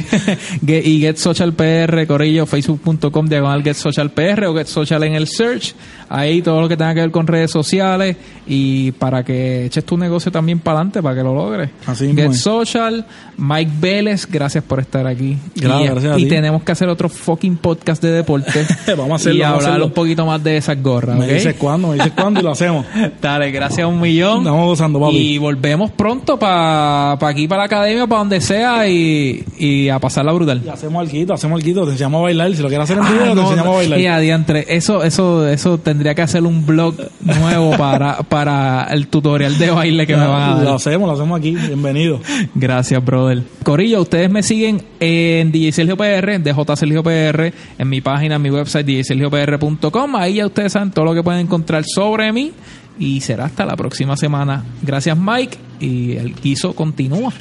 [0.84, 5.26] Y Get Social PR, Corillo, facebook.com, diagonal Get Social PR o Get Social en el
[5.26, 5.74] search.
[6.08, 8.16] Ahí todo lo que tenga que ver con redes sociales
[8.46, 11.70] y para que eches tu negocio también para adelante, para que lo logres.
[11.86, 12.32] Así Get.
[12.32, 13.06] Social,
[13.38, 15.36] Mike Vélez, gracias por estar aquí.
[15.54, 16.28] Y, gracias a y ti.
[16.28, 18.66] tenemos que hacer otro fucking podcast de deporte.
[18.96, 19.86] Vamos a hacerlo, Y a hablar hacerlo.
[19.86, 22.84] un poquito más de esas gorras, Me dices cuándo, me dices cuándo y lo hacemos.
[23.22, 24.38] Dale, gracias un millón.
[24.38, 25.16] Estamos gozando, papi.
[25.16, 30.32] Y volvemos pronto para aquí, para la academia, para donde sea y, y a pasarla
[30.32, 30.62] brutal.
[30.64, 32.54] Y hacemos algo, hacemos algo, te enseñamos a bailar.
[32.54, 33.98] Si lo quieres hacer en Ah, video, te no, enseñamos a bailar.
[34.00, 39.56] y adiantre, eso, eso, eso tendría que hacer un blog nuevo para, para el tutorial
[39.56, 40.74] de baile que me van a Lo dar.
[40.74, 41.52] hacemos, lo hacemos aquí.
[41.52, 42.20] Bienvenido.
[42.54, 43.42] Gracias, brother.
[43.62, 48.42] Corillo, ustedes me siguen en DJ Sergio PR, DJ Sergio PR, en mi página, en
[48.42, 50.16] mi website, djsergiopr.com.
[50.16, 52.52] Ahí ya ustedes saben todo lo que pueden encontrar sobre mí.
[52.98, 54.64] Y será hasta la próxima semana.
[54.82, 55.56] Gracias, Mike.
[55.80, 57.32] Y el guiso continúa.